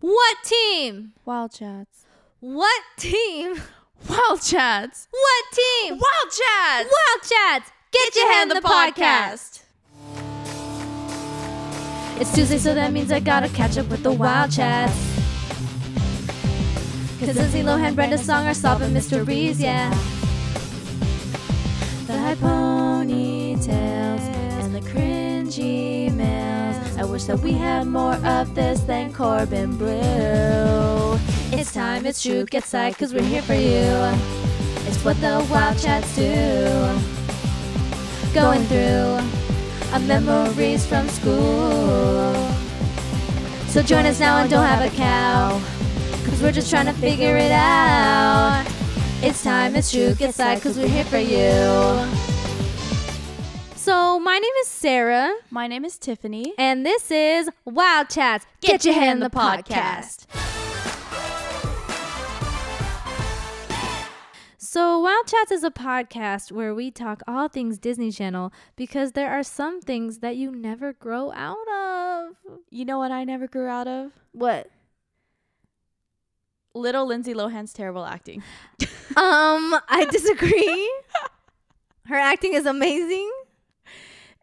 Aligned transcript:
What 0.00 0.36
team? 0.44 1.12
Wild 1.24 1.50
chats. 1.52 2.04
What 2.38 2.82
team? 2.96 3.60
Wild 4.08 4.40
chats. 4.40 5.08
What 5.10 5.44
team? 5.52 5.98
Wild 5.98 6.30
chats. 6.30 6.88
Wild 6.88 7.22
Chats. 7.22 7.72
Get, 7.90 8.14
your 8.14 8.32
hand 8.32 8.50
the 8.52 8.60
podcast. 8.60 9.62
It's 12.20 12.32
Tuesday, 12.32 12.58
so 12.58 12.74
that 12.74 12.92
means 12.92 13.10
I 13.10 13.18
gotta 13.18 13.48
catch 13.48 13.76
up 13.76 13.88
with 13.88 14.04
the 14.04 14.12
Wild 14.12 14.52
Chats. 14.52 14.92
Cause 17.18 17.34
Lindsay 17.34 17.62
Lohan, 17.62 17.96
Brenda 17.96 18.18
Song 18.18 18.46
are 18.46 18.54
solving 18.54 18.92
mysteries, 18.92 19.60
yeah. 19.60 19.90
The 22.06 22.16
high 22.16 22.36
ponytails 22.36 23.68
and 24.20 24.74
the 24.76 24.80
cringy 24.80 26.14
males. 26.14 26.57
I 26.98 27.04
wish 27.04 27.24
that 27.24 27.38
we 27.38 27.52
had 27.52 27.86
more 27.86 28.14
of 28.26 28.56
this 28.56 28.80
than 28.80 29.12
Corbin 29.12 29.76
Bleu. 29.76 31.16
It's 31.52 31.72
time, 31.72 32.04
it's 32.06 32.20
true, 32.20 32.44
get 32.44 32.64
psyched, 32.64 32.98
cause 32.98 33.14
we're 33.14 33.22
here 33.22 33.40
for 33.42 33.54
you. 33.54 33.86
It's 34.88 35.04
what 35.04 35.16
the 35.20 35.46
Wild 35.48 35.78
Chats 35.78 36.16
do. 36.16 36.64
Going 38.34 38.64
through 38.64 39.20
our 39.92 40.00
memories 40.00 40.84
from 40.86 41.08
school. 41.08 42.34
So 43.68 43.80
join 43.80 44.04
us 44.04 44.18
now 44.18 44.38
and 44.38 44.50
don't 44.50 44.66
have 44.66 44.84
a 44.84 44.94
cow. 44.96 45.62
Cause 46.24 46.42
we're 46.42 46.50
just 46.50 46.68
trying 46.68 46.86
to 46.86 46.94
figure 46.94 47.36
it 47.36 47.52
out. 47.52 48.66
It's 49.22 49.44
time, 49.44 49.76
it's 49.76 49.92
true, 49.92 50.16
get 50.16 50.34
psyched, 50.34 50.62
cause 50.62 50.76
we're 50.76 50.88
here 50.88 51.04
for 51.04 51.18
you. 51.18 52.37
So, 53.88 54.20
my 54.20 54.36
name 54.36 54.52
is 54.60 54.68
Sarah, 54.68 55.32
My 55.48 55.66
name 55.66 55.82
is 55.82 55.96
Tiffany. 55.96 56.52
and 56.58 56.84
this 56.84 57.10
is 57.10 57.48
Wild 57.64 58.10
Chats. 58.10 58.44
Get, 58.60 58.84
your 58.84 58.92
hand 58.92 59.12
in 59.12 59.20
the 59.20 59.30
podcast. 59.30 60.26
So, 64.58 64.98
Wild 64.98 65.26
Chats 65.26 65.50
is 65.50 65.64
a 65.64 65.70
podcast 65.70 66.52
where 66.52 66.74
we 66.74 66.90
talk 66.90 67.22
all 67.26 67.48
things 67.48 67.78
Disney 67.78 68.10
Channel 68.10 68.52
because 68.76 69.12
there 69.12 69.30
are 69.30 69.42
some 69.42 69.80
things 69.80 70.18
that 70.18 70.36
you 70.36 70.50
never 70.50 70.92
grow 70.92 71.32
out 71.32 71.56
of. 71.74 72.34
You 72.68 72.84
know 72.84 72.98
what 72.98 73.10
I 73.10 73.24
never 73.24 73.46
grew 73.46 73.68
out 73.68 73.88
of? 73.88 74.12
What? 74.32 74.70
Little 76.74 77.06
Lindsay 77.06 77.32
Lohan's 77.32 77.72
terrible 77.72 78.04
acting. 78.04 78.42
Um, 79.16 79.74
I 79.88 80.06
disagree. 80.10 80.92
Her 82.04 82.16
acting 82.16 82.52
is 82.52 82.66
amazing. 82.66 83.30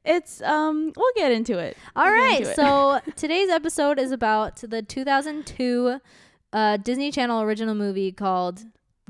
It's 0.06 0.42
um 0.42 0.94
we'll 0.96 1.12
get 1.16 1.32
into 1.32 1.58
it. 1.58 1.78
All 1.96 2.06
We'll 2.06 2.14
right, 2.14 2.40
into 2.40 2.52
it. 2.52 2.56
so 2.56 3.00
today's 3.16 3.50
episode 3.50 4.00
is 4.00 4.12
about 4.12 4.58
the 4.58 4.82
2002 4.82 6.00
uh, 6.54 6.78
Disney 6.78 7.12
Channel 7.12 7.42
original 7.42 7.76
movie 7.76 8.12
called 8.12 8.64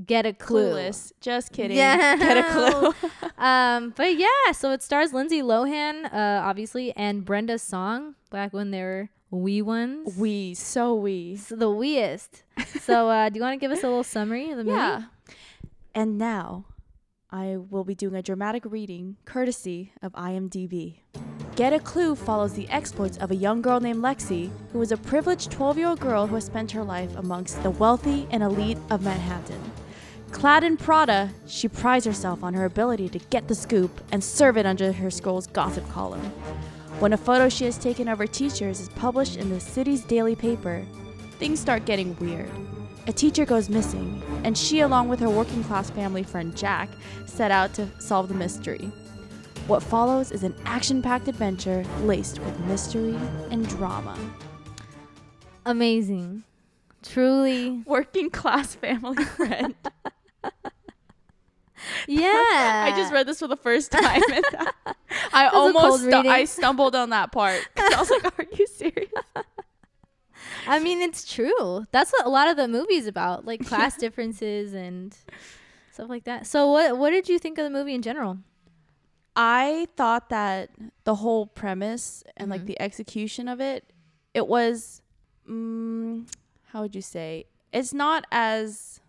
Get 0.06 0.26
a 0.26 0.34
Clue. 0.34 0.72
clueless. 0.74 1.12
Just 1.22 1.52
kidding. 1.52 1.78
Yeah. 1.78 2.16
Get 2.18 2.38
a 2.38 2.44
clue. 2.52 3.10
Um, 3.38 3.94
but 3.98 4.18
yeah, 4.18 4.54
so 4.54 4.72
it 4.72 4.82
stars 4.82 5.12
Lindsay 5.12 5.42
Lohan, 5.42 6.06
uh, 6.06 6.42
obviously, 6.42 6.94
and 6.96 7.26
Brenda 7.26 7.60
Song 7.60 8.16
back 8.32 8.54
when 8.54 8.72
they 8.72 8.82
were 8.82 9.10
wee 9.30 9.62
ones. 9.62 10.16
we 10.18 10.54
so 10.54 10.96
we. 10.96 11.36
So 11.36 11.58
the 11.58 11.66
weeest. 11.68 12.44
so 12.80 13.10
uh, 13.10 13.28
do 13.28 13.36
you 13.38 13.42
want 13.44 13.54
to 13.54 13.58
give 13.60 13.72
us 13.72 13.84
a 13.84 13.88
little 13.88 14.06
summary 14.06 14.52
of 14.52 14.58
the 14.58 14.64
movie? 14.64 14.78
Yeah. 14.78 15.04
And 15.94 16.18
now 16.18 16.66
I 17.36 17.58
will 17.58 17.84
be 17.84 17.96
doing 17.96 18.16
a 18.16 18.22
dramatic 18.22 18.64
reading 18.64 19.18
courtesy 19.26 19.92
of 20.02 20.14
IMDb. 20.14 21.00
Get 21.58 21.74
a 21.74 21.80
Clue 21.82 22.16
follows 22.16 22.54
the 22.54 22.70
exploits 22.70 23.18
of 23.18 23.30
a 23.30 23.36
young 23.36 23.62
girl 23.62 23.82
named 23.82 24.02
Lexi, 24.02 24.52
who 24.72 24.82
is 24.82 24.94
a 24.94 24.98
privileged 24.98 25.52
12 25.52 25.78
year 25.78 25.88
old 25.88 26.00
girl 26.00 26.28
who 26.28 26.36
has 26.36 26.46
spent 26.46 26.72
her 26.72 26.82
life 26.82 27.14
amongst 27.18 27.62
the 27.62 27.72
wealthy 27.72 28.26
and 28.32 28.42
elite 28.42 28.78
of 28.90 29.02
Manhattan. 29.02 29.60
Clad 30.32 30.64
in 30.64 30.78
Prada, 30.78 31.30
she 31.46 31.68
prides 31.68 32.06
herself 32.06 32.42
on 32.42 32.54
her 32.54 32.64
ability 32.64 33.10
to 33.10 33.20
get 33.20 33.50
the 33.50 33.56
scoop 33.56 34.02
and 34.14 34.24
serve 34.24 34.56
it 34.56 34.66
under 34.66 34.94
her 34.94 35.12
school's 35.12 35.48
gossip 35.48 35.90
column. 35.90 36.24
When 37.00 37.12
a 37.12 37.18
photo 37.18 37.50
she 37.50 37.66
has 37.66 37.78
taken 37.78 38.08
of 38.08 38.20
her 38.20 38.28
teachers 38.28 38.80
is 38.80 38.88
published 38.90 39.36
in 39.36 39.50
the 39.50 39.60
city's 39.60 40.06
daily 40.06 40.38
paper, 40.38 40.86
things 41.38 41.60
start 41.60 41.84
getting 41.84 42.16
weird. 42.16 42.50
A 43.08 43.14
teacher 43.14 43.46
goes 43.46 43.70
missing, 43.70 44.22
and 44.44 44.58
she, 44.58 44.80
along 44.80 45.10
with 45.10 45.20
her 45.20 45.30
working 45.30 45.64
class 45.64 45.90
family 45.92 46.24
friend 46.24 46.56
Jack, 46.58 46.90
set 47.26 47.52
out 47.52 47.74
to 47.76 47.88
solve 48.00 48.28
the 48.30 48.34
mystery. 48.34 48.92
What 49.68 49.84
follows 49.84 50.32
is 50.32 50.44
an 50.44 50.56
action 50.66 51.02
packed 51.02 51.28
adventure 51.28 51.84
laced 52.02 52.40
with 52.40 52.60
mystery 52.62 53.16
and 53.52 53.68
drama. 53.68 54.18
Amazing. 55.66 56.44
Truly. 57.04 57.84
Working 57.86 58.30
class 58.30 58.76
family 58.76 59.24
friend. 59.24 59.76
Yeah. 62.08 62.28
I 62.32 62.94
just 62.98 63.14
read 63.14 63.28
this 63.28 63.40
for 63.40 63.48
the 63.48 63.58
first 63.58 63.92
time. 63.92 64.22
And 64.32 64.46
I 65.34 65.48
almost 65.50 66.04
stu- 66.04 66.12
I 66.16 66.46
stumbled 66.46 66.96
on 66.96 67.12
that 67.12 67.32
part. 67.32 67.68
I 67.78 67.96
was 68.00 68.10
like, 68.10 68.40
"Are 68.40 68.46
you 68.58 68.66
serious?" 68.66 69.12
I 70.68 70.80
mean, 70.80 71.02
it's 71.02 71.32
true. 71.32 71.86
That's 71.92 72.12
what 72.12 72.26
a 72.26 72.30
lot 72.30 72.48
of 72.50 72.58
the 72.58 72.68
movie's 72.68 73.08
about, 73.08 73.46
like 73.46 73.66
class 73.66 73.96
differences 73.98 74.74
and 74.74 75.16
stuff 75.92 76.10
like 76.10 76.24
that. 76.26 76.48
So, 76.48 76.72
what 76.72 76.98
what 76.98 77.12
did 77.12 77.30
you 77.30 77.40
think 77.40 77.58
of 77.58 77.64
the 77.64 77.70
movie 77.70 77.94
in 77.94 78.02
general? 78.02 78.40
I 79.36 79.88
thought 79.98 80.30
that 80.30 80.70
the 81.04 81.16
whole 81.16 81.46
premise 81.46 82.24
and 82.38 82.50
like 82.50 82.62
Mhm. 82.62 82.68
the 82.68 82.82
execution 82.82 83.48
of 83.50 83.60
it, 83.60 83.92
it 84.34 84.48
was, 84.48 85.02
mm, 85.50 86.26
how 86.68 86.82
would 86.82 86.96
you 86.96 87.02
say? 87.02 87.46
It's 87.74 87.94
not 87.94 88.26
as 88.32 89.02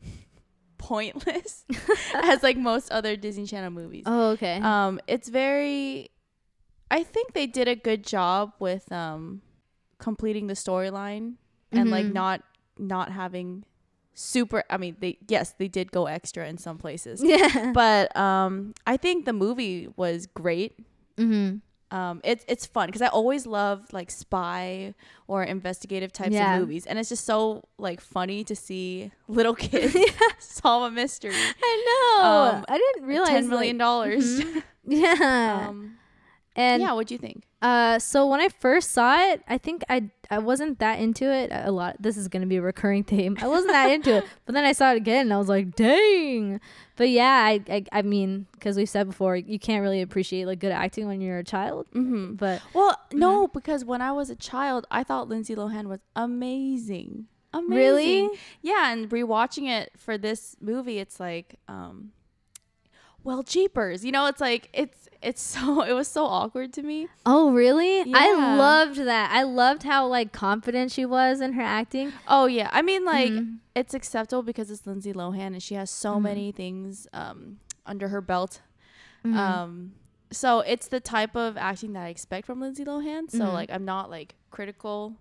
pointless 0.78 1.64
as 2.14 2.42
like 2.42 2.56
most 2.56 2.90
other 2.92 3.16
Disney 3.16 3.46
Channel 3.46 3.70
movies. 3.70 4.04
Oh, 4.06 4.30
okay. 4.30 4.60
Um, 4.62 5.00
it's 5.06 5.28
very. 5.28 6.10
I 6.90 7.02
think 7.02 7.32
they 7.32 7.46
did 7.46 7.68
a 7.68 7.74
good 7.76 8.04
job 8.04 8.52
with 8.58 8.90
um, 8.92 9.40
completing 10.02 10.46
the 10.48 10.54
storyline 10.54 11.34
and 11.70 11.90
like 11.90 12.06
Mhm. 12.06 12.12
not 12.12 12.38
not 12.78 13.12
having 13.12 13.64
super. 14.14 14.64
I 14.68 14.76
mean, 14.76 14.96
they 15.00 15.16
yes 15.28 15.54
they 15.58 15.68
did 15.68 15.92
go 15.92 16.06
extra 16.06 16.46
in 16.48 16.58
some 16.58 16.76
places, 16.76 17.22
yeah. 17.32 17.70
but 17.72 18.14
um, 18.16 18.74
I 18.86 18.96
think 18.98 19.24
the 19.24 19.32
movie 19.32 19.88
was 19.96 20.26
great. 20.26 20.72
mm-hmm. 21.16 21.58
Um, 21.92 22.22
it's 22.24 22.42
it's 22.48 22.64
fun 22.64 22.86
because 22.88 23.02
I 23.02 23.08
always 23.08 23.44
love 23.46 23.92
like 23.92 24.10
spy 24.10 24.94
or 25.28 25.44
investigative 25.44 26.10
types 26.10 26.32
Yeah. 26.32 26.54
of 26.56 26.60
movies, 26.62 26.86
and 26.88 26.98
it's 26.98 27.10
just 27.10 27.26
so 27.26 27.64
like 27.76 28.00
funny 28.00 28.44
to 28.44 28.56
see 28.56 29.12
little 29.28 29.54
kids 29.68 29.94
solve 30.38 30.84
a 30.84 30.90
mystery. 30.90 31.34
I 31.36 31.72
know. 31.88 32.56
Um, 32.56 32.64
I 32.68 32.78
didn't 32.78 33.04
realize 33.06 33.28
Ten 33.28 33.48
million 33.48 33.76
dollars. 33.78 34.40
Mhm. 34.40 34.62
Yeah. 34.88 35.66
um, 35.68 35.98
and 36.56 36.80
yeah, 36.82 36.92
what 36.96 37.06
do 37.08 37.14
you 37.14 37.18
think? 37.18 37.44
Uh, 37.62 37.96
so 37.98 38.26
when 38.26 38.40
I 38.40 38.48
first 38.48 38.90
saw 38.90 39.16
it, 39.30 39.40
I 39.48 39.56
think 39.56 39.84
I 39.88 40.10
I 40.30 40.38
wasn't 40.38 40.80
that 40.80 40.98
into 40.98 41.30
it 41.32 41.50
a 41.52 41.70
lot. 41.70 41.96
This 42.00 42.16
is 42.16 42.26
gonna 42.28 42.46
be 42.46 42.56
a 42.56 42.62
recurring 42.62 43.04
theme. 43.12 43.38
I 43.40 43.46
wasn't 43.46 43.72
that 43.72 43.90
into 43.90 44.16
it, 44.16 44.24
but 44.44 44.54
then 44.54 44.64
I 44.64 44.72
saw 44.72 44.90
it 44.92 44.96
again 44.96 45.26
and 45.26 45.32
I 45.32 45.38
was 45.38 45.48
like, 45.48 45.76
dang. 45.76 46.60
But 46.96 47.08
yeah, 47.10 47.44
I 47.46 47.60
I, 47.68 47.84
I 47.92 48.02
mean, 48.02 48.46
because 48.52 48.76
we 48.76 48.84
said 48.84 49.06
before, 49.06 49.36
you 49.36 49.58
can't 49.60 49.82
really 49.82 50.02
appreciate 50.02 50.46
like 50.46 50.58
good 50.58 50.72
acting 50.72 51.06
when 51.06 51.20
you're 51.20 51.38
a 51.38 51.44
child. 51.44 51.86
Mm-hmm. 51.94 52.34
But 52.34 52.62
Well, 52.74 52.98
no, 53.12 53.46
Mm-hmm. 53.46 53.52
because 53.58 53.84
when 53.84 54.00
I 54.02 54.10
was 54.12 54.28
a 54.28 54.36
child, 54.36 54.86
I 54.90 55.04
thought 55.04 55.28
Lindsay 55.28 55.54
Lohan 55.54 55.86
was 55.86 56.00
amazing. 56.16 57.26
Amazing. 57.54 57.76
Really? 57.76 58.28
Yeah, 58.62 58.92
and 58.92 59.08
rewatching 59.10 59.68
it 59.68 59.92
for 59.96 60.16
this 60.18 60.56
movie, 60.60 60.98
it's 60.98 61.20
like, 61.20 61.56
um, 61.68 62.12
well, 63.24 63.42
jeepers. 63.42 64.04
You 64.04 64.12
know, 64.12 64.26
it's 64.26 64.40
like 64.40 64.68
it's 64.72 65.08
it's 65.22 65.40
so 65.54 65.82
it 65.82 65.92
was 65.92 66.08
so 66.08 66.24
awkward 66.26 66.72
to 66.74 66.82
me. 66.82 67.08
oh 67.26 67.52
really? 67.52 68.12
I 68.14 68.32
loved 68.56 68.96
that. 68.98 69.30
I 69.32 69.42
loved 69.44 69.82
how 69.84 70.06
like 70.06 70.32
confident 70.32 70.90
she 70.92 71.04
was 71.06 71.40
in 71.40 71.52
her 71.54 71.62
acting. 71.62 72.12
Oh 72.26 72.46
yeah, 72.46 72.68
I 72.72 72.82
mean 72.82 73.04
like 73.04 73.32
Mhm. 73.32 73.58
it's 73.74 73.94
acceptable 73.94 74.42
because 74.42 74.70
it's 74.70 74.86
Lindsay 74.86 75.12
Lohan 75.12 75.48
and 75.54 75.62
she 75.62 75.74
has 75.74 75.90
so 75.90 76.14
Mhm. 76.18 76.22
many 76.22 76.52
things 76.52 77.06
um 77.12 77.58
under 77.86 78.08
her 78.08 78.20
belt. 78.20 78.60
Mhm. 79.24 79.36
Um, 79.36 79.92
so 80.30 80.60
it's 80.60 80.88
the 80.88 81.00
type 81.00 81.36
of 81.36 81.56
acting 81.56 81.92
that 81.92 82.04
I 82.04 82.08
expect 82.08 82.46
from 82.46 82.60
Lindsay 82.60 82.84
Lohan. 82.84 83.30
So 83.30 83.44
Mhm. 83.44 83.52
like 83.52 83.70
I'm 83.70 83.84
not 83.84 84.10
like 84.10 84.34
critical 84.50 85.16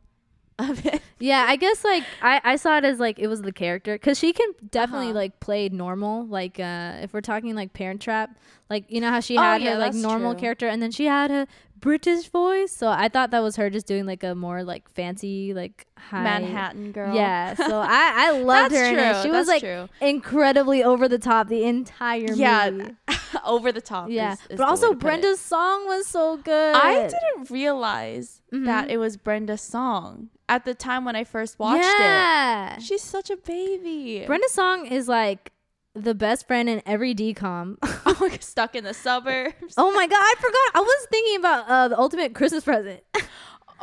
of 0.59 0.85
it. 0.85 1.01
Yeah, 1.23 1.45
I 1.47 1.55
guess 1.55 1.83
like 1.83 2.03
I, 2.23 2.41
I 2.43 2.55
saw 2.55 2.77
it 2.79 2.83
as 2.83 2.99
like 2.99 3.19
it 3.19 3.27
was 3.27 3.43
the 3.43 3.51
character 3.51 3.93
because 3.93 4.17
she 4.17 4.33
can 4.33 4.49
definitely 4.71 5.09
Uh-huh. 5.09 5.15
like 5.19 5.39
play 5.39 5.69
normal. 5.69 6.25
Like 6.25 6.59
uh 6.59 6.93
if 7.03 7.13
we're 7.13 7.21
talking 7.21 7.53
like 7.55 7.73
Parent 7.73 8.01
Trap, 8.01 8.39
like 8.71 8.85
you 8.89 8.99
know 9.01 9.11
how 9.11 9.19
she 9.19 9.37
Oh, 9.37 9.41
had 9.41 9.61
yeah, 9.61 9.73
her 9.73 9.77
like 9.79 9.93
normal 9.93 10.33
true. 10.33 10.41
character 10.41 10.67
and 10.67 10.81
then 10.81 10.89
she 10.89 11.05
had 11.05 11.29
a 11.29 11.47
British 11.79 12.27
voice. 12.29 12.71
So 12.71 12.87
I 12.89 13.07
thought 13.07 13.29
that 13.31 13.43
was 13.43 13.55
her 13.57 13.69
just 13.69 13.85
doing 13.85 14.07
like 14.07 14.23
a 14.23 14.33
more 14.33 14.63
like 14.63 14.89
fancy 14.89 15.53
like 15.53 15.85
high 15.95 16.23
Manhattan 16.23 16.91
girl. 16.91 17.15
Yeah, 17.15 17.53
so 17.53 17.77
I 17.79 18.13
I 18.17 18.31
loved 18.51 18.73
her 18.73 18.83
in 18.83 18.97
it. 18.97 19.13
true, 19.13 19.21
She 19.21 19.29
was 19.29 19.45
that's 19.45 19.47
like 19.47 19.61
true. 19.61 19.89
incredibly 20.01 20.83
over 20.83 21.07
the 21.07 21.19
top 21.19 21.49
the 21.49 21.65
entire 21.65 22.33
Yeah, 22.33 22.71
movie. 22.71 22.95
over 23.45 23.71
the 23.71 23.81
top. 23.81 24.09
Yeah, 24.09 24.33
is- 24.33 24.39
is 24.49 24.57
but 24.57 24.67
also. 24.67 24.95
Brenda 24.95 25.37
Song 25.37 25.85
was 25.85 26.07
so 26.07 26.37
good. 26.37 26.75
I 26.75 26.93
didn't 27.13 27.51
realize 27.51 28.41
Mhm. 28.51 28.65
that 28.65 28.89
it 28.89 28.97
was 28.97 29.17
Brenda 29.17 29.57
Song. 29.57 30.29
At 30.51 30.65
the 30.65 30.75
time 30.75 31.05
when 31.05 31.15
I 31.15 31.23
first 31.23 31.57
watched 31.59 31.83
yeah. 31.85 32.75
it. 32.75 32.81
She's 32.81 33.01
such 33.01 33.29
a 33.29 33.37
baby. 33.37 34.25
Brenda 34.27 34.49
Song 34.49 34.85
is 34.85 35.07
like 35.07 35.53
the 35.95 36.13
best 36.13 36.45
friend 36.45 36.67
in 36.67 36.81
every 36.85 37.15
DCOM. 37.15 37.77
oh, 37.81 38.29
stuck 38.41 38.75
in 38.75 38.83
the 38.83 38.93
suburbs. 38.93 39.75
oh 39.77 39.93
my 39.93 40.07
god, 40.07 40.19
I 40.19 40.33
forgot. 40.37 40.75
I 40.75 40.81
was 40.81 41.07
thinking 41.09 41.37
about 41.37 41.67
uh, 41.69 41.87
the 41.87 41.97
ultimate 41.97 42.35
Christmas 42.35 42.63
present. 42.65 43.01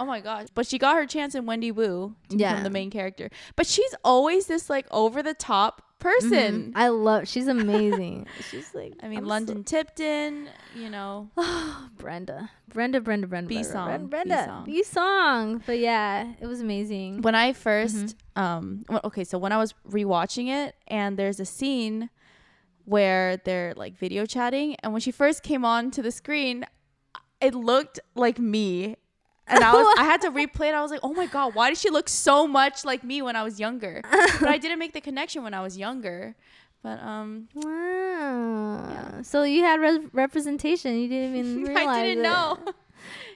Oh 0.01 0.05
my 0.05 0.21
gosh. 0.21 0.47
But 0.55 0.65
she 0.69 0.79
got 0.79 0.95
her 0.95 1.07
chance 1.07 1.35
in 1.35 1.45
Wendy 1.45 1.73
Wu 1.73 2.15
to 2.29 2.37
Yeah. 2.37 2.51
become 2.53 2.63
the 2.63 2.71
main 2.71 2.89
character. 2.89 3.31
But 3.57 3.67
she's 3.67 3.93
always 4.05 4.47
this 4.47 4.71
like 4.71 4.87
over 4.93 5.25
the 5.25 5.35
top 5.35 5.83
person. 5.99 6.71
Mhm. 6.71 6.73
I 6.75 6.89
love. 6.89 7.29
She's 7.29 7.47
amazing. 7.49 8.27
she's 8.51 8.75
like. 8.75 8.95
I 9.03 9.09
mean, 9.09 9.19
I'm 9.19 9.25
so- 9.25 9.29
London 9.29 9.65
Tipton, 9.65 10.49
you 10.77 10.89
know. 10.91 11.31
Brenda, 11.99 12.51
Brenda, 12.73 13.01
Brenda, 13.01 13.27
Brenda, 13.27 13.49
B-song, 13.49 13.87
Brenda, 14.07 14.07
Brenda. 14.09 14.63
B 14.65 14.83
song. 14.83 15.63
But 15.67 15.79
yeah, 15.79 16.33
it 16.41 16.47
was 16.47 16.61
amazing. 16.61 17.23
When 17.23 17.35
I 17.35 17.53
1st 17.53 18.15
Mm-hmm. 18.37 18.43
um, 18.43 18.85
well, 18.89 19.01
okay, 19.05 19.25
so 19.25 19.39
when 19.39 19.53
I 19.53 19.57
was 19.59 19.75
rewatching 19.89 20.49
it, 20.49 20.75
and 20.87 21.19
there's 21.19 21.41
a 21.41 21.45
scene 21.45 22.11
where 22.85 23.37
they're 23.39 23.75
like 23.77 23.97
video 23.99 24.25
chatting, 24.27 24.77
and 24.83 24.93
when 24.93 25.01
she 25.01 25.11
first 25.11 25.43
came 25.43 25.65
on 25.65 25.91
to 25.93 26.03
the 26.03 26.11
screen, 26.11 26.65
it 27.41 27.55
looked 27.55 28.01
like 28.15 28.39
me. 28.39 28.97
And 29.49 29.65
I 29.65 29.73
was, 29.73 29.95
I 29.99 30.05
had 30.05 30.21
to 30.23 30.31
replay 30.31 30.69
it. 30.69 30.75
I 30.75 30.83
was 30.83 30.91
like, 30.91 31.01
oh 31.03 31.13
my 31.15 31.27
god, 31.27 31.55
why 31.55 31.69
did 31.71 31.79
she 31.79 31.91
look 31.91 32.09
so 32.09 32.47
much 32.47 32.85
like 32.85 33.03
me 33.05 33.23
when 33.23 33.37
I 33.37 33.43
was 33.43 33.59
younger? 33.61 34.03
but 34.41 34.49
I 34.49 34.59
didn't 34.63 34.79
make 34.79 34.93
the 34.93 35.01
connection 35.01 35.43
when 35.43 35.55
I 35.55 35.63
was 35.63 35.77
younger. 35.79 36.35
But 36.83 37.03
um, 37.03 37.49
Wow. 37.55 39.23
So 39.23 39.43
you 39.43 39.63
had 39.63 39.81
re- 39.81 40.07
representation. 40.13 40.97
You 40.99 41.09
didn't 41.09 41.37
even 41.37 41.63
realize. 41.65 41.87
I 41.89 42.03
didn't 42.05 42.25
it. 42.25 42.29
know. 42.29 42.59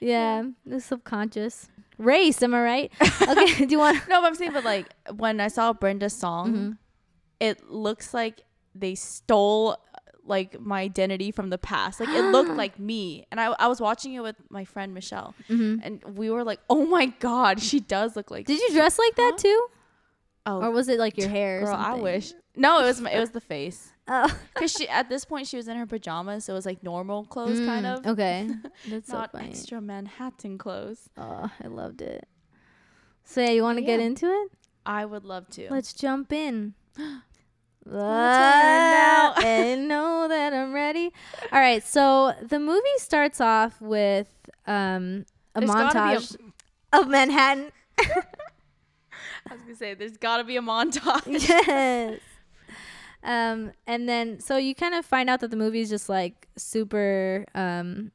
Yeah, 0.00 0.44
the 0.66 0.80
subconscious. 0.80 1.68
Race, 1.98 2.42
am 2.42 2.54
I 2.54 2.62
right? 2.62 2.92
Okay. 3.22 3.66
do 3.66 3.70
you 3.70 3.78
want? 3.78 3.98
no, 4.08 4.20
but 4.20 4.26
I'm 4.26 4.34
saying, 4.34 4.52
but 4.52 4.64
like 4.64 4.86
when 5.16 5.40
I 5.40 5.48
saw 5.48 5.72
Brenda 5.72 6.10
Song, 6.10 6.52
Mhm. 6.52 6.78
it 7.40 7.70
looks 7.70 8.12
like 8.12 8.42
they 8.74 8.94
stole 8.94 9.76
like 10.24 10.60
my 10.60 10.80
identity 10.80 11.30
from 11.30 11.50
the 11.50 11.58
past. 11.58 12.00
Like 12.00 12.10
it 12.14 12.22
looked 12.32 12.50
like 12.56 12.78
me, 12.78 13.26
and 13.30 13.40
I 13.40 13.46
I 13.58 13.66
was 13.68 13.80
watching 13.80 14.14
it 14.14 14.20
with 14.22 14.36
my 14.50 14.64
friend 14.64 14.94
Michelle, 14.94 15.34
Mhm. 15.50 15.80
and 15.82 16.02
we 16.16 16.30
were 16.30 16.44
like, 16.44 16.60
oh 16.70 16.86
my 16.86 17.06
god, 17.06 17.60
she 17.60 17.80
does 17.80 18.16
look 18.16 18.30
like. 18.30 18.46
Did 18.46 18.60
you 18.60 18.72
dress 18.72 18.98
like 18.98 19.14
that 19.16 19.32
Huh? 19.34 19.42
too, 19.42 19.66
Oh, 20.46 20.62
or 20.62 20.70
was 20.70 20.88
it 20.88 20.98
like 20.98 21.16
your 21.18 21.28
hair? 21.38 21.60
or 21.60 21.64
girl, 21.66 21.74
I 21.76 21.94
wish. 21.94 22.32
No, 22.56 22.80
it 22.80 22.84
was 22.84 23.00
my, 23.00 23.10
it 23.10 23.18
was 23.20 23.30
the 23.30 23.40
face. 23.40 23.90
Oh. 24.08 24.28
Cause 24.56 24.72
she 24.72 24.88
at 24.88 25.08
this 25.08 25.24
point 25.24 25.46
she 25.46 25.56
was 25.56 25.68
in 25.68 25.76
her 25.76 25.86
pajamas, 25.86 26.44
so 26.44 26.52
it 26.52 26.56
was 26.56 26.66
like 26.66 26.82
normal 26.82 27.24
clothes 27.24 27.60
kind 27.60 27.86
Mm, 27.86 27.98
of. 27.98 28.06
Okay. 28.06 28.50
That's 28.88 29.08
so 29.08 29.16
Not 29.18 29.30
funny. 29.32 29.48
extra 29.50 29.80
Manhattan 29.80 30.58
clothes. 30.58 31.08
Oh, 31.16 31.48
I 31.62 31.68
loved 31.68 32.02
it. 32.02 32.26
So 33.24 33.40
yeah, 33.40 33.50
you 33.50 33.62
want 33.62 33.78
to 33.78 33.84
get 33.84 34.00
into 34.00 34.26
it? 34.26 34.50
I 34.84 35.04
would 35.04 35.24
love 35.24 35.48
to. 35.50 35.68
Let's 35.70 35.92
jump 35.94 36.32
in. 36.32 36.74
and 39.44 39.88
know 39.88 40.26
that 40.28 40.52
I'm 40.52 40.72
ready. 40.72 41.12
All 41.50 41.58
right, 41.60 41.82
so 41.84 42.32
the 42.42 42.58
movie 42.58 42.80
starts 42.98 43.40
off 43.40 43.80
with 43.80 44.28
um, 44.66 45.24
a 45.54 45.60
There's 45.60 45.70
a- 45.70 45.74
montage 45.74 46.36
of 46.92 47.08
Manhattan. 47.08 47.72
I 47.98 49.54
was 49.54 49.62
gonna 49.62 49.74
say 49.76 49.94
there's 49.94 50.16
gotta 50.16 50.44
be 50.44 50.56
a 50.56 50.62
montage. 50.62 51.26
yes. 51.48 52.20
Um, 53.24 53.72
and 53.86 54.08
then 54.08 54.40
so 54.40 54.56
you 54.56 54.74
kind 54.74 54.94
of 54.94 55.04
find 55.06 55.28
out 55.30 55.40
that 55.40 55.50
the 55.50 55.56
movie 55.56 55.80
is 55.80 55.90
just 55.90 56.08
like 56.08 56.48
super 56.56 57.44
um, 57.54 58.12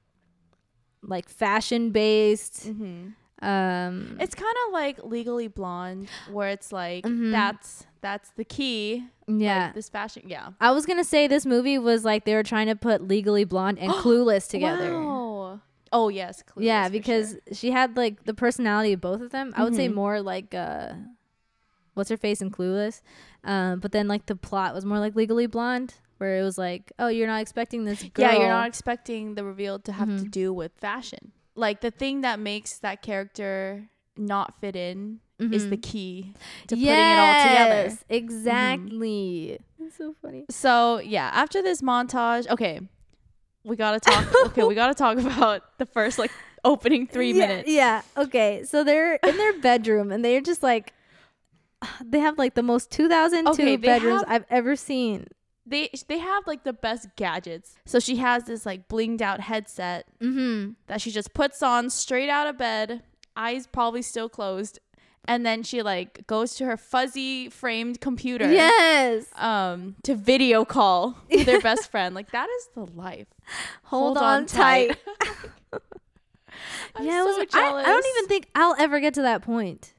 like 1.01 1.29
fashion 1.29 1.91
based. 1.91 2.67
mm-hmm. 2.67 3.09
Um, 3.39 4.17
It's 4.19 4.33
kind 4.35 4.55
of 4.67 4.73
like 4.73 5.03
Legally 5.03 5.47
Blonde, 5.47 6.09
where 6.31 6.49
it's 6.49 6.71
like 6.71 7.03
Mhm. 7.05 7.31
that's 7.31 7.85
that's 8.01 8.29
the 8.31 8.43
key. 8.45 9.03
yeah. 9.27 9.65
like, 9.65 9.75
this 9.75 9.89
fashion. 9.89 10.23
Yeah. 10.27 10.49
I 10.61 10.71
was 10.71 10.85
gonna 10.85 11.03
say 11.03 11.27
this 11.27 11.45
movie 11.45 11.77
was 11.77 12.03
like 12.05 12.25
they 12.25 12.33
were 12.35 12.43
trying 12.43 12.67
to 12.67 12.75
put 12.75 13.07
Legally 13.07 13.43
Blonde 13.43 13.79
and 13.79 13.91
Clueless 14.03 14.49
together. 14.49 14.93
Wow. 14.99 15.61
Oh 15.91 16.09
yes. 16.09 16.43
Clueless, 16.43 16.63
yeah, 16.65 16.89
because 16.89 17.31
sure. 17.31 17.53
she 17.55 17.71
had 17.71 17.95
like 17.97 18.25
the 18.25 18.33
personality 18.33 18.93
of 18.93 19.01
both 19.01 19.21
of 19.21 19.31
them. 19.31 19.53
I 19.55 19.63
would 19.63 19.75
say 19.75 19.87
Mhm. 19.87 19.93
more 19.95 20.21
like 20.21 20.53
uh, 20.53 20.93
what's 21.93 22.09
her 22.09 22.17
face 22.17 22.41
in 22.41 22.51
Clueless, 22.51 23.01
um, 23.43 23.79
but 23.79 23.91
then 23.91 24.07
like 24.07 24.25
the 24.25 24.35
plot 24.35 24.73
was 24.73 24.85
more 24.85 24.99
like 24.99 25.15
Legally 25.15 25.47
Blonde, 25.47 25.95
where 26.17 26.39
it 26.39 26.43
was 26.43 26.57
like, 26.57 26.91
oh, 26.99 27.07
you're 27.07 27.27
not 27.27 27.41
expecting 27.41 27.85
this 27.85 28.03
girl. 28.03 28.25
yeah, 28.25 28.37
you're 28.37 28.49
not 28.49 28.67
expecting 28.67 29.35
the 29.35 29.43
reveal 29.43 29.79
to 29.79 29.91
have 29.93 30.07
to 30.09 30.25
Mhm. 30.25 30.31
do 30.31 30.53
with 30.53 30.71
fashion. 30.77 31.31
Like 31.55 31.81
the 31.81 31.89
thing 31.91 32.21
that 32.21 32.39
makes 32.39 32.77
that 32.79 33.01
character 33.01 33.89
not 34.15 34.59
fit 34.59 34.75
in 34.75 35.19
is 35.39 35.69
the 35.69 35.77
Mhm. 35.77 35.83
key 35.83 36.33
to 36.67 36.75
putting 36.75 36.87
it 36.89 37.19
all 37.19 37.43
together. 37.43 37.83
Yes, 37.89 38.03
Exactly. 38.09 39.59
That's 39.79 39.97
so 39.97 40.13
funny. 40.21 40.45
So 40.49 40.99
yeah, 40.99 41.29
after 41.33 41.61
this 41.61 41.81
montage, 41.81 42.47
okay, 42.49 42.81
we 43.63 43.75
gotta 43.75 43.99
talk. 43.99 44.25
okay, 44.47 44.63
we 44.63 44.75
gotta 44.75 44.93
talk 44.95 45.17
about 45.17 45.77
the 45.77 45.85
first 45.85 46.17
like 46.17 46.31
opening 46.63 47.07
three 47.07 47.33
Yeah, 47.33 47.47
minutes. 47.47 47.69
Yeah. 47.69 48.01
Okay. 48.17 48.63
So 48.63 48.83
they're 48.83 49.15
in 49.15 49.37
their 49.37 49.59
bedroom 49.61 50.11
and 50.11 50.23
they're 50.25 50.41
just 50.41 50.63
like, 50.63 50.93
they 52.03 52.19
have 52.19 52.37
like 52.37 52.55
the 52.55 52.63
most 52.63 52.91
2002 52.91 53.49
Okay, 53.51 53.75
bedrooms 53.77 54.23
have- 54.27 54.41
I've 54.41 54.45
ever 54.49 54.75
seen. 54.75 55.27
They 55.65 55.89
they 56.07 56.19
have 56.19 56.47
like 56.47 56.63
the 56.63 56.71
best 56.73 57.09
gadgets. 57.17 57.75
So 57.85 57.99
she 57.99 58.15
has 58.17 58.45
this 58.45 58.65
like 58.65 58.87
blinged 58.87 59.21
out 59.21 59.41
headset 59.41 60.07
Mm-hmm. 60.21 60.71
that 60.87 61.01
she 61.01 61.11
just 61.11 61.33
puts 61.33 61.61
on 61.61 61.89
straight 61.89 62.29
out 62.29 62.47
of 62.47 62.57
bed, 62.57 63.03
eyes 63.35 63.67
probably 63.67 64.01
still 64.01 64.29
closed, 64.29 64.79
and 65.27 65.45
then 65.45 65.61
she 65.63 65.81
like 65.81 66.25
goes 66.25 66.55
to 66.55 66.65
her 66.65 66.77
fuzzy 66.77 67.49
framed 67.49 67.99
computer. 68.01 68.51
Yes. 68.51 69.25
Um, 69.35 69.95
to 70.03 70.15
video 70.15 70.65
call 70.65 71.17
with 71.29 71.45
their 71.45 71.61
best 71.61 71.91
friend. 71.91 72.15
Like 72.15 72.31
that 72.31 72.47
is 72.49 72.69
the 72.73 72.85
life. 72.85 73.27
Hold, 73.83 74.17
on, 74.17 74.45
tight. 74.45 74.97
I'm 76.95 77.05
yeah, 77.05 77.21
it 77.21 77.25
was, 77.25 77.35
so 77.51 77.59
I, 77.59 77.81
I 77.81 77.83
don't 77.83 78.05
even 78.17 78.27
think 78.27 78.47
I'll 78.55 78.75
ever 78.79 78.99
get 78.99 79.13
to 79.15 79.21
that 79.21 79.41
point. 79.41 79.93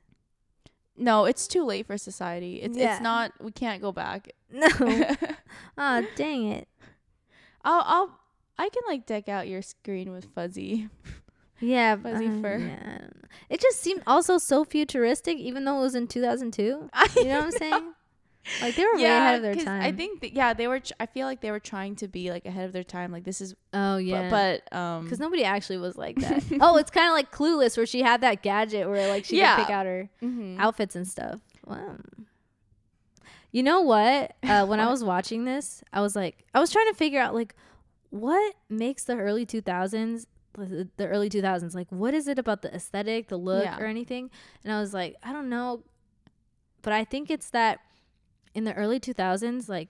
No, 0.97 1.27
it's 1.27 1.47
too 1.47 1.65
late 1.65 1.87
for 1.87 1.97
society. 1.97 2.57
It's 2.57 2.77
Yeah. 2.77 2.95
it's 2.95 3.03
not. 3.03 3.33
We 3.41 3.53
can't 3.53 3.81
go 3.81 3.93
back. 3.93 4.33
No. 4.51 4.67
I'll 5.77 6.03
oh, 6.03 6.07
dang 6.17 6.49
it. 6.49 6.69
I'll 7.63 8.19
I 8.59 8.69
can 8.71 8.83
like 8.89 9.07
deck 9.07 9.29
out 9.29 9.47
your 9.47 9.63
screen 9.63 10.11
with 10.11 10.27
fuzzy. 10.35 10.89
Yeah, 11.61 11.97
Fuzzy 12.03 12.29
uh, 12.29 12.41
fur. 12.41 12.59
yeah. 12.59 12.99
It 13.49 13.61
just 13.61 13.81
seemed 13.81 14.03
also 14.07 14.39
so 14.39 14.65
futuristic, 14.65 15.39
even 15.39 15.65
though 15.65 15.79
it 15.79 15.83
was 15.83 15.95
in 15.95 16.07
2002. 16.07 16.91
You 17.17 17.25
know 17.25 17.37
what 17.39 17.45
I'm 17.45 17.51
saying? 17.53 17.93
Like 18.63 18.77
they 18.77 18.85
were 18.85 18.97
way 18.97 19.05
ahead 19.05 19.37
of 19.37 19.43
their 19.43 19.55
time. 19.57 19.83
I 19.83 19.93
think 19.93 20.21
that, 20.23 20.33
yeah, 20.33 20.55
they 20.55 20.69
were. 20.69 20.81
Tr- 20.81 20.95
I 20.99 21.05
feel 21.07 21.27
like 21.27 21.43
they 21.43 21.51
were 21.51 21.61
trying 21.61 21.97
to 21.97 22.09
be 22.09 22.31
like 22.31 22.47
ahead 22.47 22.65
of 22.65 22.73
their 22.73 22.85
time. 22.85 23.13
Like 23.13 23.25
this 23.25 23.43
is. 23.43 23.53
Oh 23.75 23.97
But, 23.97 24.05
yeah. 24.05 24.31
but 24.31 24.77
um. 24.77 25.05
because 25.05 25.19
nobody 25.21 25.45
actually 25.45 25.77
was 25.79 25.97
like 25.99 26.17
that. 26.21 26.43
oh, 26.61 26.79
it's 26.79 26.91
kind 26.91 27.09
of 27.09 27.13
like 27.13 27.31
Clueless, 27.31 27.77
where 27.77 27.85
she 27.85 28.01
had 28.01 28.23
that 28.23 28.43
gadget 28.43 28.89
where 28.89 29.07
like 29.09 29.27
she 29.27 29.37
Yeah. 29.39 29.57
could 29.57 29.67
pick 29.67 29.71
out 29.75 29.85
her 29.85 30.09
mhm. 30.23 30.59
outfits 30.59 30.97
and 30.97 31.07
stuff. 31.07 31.41
Wow. 31.67 31.97
You 33.51 33.63
know 33.63 33.81
what? 33.83 34.35
Uh, 34.43 34.65
when 34.67 34.81
I 34.81 34.91
was 34.91 35.03
watching 35.05 35.45
this, 35.45 35.83
I 35.93 36.01
was 36.01 36.15
like, 36.17 36.45
I 36.55 36.61
was 36.61 36.71
trying 36.71 36.89
to 36.89 36.95
figure 36.95 37.21
out 37.21 37.35
like 37.35 37.55
what 38.11 38.55
makes 38.71 39.05
the 39.05 39.17
early 39.17 39.45
2000s 39.45 40.25
the 40.67 40.89
the 40.97 41.07
early 41.07 41.29
2000s 41.31 41.75
like 41.75 41.87
what 41.91 42.15
is 42.15 42.29
it 42.29 42.39
about 42.39 42.63
the 42.63 42.75
aesthetic 42.75 43.29
the 43.29 43.37
look 43.37 43.65
Yeah. 43.65 43.79
or 43.79 43.87
anything 43.87 44.31
and 44.65 44.73
i 44.73 44.81
was 44.81 44.93
like 44.95 45.17
i 45.23 45.33
don't 45.33 45.49
know 45.49 45.83
but 46.83 46.93
i 46.93 47.05
think 47.05 47.31
it's 47.31 47.51
that 47.51 47.81
in 48.55 48.65
the 48.65 48.75
early 48.75 48.99
2000s 49.01 49.69
like 49.69 49.89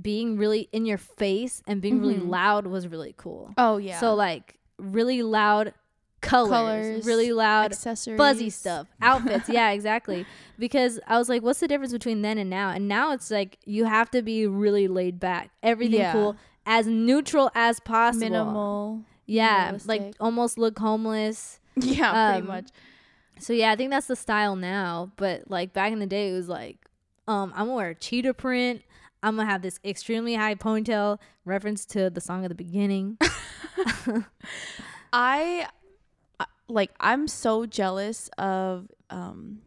being 0.00 0.36
really 0.36 0.68
in 0.72 0.86
your 0.86 0.98
face 0.98 1.62
and 1.66 1.80
being 1.80 2.00
really 2.00 2.18
Mhm. 2.18 2.28
loud 2.28 2.66
was 2.66 2.88
really 2.88 3.14
cool 3.16 3.54
Oh 3.56 3.76
yeah. 3.76 4.00
so 4.00 4.14
like 4.14 4.58
really 4.78 5.22
loud 5.22 5.72
colors, 6.20 6.50
Colors, 6.88 7.04
really 7.04 7.32
loud 7.32 7.66
accessories, 7.72 8.16
fuzzy 8.18 8.48
stuff 8.50 8.88
outfits 9.02 9.46
yeah 9.48 9.70
exactly 9.72 10.26
because 10.58 10.98
i 11.06 11.18
was 11.18 11.28
like 11.28 11.42
what's 11.42 11.60
the 11.60 11.68
difference 11.68 11.92
between 11.92 12.22
then 12.22 12.38
and 12.38 12.48
now 12.48 12.70
and 12.70 12.88
now 12.88 13.12
it's 13.12 13.30
like 13.30 13.58
you 13.66 13.84
have 13.84 14.10
to 14.10 14.22
be 14.22 14.46
really 14.46 14.88
laid 14.88 15.20
back 15.20 15.50
everything 15.62 16.00
Yeah. 16.00 16.12
cool 16.12 16.36
as 16.64 16.86
neutral 16.86 17.50
as 17.54 17.78
possible 17.78 18.20
minimal. 18.30 19.02
Yeah 19.26 19.76
like 19.86 20.14
almost 20.20 20.58
look 20.58 20.78
homeless 20.78 21.60
Yeah, 21.76 22.30
pretty 22.32 22.42
Um, 22.42 22.46
much. 22.46 22.68
so 23.38 23.52
yeah 23.52 23.72
i 23.72 23.76
think 23.76 23.90
that's 23.90 24.06
the 24.06 24.16
style 24.16 24.54
now 24.56 25.12
but 25.16 25.50
like 25.50 25.72
back 25.72 25.92
in 25.92 25.98
the 25.98 26.06
day 26.06 26.30
it 26.30 26.32
was 26.32 26.48
like 26.48 26.76
um 27.26 27.52
i'm 27.56 27.66
gonna 27.66 27.74
wear 27.74 27.90
a 27.90 27.94
cheetah 27.94 28.34
print 28.34 28.82
i'm 29.22 29.36
gonna 29.36 29.48
have 29.50 29.62
this 29.62 29.80
extremely 29.84 30.34
high 30.34 30.54
ponytail 30.54 31.18
reference 31.44 31.84
to 31.86 32.10
the 32.10 32.20
song 32.20 32.44
at 32.44 32.48
the 32.48 32.54
beginning 32.54 33.18
I 35.12 35.68
I- 36.40 36.46
like 36.68 36.90
I'm 37.00 37.28
so 37.28 37.66
jealous 37.66 38.28
of 38.38 38.88
um 39.10 39.60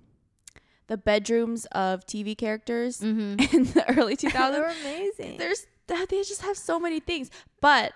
the 0.88 0.98
bedrooms 0.98 1.66
of 1.74 2.06
TV 2.06 2.38
characters 2.38 3.00
mm-hmm. 3.02 3.40
in 3.56 3.64
the 3.66 3.86
early 3.98 4.16
2000s. 4.16 4.32
They're 4.32 4.70
amazing 4.82 5.38
There's 5.38 5.68
they 5.88 6.24
just 6.24 6.42
have 6.42 6.58
so 6.58 6.80
many 6.80 7.00
things. 7.00 7.30
But 7.62 7.94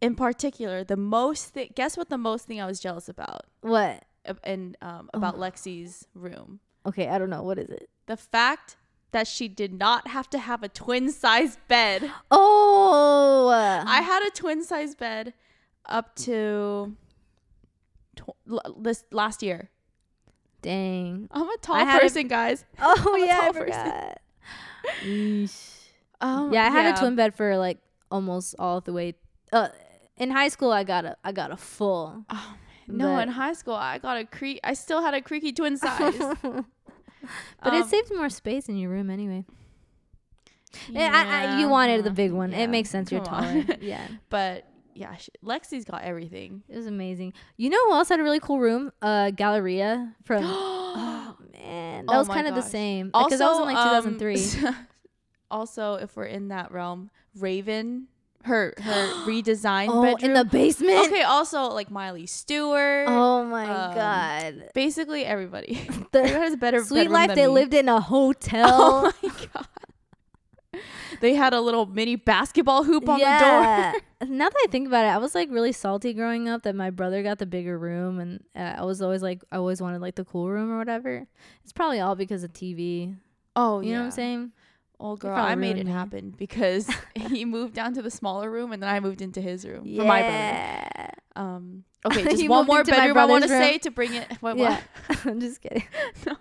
in 0.00 0.14
particular, 0.14 0.84
the 0.84 0.96
most 0.96 1.54
thi- 1.54 1.70
guess 1.74 1.96
what 1.96 2.08
the 2.10 2.18
most 2.18 2.46
thing 2.46 2.60
I 2.60 2.66
was 2.66 2.80
jealous 2.80 3.08
about? 3.08 3.42
what 3.62 4.04
And 4.44 4.76
um, 4.82 5.08
about 5.14 5.36
Lexi's 5.36 6.06
room. 6.14 6.60
Okay, 6.84 7.08
I 7.08 7.18
don't 7.18 7.30
know. 7.30 7.42
What 7.42 7.58
is 7.58 7.68
it? 7.70 7.88
The 8.06 8.16
fact 8.16 8.76
that 9.12 9.26
she 9.26 9.48
did 9.48 9.72
not 9.72 10.08
have 10.08 10.28
to 10.30 10.38
have 10.38 10.62
a 10.62 10.68
twin 10.68 11.10
size 11.10 11.58
bed. 11.68 12.10
Oh, 12.30 13.48
I 13.48 14.02
had 14.02 14.22
a 14.26 14.30
twin 14.30 14.62
size 14.62 14.94
bed 14.94 15.32
up 15.86 16.14
to 16.16 16.94
tw- 18.16 18.36
l- 18.50 18.76
this 18.78 19.04
last 19.10 19.42
year. 19.42 19.70
dang. 20.62 21.28
I'm 21.30 21.48
a 21.48 21.56
tall 21.58 21.76
had 21.76 21.98
a- 21.98 22.00
person, 22.00 22.28
guys. 22.28 22.64
Oh 22.80 23.12
I'm 23.14 23.22
a 23.22 23.26
yeah, 23.26 23.38
I 23.38 23.40
tall 23.44 23.52
person. 23.52 23.84
forgot. 23.84 24.20
Um, 26.20 26.50
yeah, 26.52 26.64
I 26.66 26.70
had 26.70 26.94
a 26.96 26.98
twin 26.98 27.14
bed 27.14 27.34
for 27.34 27.56
like 27.58 27.78
almost 28.10 28.54
all 28.58 28.80
the 28.80 28.92
way. 28.92 29.14
Uh, 29.52 29.68
in 30.16 30.30
high 30.30 30.48
school, 30.48 30.70
I 30.72 30.84
got 30.84 31.04
a 31.04 31.16
I 31.24 31.32
got 31.32 31.50
a 31.50 31.56
full. 31.56 32.24
Oh, 32.30 32.54
No, 32.88 33.18
in 33.18 33.28
high 33.28 33.52
school 33.54 33.74
I 33.74 33.98
got 33.98 34.16
a 34.18 34.24
creak. 34.24 34.60
I 34.64 34.74
still 34.74 35.02
had 35.02 35.14
a 35.14 35.20
creaky 35.20 35.52
twin 35.52 35.76
size. 35.84 36.16
but 37.62 37.74
it 37.74 37.82
Um, 37.82 37.88
saved 37.88 38.12
more 38.14 38.28
space 38.30 38.68
in 38.68 38.76
your 38.76 38.90
room 38.90 39.10
anyway. 39.10 39.44
Yeah, 40.90 41.10
I, 41.12 41.46
I, 41.56 41.60
you 41.60 41.68
wanted 41.68 42.04
the 42.04 42.10
big 42.10 42.32
one. 42.32 42.52
yeah, 42.52 42.58
It 42.58 42.68
makes 42.70 42.90
sense. 42.90 43.10
You're 43.10 43.24
taller. 43.24 43.64
yeah, 43.80 44.06
but 44.28 44.66
yeah, 44.94 45.16
she, 45.16 45.30
Lexi's 45.44 45.84
got 45.84 46.02
everything. 46.02 46.62
it 46.68 46.76
was 46.76 46.86
amazing. 46.86 47.32
You 47.56 47.70
know 47.70 47.82
who 47.86 47.92
else 47.94 48.08
had 48.10 48.20
a 48.20 48.22
really 48.22 48.40
cool 48.40 48.58
room? 48.60 48.92
Uh, 49.00 49.30
Galleria 49.30 50.14
from. 50.24 50.42
oh 50.46 51.36
man, 51.52 52.06
that 52.06 52.14
Oh 52.14 52.18
was 52.18 52.28
kind 52.28 52.46
of 52.46 52.54
the 52.54 52.62
same. 52.62 53.06
Because 53.08 53.38
that 53.38 53.46
was 53.48 53.58
in 53.58 53.64
like 53.64 53.76
um, 53.76 54.18
2003. 54.18 54.74
also, 55.50 55.94
if 55.94 56.14
we're 56.16 56.24
in 56.24 56.48
that 56.48 56.72
realm, 56.72 57.10
Raven, 57.38 58.08
her 58.46 58.74
her 58.80 59.06
redesigned 59.26 59.88
oh, 59.90 60.02
bedroom. 60.02 60.30
in 60.30 60.34
the 60.34 60.44
basement. 60.44 61.06
okay, 61.06 61.22
also 61.22 61.64
like 61.68 61.90
Miley 61.90 62.26
Stewart. 62.26 63.06
Oh 63.08 63.44
my 63.44 63.64
um, 63.68 63.94
god. 63.94 64.70
Basically 64.74 65.24
everybody. 65.24 65.80
The 66.12 66.20
Everyone 66.20 66.42
has 66.42 66.52
a 66.54 66.56
better 66.56 66.82
sweet 66.84 67.10
life. 67.10 67.34
They 67.34 67.46
me. 67.46 67.48
lived 67.48 67.74
in 67.74 67.88
a 67.88 68.00
hotel. 68.00 69.12
Oh 69.22 69.28
my 69.28 69.30
god. 69.52 69.66
They 71.20 71.34
had 71.34 71.54
a 71.54 71.60
little 71.60 71.86
mini 71.86 72.16
basketball 72.16 72.84
hoop 72.84 73.08
on 73.08 73.18
the 73.18 73.24
door. 73.24 74.28
now 74.28 74.48
that 74.48 74.62
I 74.64 74.66
think 74.70 74.86
about 74.86 75.04
it, 75.04 75.08
I 75.08 75.18
was 75.18 75.34
like 75.34 75.50
really 75.50 75.72
salty 75.72 76.12
growing 76.12 76.48
up 76.48 76.62
that 76.64 76.74
my 76.74 76.90
brother 76.90 77.22
got 77.22 77.38
the 77.38 77.46
bigger 77.46 77.78
room, 77.78 78.18
and 78.18 78.44
uh, 78.54 78.80
I 78.80 78.84
was 78.84 79.00
always 79.00 79.22
like, 79.22 79.42
I 79.50 79.56
always 79.56 79.80
wanted 79.80 80.00
like 80.00 80.16
the 80.16 80.24
cool 80.24 80.50
room 80.50 80.70
or 80.70 80.78
whatever. 80.78 81.26
It's 81.64 81.72
probably 81.72 82.00
all 82.00 82.14
because 82.14 82.44
of 82.44 82.52
TV. 82.52 83.16
Oh, 83.54 83.80
You 83.80 83.94
know 83.94 84.00
what 84.00 84.04
I'm 84.06 84.10
saying? 84.10 84.52
Old 84.98 85.20
girl, 85.20 85.36
I 85.36 85.54
made 85.56 85.76
it 85.76 85.84
me. 85.86 85.92
happen 85.92 86.30
because 86.36 86.88
he 87.14 87.44
moved 87.44 87.74
down 87.74 87.92
to 87.94 88.02
the 88.02 88.10
smaller 88.10 88.50
room 88.50 88.72
and 88.72 88.82
then 88.82 88.88
I 88.88 88.98
moved 89.00 89.20
into 89.20 89.40
his 89.40 89.66
room 89.66 89.84
for 89.84 90.04
my 90.04 90.20
brother. 90.22 90.32
Yeah. 90.34 91.10
Um, 91.36 91.84
okay, 92.06 92.24
just 92.30 92.48
one 92.48 92.66
more 92.66 92.82
bedroom 92.82 93.18
I 93.18 93.26
want 93.26 93.42
to 93.42 93.48
say 93.48 93.76
to 93.78 93.90
bring 93.90 94.14
it. 94.14 94.26
What, 94.40 94.56
Yeah. 94.56 94.80
I'm 95.24 95.38
just 95.40 95.60
kidding. 95.60 95.84
what? 96.24 96.38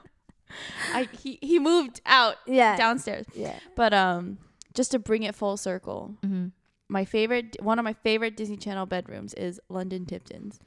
I, 0.94 1.10
he, 1.22 1.38
he 1.42 1.60
moved 1.60 2.00
out 2.06 2.38
Yeah. 2.48 2.78
downstairs. 2.78 3.26
Yeah. 3.36 3.60
But 3.76 3.94
um, 3.94 4.38
just 4.74 4.92
to 4.92 5.00
bring 5.00 5.24
it 5.24 5.36
full 5.36 5.58
circle, 5.58 6.16
hmm 6.24 6.48
my 6.88 7.04
favorite, 7.04 7.58
one 7.62 7.80
of 7.80 7.84
my 7.84 7.94
favorite 7.94 8.38
Disney 8.38 8.58
Channel 8.58 8.86
bedrooms 8.86 9.34
is 9.34 9.60
London 9.70 10.06
Tipton's 10.06 10.60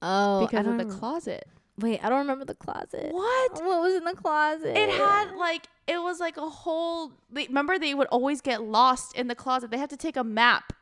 Oh, 0.00 0.46
because 0.46 0.64
of 0.64 0.78
the 0.78 0.84
rem- 0.86 0.96
closet. 0.98 1.48
Wait, 1.78 2.00
I 2.02 2.08
don't 2.08 2.18
remember 2.18 2.44
the 2.44 2.54
closet. 2.54 3.12
What? 3.12 3.52
What 3.54 3.82
was 3.82 3.94
in 3.94 4.04
the 4.04 4.14
closet? 4.14 4.76
It 4.76 4.90
had 4.90 5.34
like 5.36 5.66
it 5.86 6.02
was 6.02 6.18
like 6.18 6.36
a 6.36 6.48
whole. 6.48 7.12
They, 7.30 7.46
remember, 7.46 7.78
they 7.78 7.94
would 7.94 8.08
always 8.08 8.40
get 8.40 8.62
lost 8.62 9.14
in 9.16 9.28
the 9.28 9.34
closet. 9.34 9.70
They 9.70 9.78
had 9.78 9.90
to 9.90 9.96
take 9.96 10.16
a 10.16 10.24
map, 10.24 10.72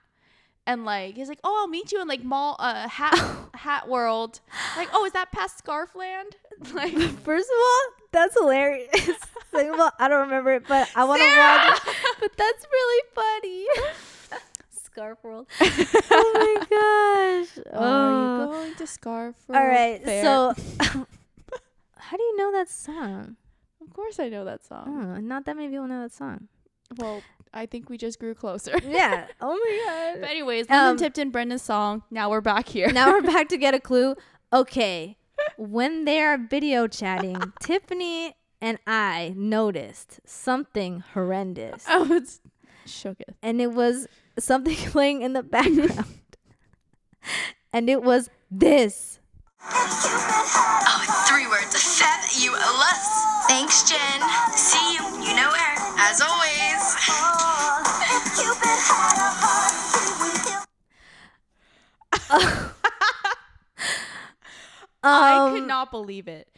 and 0.67 0.85
like 0.87 1.17
he's 1.17 1.29
like, 1.29 1.41
"Oh, 1.45 1.59
I'll 1.61 1.69
meet 1.69 1.93
you 1.93 2.00
in 2.00 2.09
like 2.09 2.25
mall, 2.25 2.57
uh, 2.59 2.88
hat, 2.88 3.15
hat 3.55 3.88
world." 3.88 4.41
Like, 4.76 4.88
"Oh, 4.93 5.05
is 5.05 5.12
that 5.12 5.33
past 5.33 5.62
Scarfland?" 5.65 6.33
Like, 6.73 6.95
First 6.95 7.50
of 7.50 7.57
all, 7.61 8.07
that's 8.12 8.35
hilarious. 8.38 8.88
Second 9.50 9.75
of 9.75 9.81
all, 9.81 9.91
I 9.99 10.09
don't 10.09 10.23
remember 10.23 10.55
it, 10.55 10.67
but 10.67 10.88
I 10.97 11.05
want 11.05 11.21
to 11.21 11.29
watch. 11.37 11.97
But 12.19 12.35
that's 12.35 12.67
really 12.73 13.05
funny. 13.15 13.67
Scarf 14.97 15.19
World. 15.23 15.47
oh 15.61 16.33
my 16.35 16.57
gosh. 16.71 17.65
oh, 17.73 17.79
are 17.79 18.11
Oh. 18.11 18.41
you 18.47 18.53
going 18.53 18.75
to 18.76 18.87
Scarf? 18.87 19.37
World? 19.47 19.61
All 19.62 19.69
right. 19.69 20.03
Fair? 20.03 20.25
So, 20.25 20.55
how 21.99 22.17
do 22.17 22.23
you 22.23 22.37
know 22.38 22.53
that 22.53 22.71
song? 22.71 23.37
of 23.83 23.93
course 23.93 24.19
I 24.19 24.29
know 24.31 24.45
that 24.47 24.65
song. 24.65 24.85
Oh, 25.17 25.21
not 25.21 25.45
that 25.45 25.55
many 25.57 25.69
people 25.69 25.87
know 25.87 26.00
that 26.03 26.12
song. 26.12 26.49
Well, 26.97 27.23
I 27.53 27.67
think 27.67 27.91
we 27.91 27.99
just 27.99 28.19
grew 28.19 28.35
closer. 28.35 28.73
Yeah. 28.88 29.26
Oh 29.41 29.55
my 29.55 30.12
but 30.15 30.21
god. 30.23 30.31
anyways, 30.31 30.71
London 30.71 30.91
Um, 30.93 30.97
Tipton, 30.97 31.31
Brenda 31.31 31.59
Song. 31.59 32.03
Now 32.11 32.31
we're 32.31 32.41
back 32.41 32.67
here. 32.69 32.91
now 32.91 33.11
we're 33.12 33.21
back 33.23 33.49
to 33.50 33.59
get 33.59 33.75
a 33.75 33.81
clue. 33.81 34.17
Okay. 34.53 35.17
When 35.59 36.05
they 36.07 36.21
are 36.23 36.38
video 36.38 36.87
chatting, 36.88 37.37
Tiffany 37.61 38.35
and 38.62 38.79
I 38.87 39.35
noticed 39.37 40.21
something 40.25 41.05
horrendous. 41.12 41.85
oh, 41.88 42.11
it's 42.15 42.41
shooketh. 42.87 43.35
and 43.43 43.61
it 43.61 43.73
was 43.73 44.07
something 44.38 44.76
playing 44.90 45.23
in 45.23 45.33
the 45.33 45.43
background. 45.43 46.05
and 47.73 47.88
it 47.90 48.02
was 48.02 48.31
this. 48.50 49.19
Oh, 49.62 51.25
three 51.28 51.47
words. 51.49 51.75
Fabulous. 51.99 53.25
Thanks, 53.49 53.88
Jen. 53.88 54.21
See 54.52 54.95
you. 54.95 55.02
You 55.28 55.37
know 55.37 55.50
where. 55.50 55.76
As 55.99 56.21
always. 56.21 56.97
I 65.02 65.38
Um, 65.38 65.55
could 65.55 65.69
not 65.69 65.90
believe 65.90 66.28
it. 66.28 66.49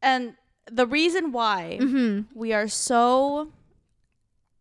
And 0.00 0.34
the 0.70 0.86
reason 0.86 1.32
why 1.32 1.78
mhm. 1.80 2.26
we 2.34 2.52
are 2.52 2.68
so 2.68 3.48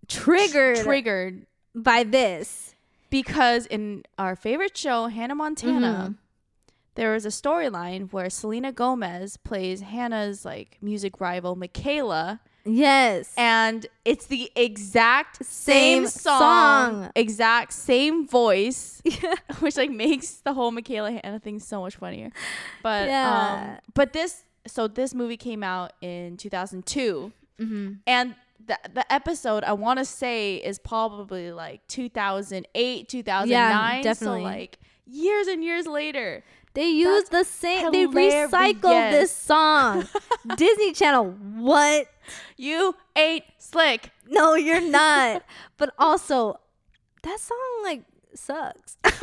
Triggered 0.08 0.78
triggered 0.78 1.46
by 1.84 2.04
this. 2.04 2.74
because 3.10 3.66
in 3.68 4.04
our 4.18 4.36
favorite 4.36 4.76
show, 4.76 5.08
Hannah 5.08 5.34
Montana, 5.36 6.10
Mhm. 6.10 6.16
there 6.96 7.14
was 7.14 7.26
a 7.26 7.30
storyline 7.30 8.12
where 8.12 8.30
Selena 8.30 8.74
Gomez 8.74 9.38
plays 9.38 9.80
Hannah's 9.80 10.44
like 10.44 10.78
music 10.82 11.22
rival, 11.22 11.56
Mikayla, 11.56 12.40
Yes. 12.66 13.34
and 13.38 13.86
it's 14.04 14.26
the 14.26 14.52
exact 14.58 15.46
same, 15.46 16.04
Same 16.04 16.08
song, 16.08 16.92
song. 17.04 17.12
exact 17.16 17.72
same 17.72 18.28
voice, 18.28 19.02
which 19.62 19.78
like 19.78 19.90
makes 19.92 20.32
the 20.44 20.54
whole 20.54 20.74
Mikayla 20.74 21.22
Hannah 21.24 21.40
thing 21.40 21.60
so 21.62 21.80
much 21.80 21.96
funnier. 21.96 22.32
But 22.84 23.08
Yeah. 23.08 23.78
um, 23.78 23.92
but 23.94 24.12
this 24.12 24.44
so 24.68 24.90
this 24.90 25.14
movie 25.16 25.38
came 25.38 25.64
out 25.64 25.94
in 26.02 26.36
2002, 26.36 27.32
hmm 27.58 27.94
and 28.06 28.36
the 28.66 28.78
the 28.94 29.12
episode 29.12 29.64
I 29.64 29.74
want 29.74 30.00
to 30.00 30.06
say 30.06 30.56
is 30.56 30.80
probably 30.80 31.52
like 31.52 31.88
2008, 31.88 33.08
2009. 33.08 34.04
definitely. 34.04 34.40
So 34.40 34.44
like 34.44 34.80
years 35.06 35.48
and 35.48 35.64
years 35.64 35.88
later. 35.88 36.44
They 36.74 36.90
used 36.90 37.32
the 37.32 37.44
same. 37.44 37.92
They 37.92 38.06
recycled 38.06 39.10
this 39.10 39.36
song. 39.36 40.08
Disney 40.58 40.94
Channel. 40.94 41.32
What? 41.56 42.06
You 42.56 42.96
ain't 43.16 43.46
slick. 43.58 44.12
No, 44.28 44.54
you're 44.54 44.82
not. 44.82 45.44
but 45.78 45.92
also, 45.98 46.60
that 47.24 47.40
song 47.40 47.58
like 47.84 48.04
sucks. 48.36 48.98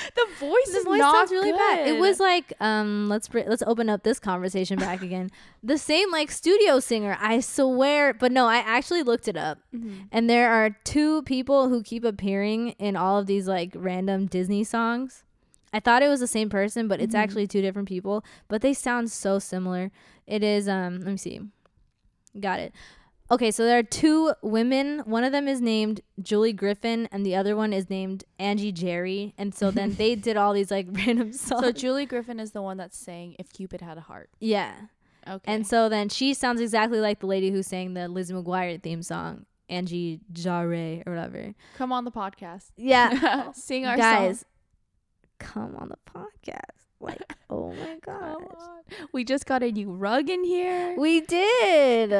The 0.14 0.26
voice 0.38 0.70
the 0.72 0.78
is 0.78 0.84
voice 0.84 0.98
not 0.98 1.14
sounds 1.14 1.30
really 1.30 1.52
bad. 1.52 1.86
It 1.86 1.98
was 1.98 2.18
like 2.20 2.52
um 2.60 3.08
let's 3.08 3.28
br- 3.28 3.40
let's 3.46 3.62
open 3.66 3.88
up 3.88 4.02
this 4.02 4.18
conversation 4.18 4.78
back 4.78 5.02
again. 5.08 5.30
The 5.62 5.78
same 5.78 6.10
like 6.10 6.30
studio 6.30 6.80
singer, 6.80 7.16
I 7.20 7.40
swear, 7.40 8.14
but 8.14 8.32
no, 8.32 8.46
I 8.46 8.56
actually 8.58 9.02
looked 9.02 9.28
it 9.28 9.36
up. 9.36 9.58
Mm-hmm. 9.74 9.94
And 10.10 10.28
there 10.30 10.50
are 10.52 10.70
two 10.84 11.22
people 11.22 11.68
who 11.68 11.82
keep 11.82 12.04
appearing 12.04 12.70
in 12.78 12.96
all 12.96 13.18
of 13.18 13.26
these 13.26 13.46
like 13.48 13.72
random 13.76 14.26
Disney 14.26 14.64
songs. 14.64 15.24
I 15.72 15.80
thought 15.80 16.02
it 16.02 16.08
was 16.08 16.20
the 16.20 16.26
same 16.26 16.50
person, 16.50 16.86
but 16.88 17.00
it's 17.00 17.14
Mhm. 17.14 17.18
actually 17.18 17.46
two 17.46 17.62
different 17.62 17.88
people, 17.88 18.24
but 18.48 18.60
they 18.60 18.74
sound 18.74 19.10
so 19.10 19.38
similar. 19.38 19.90
It 20.26 20.42
is 20.42 20.68
um 20.68 20.98
let 21.00 21.10
me 21.12 21.16
see. 21.16 21.40
Got 22.38 22.60
it. 22.60 22.72
Okay, 23.30 23.50
so 23.50 23.64
there 23.64 23.78
are 23.78 23.82
two 23.82 24.32
women. 24.42 25.00
One 25.00 25.24
of 25.24 25.32
them 25.32 25.48
is 25.48 25.60
named 25.60 26.02
Julie 26.20 26.52
Griffin 26.52 27.08
and 27.10 27.24
the 27.24 27.34
other 27.34 27.56
one 27.56 27.72
is 27.72 27.88
named 27.88 28.24
Angie 28.38 28.72
Jaree. 28.72 29.32
And 29.38 29.54
so 29.54 29.70
then 29.70 29.94
they 29.98 30.14
did 30.14 30.36
all 30.36 30.52
these 30.52 30.70
like 30.70 30.86
random 30.92 31.32
songs. 31.32 31.64
So 31.64 31.72
Julie 31.72 32.04
Griffin 32.06 32.38
is 32.38 32.52
the 32.52 32.60
one 32.62 32.76
that's 32.76 32.98
saying 32.98 33.36
"If 33.38 33.50
Cupid 33.52 33.80
Had 33.80 33.96
a 33.98 34.02
Heart." 34.02 34.30
yeah. 34.40 34.72
Okay. 35.28 35.52
And 35.54 35.64
so 35.64 35.88
then 35.88 36.08
she 36.08 36.34
sounds 36.34 36.60
exactly 36.60 36.98
like 36.98 37.20
the 37.20 37.26
lady 37.28 37.50
who 37.52 37.62
sang 37.62 37.94
the 37.94 38.08
Lizzie 38.08 38.34
McGuire 38.34 38.82
theme 38.82 39.04
song, 39.04 39.46
Angie 39.68 40.18
Jaree 40.32 41.06
or 41.06 41.14
whatever. 41.14 41.54
come 41.78 41.92
on 41.92 42.04
the 42.04 42.10
podcast. 42.10 42.70
Yeah. 42.76 43.52
Sing 43.54 43.86
our 43.86 43.96
Guys, 43.96 44.40
song. 44.40 44.46
come 45.38 45.76
on 45.76 45.90
the 45.90 45.98
podcast. 46.12 46.64
Like, 47.02 47.20
oh 47.50 47.72
my 47.72 47.98
gosh. 48.06 48.38
We 49.12 49.24
just 49.24 49.44
got 49.46 49.62
a 49.62 49.70
new 49.72 49.90
rug 49.90 50.30
in 50.30 50.44
here. 50.44 50.94
We 50.96 51.20
did. 51.20 52.10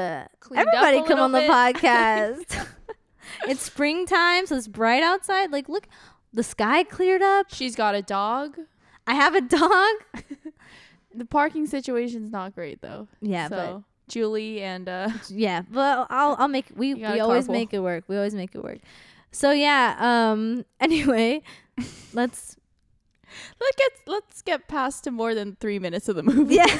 Cleaned 0.40 0.66
Everybody 0.66 1.02
come 1.06 1.20
on 1.20 1.32
the 1.32 1.40
podcast. 1.48 2.66
it's 3.48 3.62
springtime, 3.62 4.46
so 4.46 4.56
it's 4.56 4.68
bright 4.68 5.02
outside. 5.02 5.52
Like, 5.52 5.68
look, 5.68 5.86
the 6.32 6.42
sky 6.42 6.82
cleared 6.82 7.22
up. 7.22 7.46
She's 7.52 7.76
got 7.76 7.94
a 7.94 8.02
dog. 8.02 8.58
I 9.06 9.14
have 9.14 9.34
a 9.34 9.40
dog. 9.40 10.24
the 11.14 11.24
parking 11.24 11.66
situation's 11.66 12.30
not 12.30 12.54
great 12.54 12.80
though. 12.82 13.08
Yeah, 13.20 13.48
so 13.48 13.84
Julie 14.08 14.62
and 14.62 14.88
uh 14.88 15.10
yeah, 15.28 15.62
but 15.70 16.06
I'll 16.10 16.36
I'll 16.38 16.48
make 16.48 16.66
we 16.74 16.94
we 16.94 17.20
always 17.20 17.46
carpool. 17.46 17.52
make 17.52 17.74
it 17.74 17.80
work. 17.80 18.04
We 18.08 18.16
always 18.16 18.34
make 18.34 18.54
it 18.54 18.62
work. 18.62 18.78
So 19.30 19.50
yeah, 19.50 19.96
um 19.98 20.64
anyway, 20.80 21.42
let's 22.12 22.56
let's 23.60 23.76
get 23.76 23.90
let's 24.06 24.42
get 24.42 24.68
past 24.68 25.04
to 25.04 25.10
more 25.10 25.34
than 25.34 25.56
three 25.60 25.78
minutes 25.78 26.08
of 26.08 26.16
the 26.16 26.22
movie. 26.22 26.56
Yeah. 26.56 26.78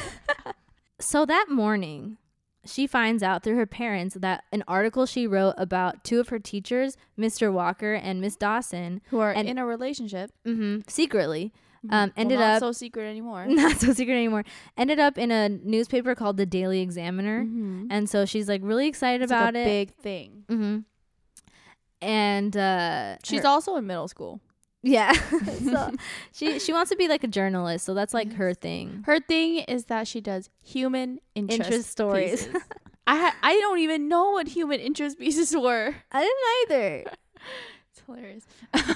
so 1.00 1.25
that 1.26 1.47
morning, 1.50 2.18
she 2.64 2.87
finds 2.87 3.23
out 3.23 3.42
through 3.42 3.56
her 3.56 3.66
parents 3.66 4.16
that 4.21 4.44
an 4.52 4.62
article 4.68 5.04
she 5.06 5.26
wrote 5.26 5.54
about 5.59 6.04
two 6.04 6.21
of 6.21 6.28
her 6.28 6.38
teachers, 6.38 6.97
Mr. 7.18 7.52
Walker 7.52 7.94
and 7.94 8.21
Miss 8.21 8.37
Dawson, 8.37 9.00
Who 9.06 9.18
are 9.18 9.32
And- 9.32 9.49
in 9.49 9.59
a 9.59 9.66
relationship. 9.66 10.30
mm-hmm, 10.47 10.80
secretly, 10.87 11.52
um, 11.90 11.90
Well, 11.90 12.11
ended 12.16 12.38
not 12.38 12.54
up 12.54 12.61
so 12.61 12.71
secret 12.73 13.04
anymore. 13.11 13.47
not 13.49 13.78
so 13.80 13.92
secret 13.92 14.14
anymore, 14.14 14.44
ended 14.76 15.00
up 15.00 15.18
in 15.18 15.32
a 15.32 15.49
newspaper 15.49 16.14
called 16.14 16.37
the 16.37 16.47
Daily 16.47 16.80
Examiner. 16.80 17.44
Mhm. 17.44 17.88
And 17.90 18.09
so 18.09 18.25
she's 18.25 18.49
like 18.49 18.61
really 18.62 18.87
excited 18.87 19.23
It's 19.23 19.32
like 19.32 19.40
about 19.40 19.56
a 19.56 19.61
it. 19.62 19.64
big 19.64 19.94
thing. 19.97 20.44
Mm-hmm. 20.49 20.78
And 22.00 22.56
uh, 22.56 23.16
She's 23.25 23.42
her- 23.42 23.49
also 23.49 23.76
in 23.76 23.87
middle 23.87 24.09
school. 24.09 24.40
Yeah. 24.82 25.12
so 25.64 25.92
she 26.32 26.58
she 26.58 26.72
wants 26.72 26.90
to 26.90 26.96
be 26.96 27.08
like 27.08 27.24
a 27.24 27.28
journalist, 27.28 27.84
so 27.84 27.94
that's 27.94 28.12
like 28.14 28.32
her 28.34 28.54
thing. 28.54 29.02
Her 29.06 29.20
thing 29.20 29.58
is 29.68 29.86
that 29.86 30.06
she 30.08 30.20
does 30.20 30.50
human 30.60 31.20
interest, 31.34 31.62
Interest 31.62 31.90
stories. 31.90 32.48
I 33.06 33.16
ha- 33.16 33.36
I 33.42 33.54
don't 33.58 33.80
even 33.80 34.08
know 34.08 34.30
what 34.32 34.48
human 34.48 34.78
interest 34.80 35.18
pieces 35.18 35.54
were. 35.56 35.94
I 36.12 36.20
didn't 36.22 36.72
either. 36.78 37.04
It's 37.90 38.02
hilarious. 38.06 38.46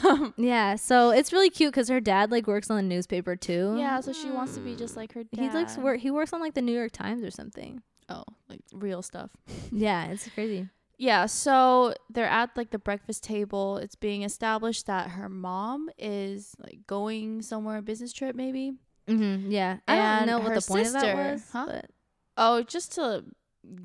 Um, 0.04 0.32
Yeah, 0.36 0.76
so 0.76 1.10
it's 1.10 1.32
really 1.32 1.50
cute 1.50 1.72
because 1.72 1.88
her 1.88 2.00
dad 2.00 2.30
like 2.30 2.46
works 2.46 2.70
on 2.70 2.76
the 2.76 2.82
newspaper 2.82 3.34
too. 3.36 3.74
yeah, 3.76 4.00
so 4.00 4.12
she 4.12 4.30
wants 4.30 4.54
to 4.54 4.60
be 4.60 4.74
just 4.76 4.96
like 4.96 5.12
her 5.14 5.24
dad. 5.24 5.40
he 5.40 5.50
looks 5.50 5.76
work. 5.76 5.98
He 6.00 6.10
works 6.10 6.32
on 6.32 6.40
like 6.40 6.54
the 6.54 6.62
New 6.62 6.72
York 6.72 6.92
Times 6.92 7.22
or 7.24 7.30
something. 7.30 7.82
Oh, 8.08 8.22
like 8.48 8.60
real 8.72 9.02
stuff. 9.02 9.30
Yeah, 9.72 10.06
it's 10.06 10.28
crazy. 10.28 10.68
Yeah, 10.98 11.26
so 11.26 11.92
they're 12.08 12.24
at 12.28 12.56
like 12.56 12.70
the 12.70 12.78
breakfast 12.78 13.22
table. 13.22 13.76
It's 13.76 13.94
being 13.96 14.22
established 14.22 14.86
that 14.86 15.10
her 15.10 15.28
mom 15.28 15.90
is 15.98 16.54
like 16.58 16.78
going 16.86 17.42
somewhere 17.42 17.74
on 17.74 17.80
a 17.80 17.82
business 17.82 18.12
trip, 18.14 18.34
maybe. 18.34 18.72
Mm-hmm. 19.08 19.50
Yeah, 19.50 19.78
I 19.86 20.18
don't 20.18 20.26
know 20.26 20.38
what 20.38 20.54
the 20.54 20.62
point 20.66 20.86
of 20.88 20.92
that 20.94 21.16
was. 21.32 21.42
huh? 21.52 21.66
but- 21.66 21.90
Oh, 22.38 22.62
just 22.62 22.94
to 22.96 23.24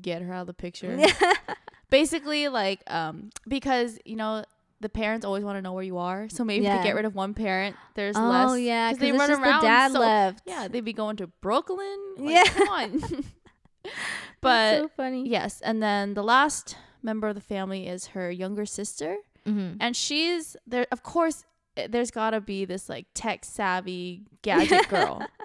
get 0.00 0.20
her 0.22 0.32
out 0.32 0.42
of 0.42 0.46
the 0.46 0.54
picture. 0.54 0.98
Basically, 1.90 2.48
like, 2.48 2.82
um, 2.90 3.30
because 3.46 3.98
you 4.04 4.16
know 4.16 4.44
the 4.80 4.88
parents 4.88 5.24
always 5.26 5.44
want 5.44 5.56
to 5.58 5.62
know 5.62 5.72
where 5.74 5.82
you 5.84 5.98
are, 5.98 6.28
so 6.30 6.44
maybe 6.44 6.64
Yeah. 6.64 6.78
to 6.78 6.82
get 6.84 6.94
rid 6.94 7.04
of 7.04 7.14
one 7.14 7.34
parent, 7.34 7.76
there's 7.94 8.16
less. 8.16 8.50
oh 8.50 8.54
yeah, 8.54 8.92
because 8.92 9.08
it's 9.10 9.26
just 9.28 9.40
the 9.42 9.58
dad 9.62 9.92
so- 9.92 10.00
left. 10.00 10.42
Yeah, 10.46 10.68
they'd 10.68 10.80
be 10.84 10.92
going 10.94 11.16
to 11.16 11.26
Brooklyn. 11.26 11.98
Like, 12.18 12.34
Yeah. 12.34 12.44
come 12.44 12.68
on. 12.68 13.02
But 14.40 14.78
so 14.80 14.88
funny. 14.96 15.28
yes, 15.28 15.60
and 15.60 15.82
then 15.82 16.14
the 16.14 16.22
last 16.22 16.76
member 17.02 17.28
of 17.28 17.34
the 17.34 17.40
family 17.40 17.86
is 17.88 18.08
her 18.08 18.30
younger 18.30 18.66
sister, 18.66 19.16
Mm-hmm. 19.46 19.76
and 19.80 19.96
she's 19.96 20.56
there. 20.66 20.86
Of 20.92 21.02
course, 21.02 21.44
eh, 21.76 21.88
there's 21.90 22.10
got 22.12 22.30
to 22.30 22.40
be 22.40 22.64
this 22.64 22.88
like 22.88 23.06
tech 23.14 23.44
savvy 23.44 24.22
gadget 24.42 24.88
girl. 24.88 25.26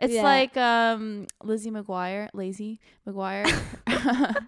It's 0.00 0.14
Yeah. 0.14 0.22
like 0.22 0.56
um 0.56 1.26
Lizzie 1.42 1.70
McGuire, 1.72 2.28
Lazy 2.32 2.80
McGuire. 3.06 3.44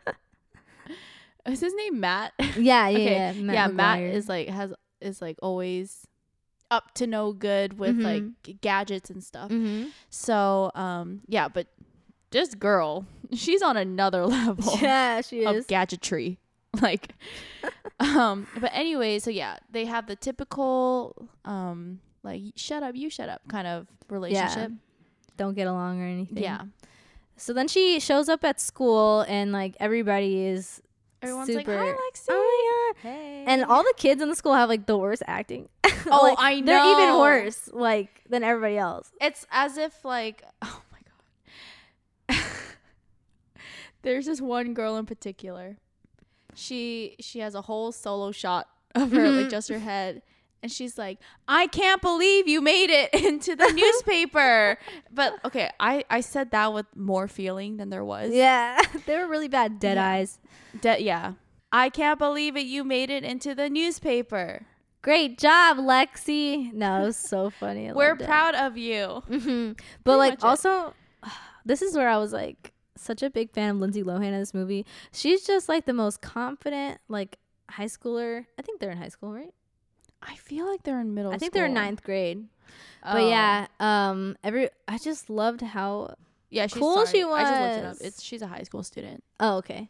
is 1.47 1.61
his 1.61 1.75
name 1.75 2.01
Matt? 2.01 2.33
Yeah, 2.57 2.89
yeah, 2.89 2.89
Okay, 2.89 3.15
yeah. 3.15 3.33
Matt 3.33 3.55
yeah, 3.55 3.67
Matt 3.69 4.01
is 4.01 4.29
like 4.29 4.49
has 4.49 4.73
is 5.01 5.21
like 5.21 5.39
always 5.43 6.07
up 6.71 6.95
to 6.95 7.07
no 7.07 7.33
good 7.33 7.79
with 7.79 7.97
Mhm. 7.97 8.05
like 8.05 8.61
gadgets 8.61 9.11
and 9.11 9.23
stuff. 9.23 9.51
Mm-hmm. 9.51 9.89
So 10.09 10.71
um 10.75 11.23
yeah, 11.27 11.49
but 11.49 11.67
this 12.31 12.55
girl, 12.55 13.05
she's 13.35 13.63
on 13.63 13.77
another 13.77 14.27
level 14.27 14.79
Yeah, 14.81 15.21
she 15.21 15.41
is. 15.41 15.65
of 15.65 15.67
gadgetry. 15.67 16.39
Like 16.81 17.15
um 18.01 18.47
but 18.59 18.71
anyway, 18.73 19.19
so 19.19 19.31
yeah, 19.31 19.59
they 19.71 19.85
have 19.85 20.07
the 20.07 20.17
typical 20.17 21.29
um 21.45 22.01
like 22.23 22.41
shut 22.57 22.83
up, 22.83 22.95
you 22.97 23.11
shut 23.11 23.29
up 23.29 23.43
kind 23.49 23.67
of 23.67 23.87
relationship. 24.09 24.71
Yeah. 24.71 24.77
Don't 25.37 25.55
get 25.55 25.67
along 25.67 26.01
or 26.01 26.07
anything. 26.07 26.43
Yeah. 26.43 26.63
So 27.37 27.53
then 27.53 27.69
she 27.69 28.01
shows 28.01 28.29
up 28.31 28.43
at 28.43 28.59
school 28.59 29.21
and 29.29 29.53
like 29.53 29.77
everybody 29.81 30.47
is 30.47 30.81
Everyone's 31.21 31.49
super. 31.49 31.77
like, 31.77 31.89
"Hi, 31.89 31.93
Lexi." 31.93 32.27
Oh 32.31 32.95
my 32.95 33.03
god. 33.03 33.09
Hey. 33.11 33.45
And 33.47 33.65
all 33.65 33.83
the 33.83 33.95
kids 33.99 34.23
in 34.23 34.29
the 34.31 34.35
school 34.35 34.55
have 34.55 34.69
like 34.71 34.87
the 34.87 34.97
worst 34.97 35.23
acting. 35.27 35.69
Oh, 36.11 36.21
Like, 36.23 36.37
I 36.39 36.61
know. 36.61 36.67
They're 36.67 36.93
even 37.09 37.21
worse, 37.21 37.69
like 37.73 38.23
than 38.31 38.43
everybody 38.43 38.79
else. 38.79 39.13
It's 39.21 39.47
as 39.51 39.77
if 39.77 40.05
like 40.07 40.43
oh 40.63 40.83
my 40.91 40.99
god. 42.39 42.45
There's 44.03 44.27
this 44.27 44.41
one 44.41 44.75
girl 44.75 44.97
in 44.97 45.07
particular. 45.07 45.79
She 46.55 47.17
she 47.21 47.39
has 47.41 47.55
a 47.55 47.63
whole 47.63 47.93
solo 47.93 48.31
shot 48.33 48.69
of 48.95 49.11
her 49.13 49.31
like 49.31 49.49
just 49.49 49.69
her 49.71 49.79
head 49.79 50.23
and 50.63 50.71
she's 50.71 50.99
like, 50.99 51.19
"I 51.49 51.67
can't 51.67 52.01
believe 52.03 52.47
you 52.47 52.61
made 52.61 52.91
it 52.91 53.13
into 53.25 53.57
the 53.57 53.71
newspaper." 53.75 54.79
but 55.11 55.35
okay, 55.45 55.71
I 55.81 56.05
I 56.11 56.21
said 56.21 56.51
that 56.51 56.73
with 56.75 56.87
more 56.95 57.27
feeling 57.27 57.79
than 57.79 57.89
there 57.91 58.05
was. 58.05 58.33
Yeah, 58.33 58.81
they 59.07 59.17
were 59.17 59.27
really 59.29 59.49
bad. 59.49 59.81
Dead 59.81 59.97
Yeah. 59.97 60.09
eyes. 60.09 60.39
De- 60.81 61.03
yeah. 61.03 61.33
I 61.75 61.89
can't 61.89 62.19
believe 62.19 62.55
it 62.57 62.67
you 62.67 62.85
made 62.85 63.09
it 63.09 63.25
into 63.25 63.55
the 63.55 63.71
newspaper. 63.71 64.67
Great 65.01 65.39
job, 65.39 65.79
Lexi. 65.79 66.71
No, 66.73 67.03
it 67.03 67.07
was 67.07 67.17
so 67.17 67.49
funny. 67.51 67.91
We're 67.93 68.13
it. 68.15 68.23
proud 68.25 68.55
of 68.55 68.77
you. 68.77 69.23
hmm 69.27 69.73
But 70.05 70.19
Pretty 70.19 70.19
like 70.19 70.33
much 70.35 70.39
it. 70.41 70.45
also, 70.45 70.95
this 71.65 71.81
is 71.81 71.97
where 71.97 72.11
I 72.11 72.19
was 72.19 72.33
like 72.33 72.72
such 72.97 73.23
a 73.23 73.31
big 73.31 73.51
fan 73.51 73.71
of 73.71 73.77
Lindsay 73.77 74.03
Lohan 74.03 74.27
in 74.27 74.39
this 74.39 74.55
movie. 74.55 74.85
She's 75.13 75.45
just 75.45 75.69
like 75.69 75.87
the 75.87 75.93
most 75.93 76.21
confident 76.21 77.01
like 77.09 77.39
high 77.71 77.87
schooler. 77.87 78.47
I 78.59 78.63
think 78.63 78.81
they're 78.81 78.91
in 78.91 78.99
high 78.99 79.09
school, 79.09 79.33
right? 79.33 79.53
I 80.23 80.37
feel 80.37 80.71
like 80.71 80.83
they're 80.85 81.01
in 81.01 81.15
middle 81.15 81.33
I 81.33 81.39
think 81.39 81.53
they're 81.53 81.67
in 81.67 81.75
ninth 81.75 82.03
grade. 82.03 82.47
Oh. 83.03 83.15
But 83.15 83.25
yeah, 83.25 83.67
um, 83.81 84.37
every 84.45 84.69
I 84.87 84.99
just 84.99 85.29
loved 85.29 85.61
how. 85.63 86.15
Yeah, 86.51 86.67
she's 86.67 86.79
cool 86.79 86.95
sorry. 86.95 87.07
she 87.07 87.23
I 87.25 87.43
just 87.43 87.61
looked 87.61 87.77
it 87.77 87.85
up. 87.85 87.97
It's 88.07 88.23
she's 88.23 88.43
a 88.43 88.47
high 88.47 88.63
school 88.63 88.83
student. 88.83 89.25
Oh, 89.41 89.57
okay. 89.57 89.89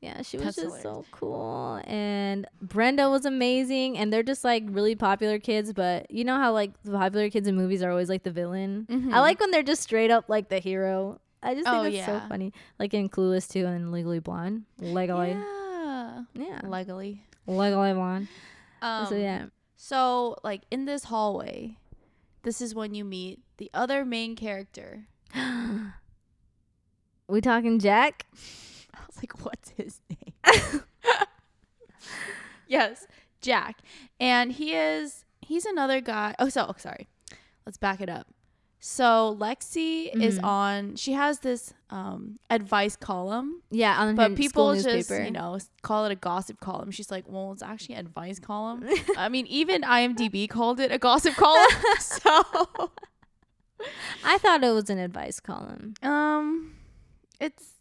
Yeah, 0.00 0.22
she 0.22 0.38
was 0.38 0.56
That's 0.56 0.56
just 0.56 0.82
so 0.82 1.04
cool, 1.10 1.78
and 1.84 2.46
Brenda 2.62 3.10
was 3.10 3.26
amazing, 3.26 3.98
and 3.98 4.10
they're 4.10 4.22
just 4.22 4.44
like 4.44 4.64
really 4.68 4.94
popular 4.94 5.38
kids. 5.38 5.74
But 5.74 6.10
you 6.10 6.24
know 6.24 6.36
how 6.36 6.52
like 6.52 6.72
the 6.84 6.92
popular 6.92 7.28
kids 7.28 7.46
in 7.46 7.54
movies 7.54 7.82
are 7.82 7.90
always 7.90 8.08
like 8.08 8.22
the 8.22 8.30
villain. 8.30 8.86
Mhm. 8.88 9.12
I 9.12 9.20
like 9.20 9.38
when 9.40 9.50
they're 9.50 9.62
just 9.62 9.82
straight 9.82 10.10
up 10.10 10.30
like 10.30 10.48
the 10.48 10.58
hero. 10.58 11.20
I 11.42 11.54
just 11.54 11.66
think 11.66 11.76
Oh, 11.76 11.82
that's 11.90 12.06
so 12.06 12.20
funny. 12.28 12.52
Like 12.78 12.92
in 12.94 13.08
Clueless 13.08 13.48
too, 13.48 13.66
and 13.66 13.92
Legally 13.92 14.18
Blonde, 14.18 14.64
Legally, 14.78 15.30
Yeah. 15.30 16.22
yeah, 16.34 16.60
Legally. 16.64 17.24
Legally 17.46 17.92
Blonde. 17.92 18.28
Um, 18.82 19.06
so 19.06 19.14
yeah, 19.16 19.46
So 19.76 20.36
like 20.44 20.62
in 20.70 20.84
this 20.84 21.04
hallway, 21.04 21.76
this 22.42 22.60
is 22.60 22.74
when 22.74 22.94
you 22.94 23.04
meet 23.04 23.40
the 23.56 23.70
other 23.72 24.04
main 24.04 24.36
character. 24.36 25.06
we 27.28 27.40
talking 27.40 27.78
Jack? 27.78 28.26
I 28.94 28.98
was 29.06 29.16
like, 29.18 29.44
what's 29.44 29.70
his 29.70 30.00
name? 30.10 30.34
yes, 32.66 33.06
Jack. 33.40 33.78
And 34.18 34.52
he 34.52 34.74
is 34.74 35.24
he's 35.40 35.64
another 35.64 36.00
guy. 36.00 36.34
Oh, 36.38 36.48
so 36.48 36.66
oh, 36.68 36.74
sorry. 36.76 37.08
Let's 37.66 37.78
back 37.78 38.00
it 38.00 38.08
up. 38.08 38.26
So 38.82 39.36
Lexi 39.38 40.10
is 40.20 40.38
Mhm. 40.38 40.44
on 40.44 40.96
she 40.96 41.12
has 41.12 41.40
this 41.40 41.74
um 41.90 42.38
advice 42.48 42.96
column 42.96 43.62
Yeah, 43.70 44.00
on 44.00 44.16
but 44.16 44.34
people 44.36 44.74
just 44.74 44.86
newspaper. 44.86 45.22
you 45.24 45.30
know 45.30 45.58
call 45.82 46.06
it 46.06 46.12
a 46.12 46.16
gossip 46.16 46.60
column 46.60 46.90
she's 46.90 47.10
like 47.10 47.24
well 47.28 47.52
it's 47.52 47.62
actually 47.62 47.96
an 47.96 48.06
advice 48.06 48.38
column 48.38 48.88
i 49.16 49.28
mean 49.28 49.46
even 49.48 49.82
imdb 49.82 50.48
called 50.48 50.80
it 50.80 50.90
a 50.92 50.98
gossip 50.98 51.34
column 51.34 51.68
so 51.98 52.42
I 54.24 54.38
thought 54.38 54.62
it 54.62 54.70
was 54.70 54.88
an 54.90 54.98
advice 54.98 55.40
column. 55.40 55.94
um 56.02 56.74
it's 57.40 57.72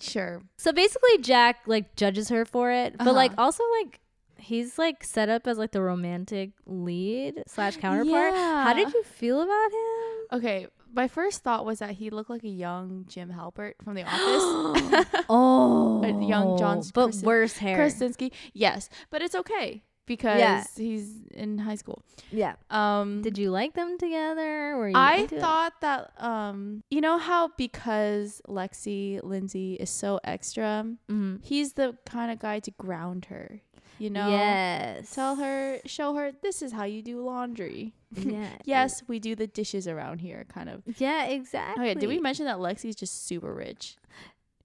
sure 0.00 0.42
So 0.56 0.72
basically, 0.72 1.18
Jack 1.18 1.56
like 1.66 1.96
judges 1.96 2.28
her 2.28 2.44
for 2.44 2.70
it, 2.70 2.96
but 2.98 3.14
like 3.14 3.32
Uh-huh. 3.32 3.42
also 3.44 3.64
like 3.82 4.00
he's 4.48 4.78
like 4.78 5.04
set 5.04 5.28
up 5.28 5.46
as 5.46 5.56
like 5.58 5.72
the 5.72 5.82
romantic 5.82 6.50
lead 6.66 7.42
slash 7.46 7.76
counterpart. 7.76 8.32
Yeah. 8.34 8.64
How 8.64 8.72
did 8.72 8.92
you 8.94 9.02
feel 9.04 9.40
about 9.42 9.70
him? 9.72 10.38
okay 10.38 10.66
my 10.94 11.08
first 11.08 11.42
thought 11.44 11.64
was 11.64 11.78
that 11.80 11.92
he 12.00 12.10
looked 12.10 12.28
like 12.34 12.44
a 12.44 12.48
young 12.66 13.04
jim 13.08 13.28
halpert 13.38 13.74
from 13.84 13.94
the 13.94 14.04
office 14.04 15.24
Oh, 15.28 16.02
A 16.08 16.10
young 16.32 16.58
John 16.58 16.82
but 16.94 17.10
Krasin- 17.10 17.24
worse 17.24 17.56
hair. 17.56 17.76
krasinski 17.76 18.32
yes 18.52 18.88
but 19.10 19.22
it's 19.22 19.34
okay 19.34 19.82
because 20.06 20.38
Yeah. 20.40 20.64
he's 20.76 21.08
in 21.32 21.58
high 21.58 21.76
school 21.76 22.02
Yeah. 22.30 22.54
um 22.70 23.22
Did 23.22 23.36
you 23.38 23.50
like 23.50 23.72
them 23.74 23.96
together? 23.98 24.76
Were 24.76 24.88
you 24.88 24.96
I 24.96 25.14
into 25.24 25.36
it? 25.36 25.40
thought 25.40 25.74
that 25.80 26.12
um 26.20 26.82
you 26.90 27.00
know 27.00 27.16
how 27.18 27.48
because 27.56 28.40
Lexi 28.48 29.20
Lindsay 29.22 29.74
is 29.80 29.90
so 29.90 30.20
extra, 30.24 30.84
Mhm. 31.10 31.44
he's 31.44 31.72
the 31.74 31.96
kind 32.04 32.30
of 32.32 32.38
guy 32.38 32.58
to 32.60 32.70
ground 32.72 33.26
her. 33.26 33.60
You 33.98 34.10
know? 34.10 34.28
yes. 34.30 35.14
Tell 35.14 35.36
her, 35.36 35.78
show 35.86 36.14
her, 36.14 36.32
this 36.42 36.62
is 36.62 36.72
how 36.72 36.84
you 36.84 37.02
do 37.02 37.20
laundry. 37.24 37.94
Yeah. 38.16 38.48
Yes, 38.64 39.02
we 39.06 39.18
do 39.18 39.34
the 39.34 39.46
dishes 39.46 39.86
around 39.86 40.20
here, 40.20 40.46
kind 40.48 40.70
of. 40.70 40.82
Yeah, 40.96 41.24
exactly. 41.26 41.88
Yeah, 41.88 41.94
did 41.94 42.08
we 42.08 42.18
mention 42.18 42.46
that 42.46 42.56
Lexi's 42.56 42.96
just 42.96 43.26
super 43.26 43.52
rich? 43.52 43.96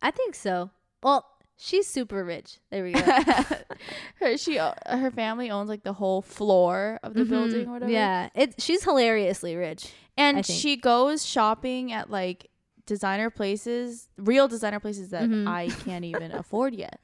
I 0.02 0.12
think 0.12 0.34
so. 0.36 0.70
Well, 1.02 1.26
she's 1.58 1.86
super 1.88 2.24
rich. 2.24 2.60
There 2.72 2.84
we 2.86 2.94
go. 2.94 3.02
her 4.20 4.38
she 4.38 4.56
her 4.58 5.12
family 5.12 5.52
owns 5.52 5.68
like 5.70 5.84
the 5.84 5.92
whole 5.94 6.22
floor 6.22 7.00
of 7.04 7.14
the 7.16 7.24
Mhm. 7.26 7.30
building 7.30 7.68
or 7.68 7.74
whatever. 7.74 7.92
Yeah, 7.92 8.30
it. 8.34 8.62
She's 8.62 8.84
hilariously 8.84 9.56
rich. 9.58 9.92
and 10.16 10.46
she 10.46 10.78
goes 10.78 11.26
shopping 11.26 11.92
at 11.92 12.10
like 12.10 12.50
designer 12.86 13.30
places, 13.30 14.08
real 14.18 14.48
designer 14.48 14.80
places 14.80 15.10
that 15.10 15.30
Mhm. 15.30 15.48
I 15.48 15.68
can't 15.84 16.06
even 16.06 16.32
afford 16.32 16.76
yet. 16.76 17.00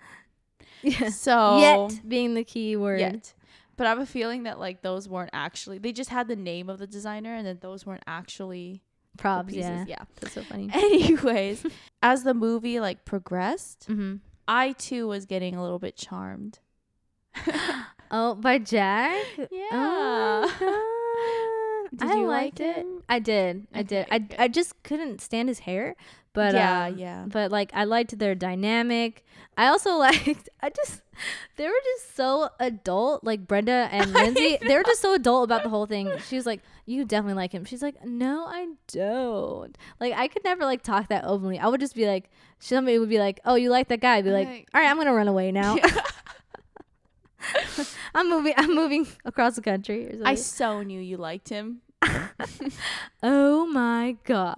Yeah. 0.81 1.09
So 1.09 1.59
Yet 1.59 2.01
being 2.07 2.33
the 2.33 2.43
key 2.43 2.75
word. 2.75 2.99
yet. 2.99 3.33
But 3.77 3.87
I 3.87 3.89
have 3.89 3.99
a 3.99 4.05
feeling 4.05 4.43
that 4.43 4.59
like 4.59 4.81
those 4.81 5.07
weren't 5.07 5.29
actually 5.33 5.77
they 5.77 5.91
just 5.91 6.09
had 6.09 6.27
the 6.27 6.35
name 6.35 6.69
of 6.69 6.79
the 6.79 6.87
designer 6.87 7.33
and 7.35 7.45
then 7.45 7.59
those 7.61 7.85
weren't 7.85 8.03
actually 8.07 8.81
props. 9.17 9.53
Yeah. 9.53 9.85
yeah. 9.87 10.03
That's 10.19 10.33
so 10.33 10.43
funny. 10.43 10.69
Anyways, 10.73 11.65
as 12.01 12.23
the 12.23 12.33
movie 12.33 12.79
like 12.79 13.05
progressed, 13.05 13.87
mm-hmm. 13.89 14.17
I 14.47 14.73
too 14.73 15.07
was 15.07 15.25
getting 15.25 15.55
a 15.55 15.61
little 15.61 15.79
bit 15.79 15.95
charmed. 15.95 16.59
Oh, 18.11 18.33
by 18.33 18.57
Jack. 18.57 19.23
Yeah. 19.37 19.67
Oh. 19.71 21.45
Did 21.95 22.09
I 22.09 22.15
you 22.15 22.27
liked 22.27 22.59
like 22.59 22.77
it. 22.77 22.85
I 23.09 23.19
did. 23.19 23.67
I 23.73 23.81
did. 23.83 24.07
I 24.11 24.19
good. 24.19 24.35
I 24.39 24.47
just 24.47 24.81
couldn't 24.83 25.21
stand 25.21 25.49
his 25.49 25.59
hair. 25.59 25.95
But 26.33 26.53
yeah, 26.53 26.85
um, 26.85 26.97
yeah. 26.97 27.25
But 27.27 27.51
like 27.51 27.71
I 27.73 27.85
liked 27.85 28.17
their 28.19 28.35
dynamic. 28.35 29.25
I 29.57 29.67
also 29.67 29.95
liked 29.97 30.49
I 30.61 30.69
just 30.69 31.01
they 31.57 31.65
were 31.67 31.73
just 31.83 32.15
so 32.15 32.49
adult, 32.59 33.23
like 33.23 33.47
Brenda 33.47 33.89
and 33.91 34.13
Lindsay. 34.13 34.57
they 34.61 34.75
were 34.77 34.83
just 34.83 35.01
so 35.01 35.13
adult 35.13 35.43
about 35.45 35.63
the 35.63 35.69
whole 35.69 35.85
thing. 35.87 36.11
She 36.27 36.35
was 36.35 36.45
like, 36.45 36.61
You 36.85 37.03
definitely 37.03 37.33
like 37.33 37.51
him. 37.51 37.65
She's 37.65 37.81
like, 37.81 38.05
No, 38.05 38.45
I 38.45 38.67
don't. 38.87 39.75
Like 39.99 40.13
I 40.13 40.27
could 40.27 40.43
never 40.43 40.63
like 40.65 40.83
talk 40.83 41.07
that 41.09 41.23
openly. 41.25 41.57
I 41.59 41.67
would 41.67 41.79
just 41.81 41.95
be 41.95 42.05
like 42.05 42.29
somebody 42.59 42.99
would 42.99 43.09
be 43.09 43.19
like, 43.19 43.39
Oh, 43.45 43.55
you 43.55 43.69
like 43.71 43.87
that 43.87 43.99
guy? 43.99 44.17
I'd 44.17 44.23
be 44.25 44.31
like, 44.31 44.47
Like- 44.47 44.67
All 44.73 44.81
right, 44.81 44.89
I'm 44.89 44.97
gonna 44.97 45.13
run 45.13 45.27
away 45.27 45.51
now. 45.51 45.75
I'm 48.15 48.29
moving 48.29 48.53
I'm 48.57 48.75
moving 48.75 49.07
across 49.25 49.55
the 49.55 49.61
country. 49.61 50.19
I 50.23 50.35
so 50.35 50.81
knew 50.83 50.99
you 50.99 51.17
liked 51.17 51.49
him. 51.49 51.81
oh 53.23 53.65
my 53.67 54.17
god. 54.23 54.55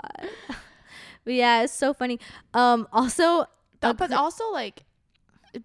But 1.24 1.34
yeah, 1.34 1.64
it's 1.64 1.74
so 1.74 1.94
funny. 1.94 2.20
Um 2.54 2.88
also 2.92 3.46
Th- 3.82 3.92
a 3.92 3.94
but 3.94 4.12
also 4.12 4.52
like 4.52 4.84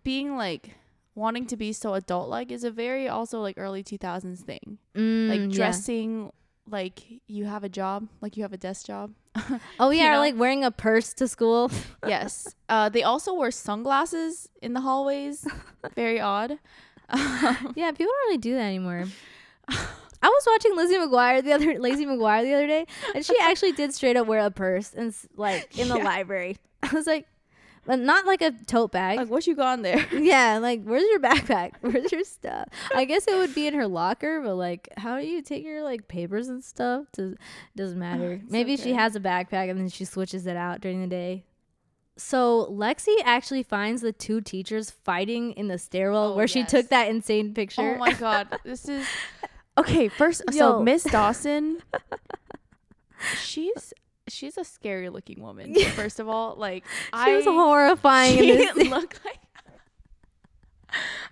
being 0.04 0.36
like 0.36 0.74
wanting 1.14 1.46
to 1.46 1.56
be 1.56 1.72
so 1.72 1.94
adult 1.94 2.28
like 2.28 2.52
is 2.52 2.64
a 2.64 2.70
very 2.70 3.08
also 3.08 3.40
like 3.40 3.56
early 3.58 3.82
2000s 3.82 4.40
thing. 4.40 4.78
mm, 4.94 5.28
Like 5.28 5.40
yeah. 5.40 5.46
dressing 5.56 6.32
like 6.68 7.00
you 7.26 7.44
have 7.44 7.62
a 7.64 7.68
job, 7.68 8.08
like 8.20 8.36
you 8.36 8.42
have 8.42 8.52
a 8.52 8.58
desk 8.58 8.86
job. 8.86 9.12
Oh 9.78 9.90
yeah, 9.90 10.08
or 10.08 10.12
know? 10.14 10.18
like 10.20 10.36
wearing 10.36 10.64
a 10.64 10.70
purse 10.70 11.12
to 11.14 11.28
school. 11.28 11.70
yes. 12.06 12.54
Uh 12.68 12.88
they 12.88 13.02
also 13.02 13.32
wear 13.34 13.50
sunglasses 13.50 14.48
in 14.62 14.72
the 14.74 14.80
hallways. 14.80 15.46
Very 15.94 16.20
odd. 16.20 16.58
Yeah, 17.74 17.90
people 17.92 18.06
don't 18.06 18.26
really 18.28 18.38
do 18.38 18.54
that 18.54 18.62
anymore. 18.64 19.04
I 19.68 20.28
was 20.28 20.44
watching 20.46 20.74
Lizzie 20.76 20.96
McGuire 20.96 21.42
the 21.44 21.52
other 21.52 21.78
Lazy 21.78 22.06
McGuire 22.06 22.42
the 22.42 22.54
other 22.54 22.66
day, 22.66 22.86
and 23.14 23.24
she 23.24 23.36
actually 23.40 23.72
did 23.72 23.94
straight 23.94 24.16
up 24.16 24.26
wear 24.26 24.40
a 24.40 24.50
purse 24.50 24.92
and 24.94 25.14
like 25.36 25.78
in 25.78 25.88
the 25.88 25.96
Yeah. 25.98 26.04
library. 26.04 26.56
I 26.82 26.92
was 26.94 27.06
like, 27.06 27.26
but 27.84 27.98
not 28.00 28.26
like 28.26 28.42
a 28.42 28.50
tote 28.66 28.90
bag. 28.92 29.18
like 29.18 29.28
what 29.28 29.46
you 29.46 29.54
got 29.54 29.74
in 29.78 29.82
there? 29.82 30.04
yeah, 30.12 30.58
like 30.58 30.82
where's 30.82 31.04
your 31.04 31.20
backpack? 31.20 31.72
Where's 31.80 32.10
your 32.10 32.24
stuff? 32.24 32.68
I 32.94 33.04
guess 33.04 33.28
it 33.28 33.36
would 33.36 33.54
be 33.54 33.66
in 33.68 33.74
her 33.74 33.86
locker, 33.86 34.40
but 34.40 34.54
like, 34.56 34.88
how 34.96 35.20
do 35.20 35.26
you 35.26 35.42
take 35.42 35.62
your 35.64 35.84
like 35.84 36.08
papers 36.08 36.48
and 36.48 36.64
stuff? 36.64 37.04
To 37.12 37.36
doesn't 37.76 37.98
matter. 37.98 38.40
Maybe 38.48 38.76
she 38.76 38.94
has 38.94 39.14
a 39.14 39.20
backpack 39.20 39.70
and 39.70 39.78
then 39.78 39.88
she 39.88 40.04
switches 40.04 40.46
it 40.46 40.56
out 40.56 40.80
during 40.80 41.00
the 41.00 41.06
day. 41.06 41.44
So 42.18 42.66
Lexi 42.72 43.14
actually 43.24 43.62
finds 43.62 44.00
the 44.02 44.12
two 44.12 44.40
teachers 44.40 44.90
fighting 44.90 45.52
in 45.52 45.68
the 45.68 45.78
stairwell 45.78 46.32
Oh, 46.32 46.36
where 46.36 46.48
she 46.48 46.64
took 46.64 46.88
that 46.88 47.08
insane 47.08 47.52
picture. 47.52 47.94
Oh 47.94 47.98
my 47.98 48.12
god. 48.14 48.48
This 48.64 48.88
is 48.88 49.06
Okay, 49.78 50.08
first 50.08 50.42
Yo. 50.52 50.58
so 50.58 50.82
Miss 50.82 51.04
Dawson 51.04 51.82
she's 53.38 53.92
she's 54.28 54.56
a 54.56 54.64
scary 54.64 55.08
looking 55.10 55.40
woman. 55.42 55.74
First 55.94 56.18
of 56.20 56.28
all, 56.28 56.54
like 56.56 56.84
she 57.04 57.10
I 57.12 57.36
was 57.36 57.44
horrifying. 57.44 58.38
she 58.38 58.50
in 58.52 58.58
this 58.58 58.88
looked 58.88 59.20
like 59.24 59.38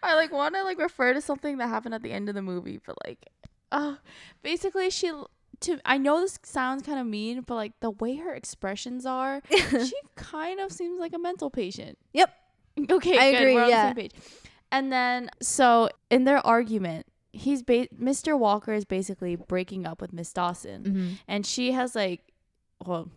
I 0.02 0.14
like 0.14 0.32
want 0.32 0.54
to 0.54 0.62
like 0.64 0.78
refer 0.78 1.14
to 1.14 1.20
something 1.20 1.58
that 1.58 1.68
happened 1.68 1.94
at 1.94 2.02
the 2.02 2.12
end 2.12 2.28
of 2.28 2.34
the 2.34 2.42
movie, 2.42 2.80
but 2.84 2.96
like 3.06 3.26
uh 3.72 3.94
basically 4.42 4.90
she 4.90 5.08
l- 5.08 5.30
to 5.64 5.78
I 5.84 5.98
know 5.98 6.20
this 6.20 6.38
sounds 6.42 6.82
kind 6.82 6.98
of 6.98 7.06
mean, 7.06 7.42
but 7.42 7.54
like 7.56 7.72
the 7.80 7.90
way 7.90 8.16
her 8.16 8.34
expressions 8.34 9.04
are, 9.06 9.42
she 9.50 9.92
kind 10.16 10.60
of 10.60 10.72
seems 10.72 10.98
like 10.98 11.12
a 11.12 11.18
mental 11.18 11.50
patient. 11.50 11.98
Yep. 12.12 12.32
Okay, 12.90 13.16
I 13.16 13.30
good. 13.30 13.40
agree, 13.40 13.54
We're 13.54 13.68
yeah. 13.68 13.92
the. 13.92 14.10
And 14.72 14.92
then 14.92 15.30
so 15.40 15.88
in 16.10 16.24
their 16.24 16.44
argument, 16.44 17.06
he's 17.32 17.62
ba- 17.62 17.86
Mr. 17.96 18.36
Walker 18.36 18.72
is 18.72 18.84
basically 18.84 19.36
breaking 19.36 19.86
up 19.86 20.00
with 20.00 20.12
Miss 20.12 20.32
Dawson, 20.32 20.82
Mhm. 20.84 21.18
and 21.28 21.46
she 21.46 21.70
has 21.70 21.94
like, 21.94 22.22
well, 22.84 23.08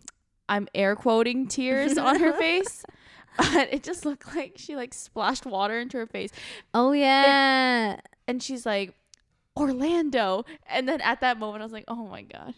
I'm 0.48 0.68
air 0.76 0.94
quoting 0.94 1.48
tears 1.48 1.98
on 1.98 2.20
her 2.20 2.32
face. 2.38 2.84
But 3.36 3.72
it 3.74 3.82
just 3.82 4.04
looked 4.04 4.34
like 4.36 4.52
she 4.56 4.76
like 4.76 4.94
splashed 4.94 5.44
water 5.44 5.78
into 5.80 5.96
her 5.98 6.06
face, 6.06 6.30
Oh 6.72 6.92
yeah. 6.92 7.98
and 8.28 8.40
she's 8.42 8.64
like, 8.64 8.94
Orlando. 9.58 10.44
And 10.68 10.88
then 10.88 11.00
at 11.00 11.20
that 11.20 11.38
moment, 11.38 11.62
I 11.62 11.64
was 11.64 11.72
like, 11.72 11.84
oh 11.88 12.06
my 12.06 12.22
god, 12.22 12.54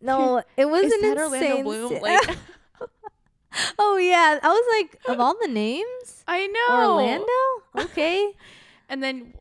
no, 0.00 0.42
it 0.56 0.68
was 0.68 0.84
is 0.84 0.92
an 0.92 1.00
that 1.02 1.18
Orlando 1.18 1.36
insane. 1.36 1.64
Bloom? 1.64 2.02
Like, 2.02 2.36
oh 3.78 3.96
yeah, 3.96 4.38
I 4.42 4.48
was 4.48 4.64
like, 4.78 5.14
of 5.14 5.20
all 5.20 5.34
the 5.40 5.48
names, 5.48 6.24
I 6.26 6.46
know 6.46 6.90
Orlando. 6.90 7.88
Okay. 7.90 8.32
And 8.88 9.02
then 9.02 9.34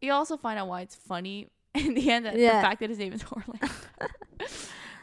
you 0.00 0.12
also 0.12 0.36
find 0.36 0.58
out 0.58 0.68
why 0.68 0.82
it's 0.82 0.94
funny 0.94 1.48
in 1.74 1.94
the 1.94 2.10
end. 2.10 2.26
That 2.26 2.36
Yeah. 2.36 2.60
The 2.60 2.66
fact 2.66 2.80
that 2.80 2.90
his 2.90 2.98
name 2.98 3.12
is 3.12 3.24
Orlando. 3.24 3.68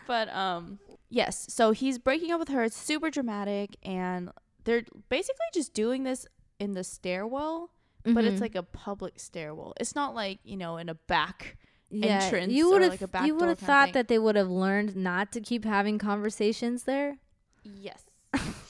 but 0.07 0.29
um, 0.29 0.79
yes. 1.09 1.45
So 1.49 1.71
he's 1.71 1.97
breaking 1.97 2.31
up 2.31 2.39
with 2.39 2.49
her. 2.49 2.63
It's 2.63 2.77
super 2.77 3.09
dramatic, 3.09 3.75
and 3.83 4.31
they're 4.63 4.83
basically 5.09 5.45
just 5.53 5.73
doing 5.73 6.03
this 6.03 6.25
in 6.59 6.73
the 6.73 6.83
stairwell. 6.83 7.71
But 8.05 8.23
it's 8.25 8.37
Mhm. 8.37 8.41
like 8.41 8.55
a 8.55 8.63
public 8.63 9.19
stairwell. 9.19 9.73
It's 9.79 9.95
not 9.95 10.13
like 10.15 10.39
you 10.43 10.57
know 10.57 10.77
in 10.77 10.89
a 10.89 10.93
back. 10.95 11.57
yeah, 11.91 12.23
entrance 12.23 12.51
you 12.51 12.69
would 12.71 12.81
have 12.81 12.91
like 12.91 13.01
a 13.01 13.07
back 13.07 13.25
you 13.27 13.35
would 13.35 13.47
have 13.47 13.59
thought 13.59 13.93
that 13.93 14.07
they 14.07 14.17
would 14.19 14.35
have 14.35 14.49
learned 14.49 14.95
not 14.95 15.31
to 15.31 15.39
keep 15.39 15.63
having 15.63 15.97
conversations 15.99 16.83
there. 16.83 17.17
Yes. 17.63 18.05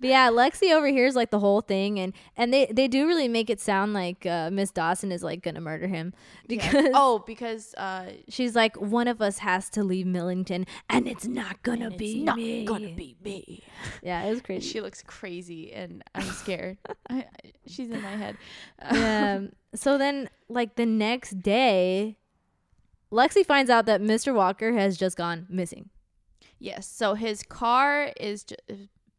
But 0.00 0.10
yeah, 0.10 0.30
Lexi 0.30 0.72
overhears 0.74 1.16
like 1.16 1.30
the 1.30 1.40
whole 1.40 1.60
thing, 1.60 1.98
and 1.98 2.12
and 2.36 2.52
they 2.52 2.66
they 2.66 2.88
do 2.88 3.06
really 3.06 3.28
make 3.28 3.50
it 3.50 3.60
sound 3.60 3.92
like 3.92 4.24
uh, 4.24 4.50
Miss 4.50 4.70
Dawson 4.70 5.10
is 5.10 5.22
like 5.22 5.42
gonna 5.42 5.60
murder 5.60 5.88
him 5.88 6.14
because 6.46 6.90
oh, 6.94 7.24
because 7.26 7.74
uh, 7.74 8.12
she's 8.28 8.54
like 8.54 8.76
one 8.80 9.08
of 9.08 9.20
us 9.20 9.38
has 9.38 9.68
to 9.70 9.82
leave 9.82 10.06
Millington, 10.06 10.66
and 10.88 11.08
it's 11.08 11.26
not 11.26 11.62
gonna 11.62 11.88
it's 11.88 11.96
be 11.96 12.22
not 12.22 12.36
me. 12.36 12.64
gonna 12.64 12.94
be 12.94 13.16
me. 13.22 13.62
Yeah, 14.02 14.22
it 14.22 14.30
was 14.30 14.40
crazy. 14.40 14.68
she 14.68 14.80
looks 14.80 15.02
crazy, 15.02 15.72
and 15.72 16.02
I'm 16.14 16.22
scared. 16.22 16.78
I, 17.10 17.16
I, 17.18 17.26
she's 17.66 17.90
in 17.90 18.00
my 18.00 18.16
head. 18.16 18.36
um, 18.80 19.50
so 19.74 19.98
then, 19.98 20.30
like 20.48 20.76
the 20.76 20.86
next 20.86 21.42
day, 21.42 22.16
Lexi 23.12 23.44
finds 23.44 23.70
out 23.70 23.86
that 23.86 24.00
Mr. 24.00 24.34
Walker 24.34 24.72
has 24.72 24.96
just 24.96 25.16
gone 25.16 25.46
missing. 25.48 25.90
Yes. 26.58 26.88
So 26.88 27.14
his 27.14 27.42
car 27.42 28.12
is 28.18 28.44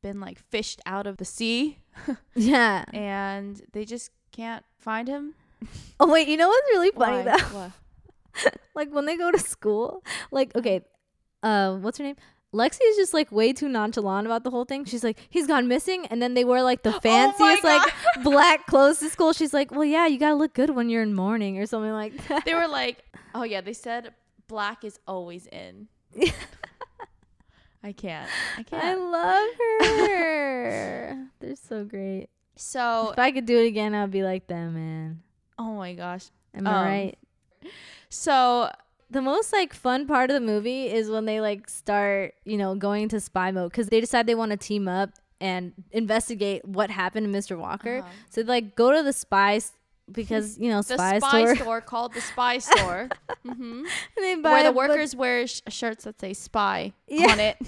been 0.01 0.19
like 0.19 0.39
fished 0.49 0.81
out 0.85 1.07
of 1.07 1.17
the 1.17 1.25
sea, 1.25 1.79
Yeah. 2.35 2.85
and 2.93 3.62
they 3.73 3.85
just 3.85 4.12
can't 4.31 4.63
find 4.77 5.07
him. 5.07 5.33
Oh 5.99 6.07
wait, 6.12 6.27
you 6.27 6.38
know 6.38 6.47
what's 6.47 6.67
really 6.69 6.91
funny 6.91 7.23
Why? 7.29 7.38
though? 7.38 7.71
Like 8.75 8.93
when 8.93 9.05
they 9.05 9.17
go 9.17 9.29
to 9.31 9.39
school, 9.39 10.03
like 10.31 10.55
okay, 10.55 10.81
uh, 11.43 11.75
what's 11.75 11.97
her 11.97 12.03
name? 12.05 12.15
Lexi 12.53 12.79
is 12.83 12.95
just 12.95 13.13
like 13.13 13.29
way 13.31 13.51
too 13.51 13.67
nonchalant 13.67 14.25
about 14.25 14.43
the 14.45 14.49
whole 14.49 14.63
thing. 14.65 14.85
She's 14.85 15.03
like, 15.03 15.19
he's 15.29 15.45
gone 15.47 15.67
missing, 15.67 16.05
and 16.07 16.21
then 16.21 16.33
they 16.33 16.45
wear 16.45 16.63
like 16.63 16.83
the 16.83 16.93
fanciest 17.01 17.63
like 17.65 17.91
black 18.23 18.65
clothes 18.67 18.99
to 18.99 19.09
school. 19.09 19.33
She's 19.33 19.53
like, 19.53 19.71
well, 19.71 19.83
yeah, 19.83 20.07
you 20.07 20.17
gotta 20.17 20.35
look 20.35 20.53
good 20.53 20.69
when 20.69 20.89
you're 20.89 21.03
in 21.03 21.13
mourning 21.13 21.57
or 21.59 21.65
something 21.65 21.91
like 21.91 22.27
that. 22.29 22.45
They 22.45 22.53
were 22.53 22.67
like, 22.69 23.03
oh 23.35 23.43
yeah, 23.43 23.59
they 23.59 23.73
said 23.73 24.13
black 24.47 24.85
is 24.85 24.97
always 25.05 25.45
in. 25.47 25.89
I 27.84 27.92
can't. 27.94 28.30
I 28.58 28.60
I 28.60 28.63
can't. 28.63 28.84
I 28.84 28.94
love 28.96 29.50
her. 30.10 31.28
They're 31.39 31.56
so 31.56 31.84
great. 31.86 32.28
so, 32.56 33.12
If 33.12 33.20
I 33.20 33.32
could 33.32 33.46
do 33.46 33.58
it 33.58 33.68
again, 33.68 33.94
I'd 33.96 34.12
be 34.12 34.24
like 34.24 34.48
them, 34.48 34.74
man. 34.74 35.22
oh 35.58 35.76
my 35.76 35.94
gosh. 35.94 36.26
Am 36.54 36.68
I 36.68 36.72
Um, 36.72 36.86
right? 36.86 37.18
So 38.10 38.72
the 39.10 39.22
most 39.22 39.54
like 39.54 39.74
fun 39.74 40.08
part 40.08 40.30
of 40.30 40.34
the 40.36 40.39
movie 40.46 40.88
is 40.88 41.10
when 41.10 41.26
they 41.26 41.42
like 41.42 41.68
start 41.70 42.34
you 42.46 42.58
know 42.58 42.76
going 42.76 43.04
into 43.04 43.20
spy 43.20 43.52
mode 43.52 43.72
because 43.72 43.88
they 43.88 44.00
decide 44.00 44.28
they 44.28 44.36
want 44.36 44.52
to 44.52 44.58
team 44.58 44.88
up 44.88 45.10
and 45.42 45.74
investigate 45.92 46.63
what 46.65 46.92
happened 46.92 47.26
to 47.32 47.39
mr 47.39 47.58
walker 47.58 48.00
Uh-huh. 48.00 48.10
so 48.30 48.44
they 48.44 48.48
like 48.48 48.76
go 48.76 48.92
to 48.96 49.02
the 49.02 49.13
spies 49.13 49.72
because 50.12 50.58
you 50.58 50.69
know 50.69 50.82
The 50.82 50.95
spy, 50.95 51.19
spy 51.19 51.43
store. 51.43 51.56
store. 51.56 51.82
called 51.82 52.13
the 52.13 52.22
spy 52.22 52.58
store, 52.69 53.10
hmm 53.48 53.84
buy 54.41 54.52
where 54.52 54.63
the 54.63 54.72
workers 54.72 55.15
wear 55.15 55.48
sh- 55.48 55.62
shirts 55.69 56.04
that 56.06 56.19
say 56.19 56.34
"spy" 56.34 56.93
Yeah. 57.08 57.32
on 57.32 57.39
it. 57.39 57.58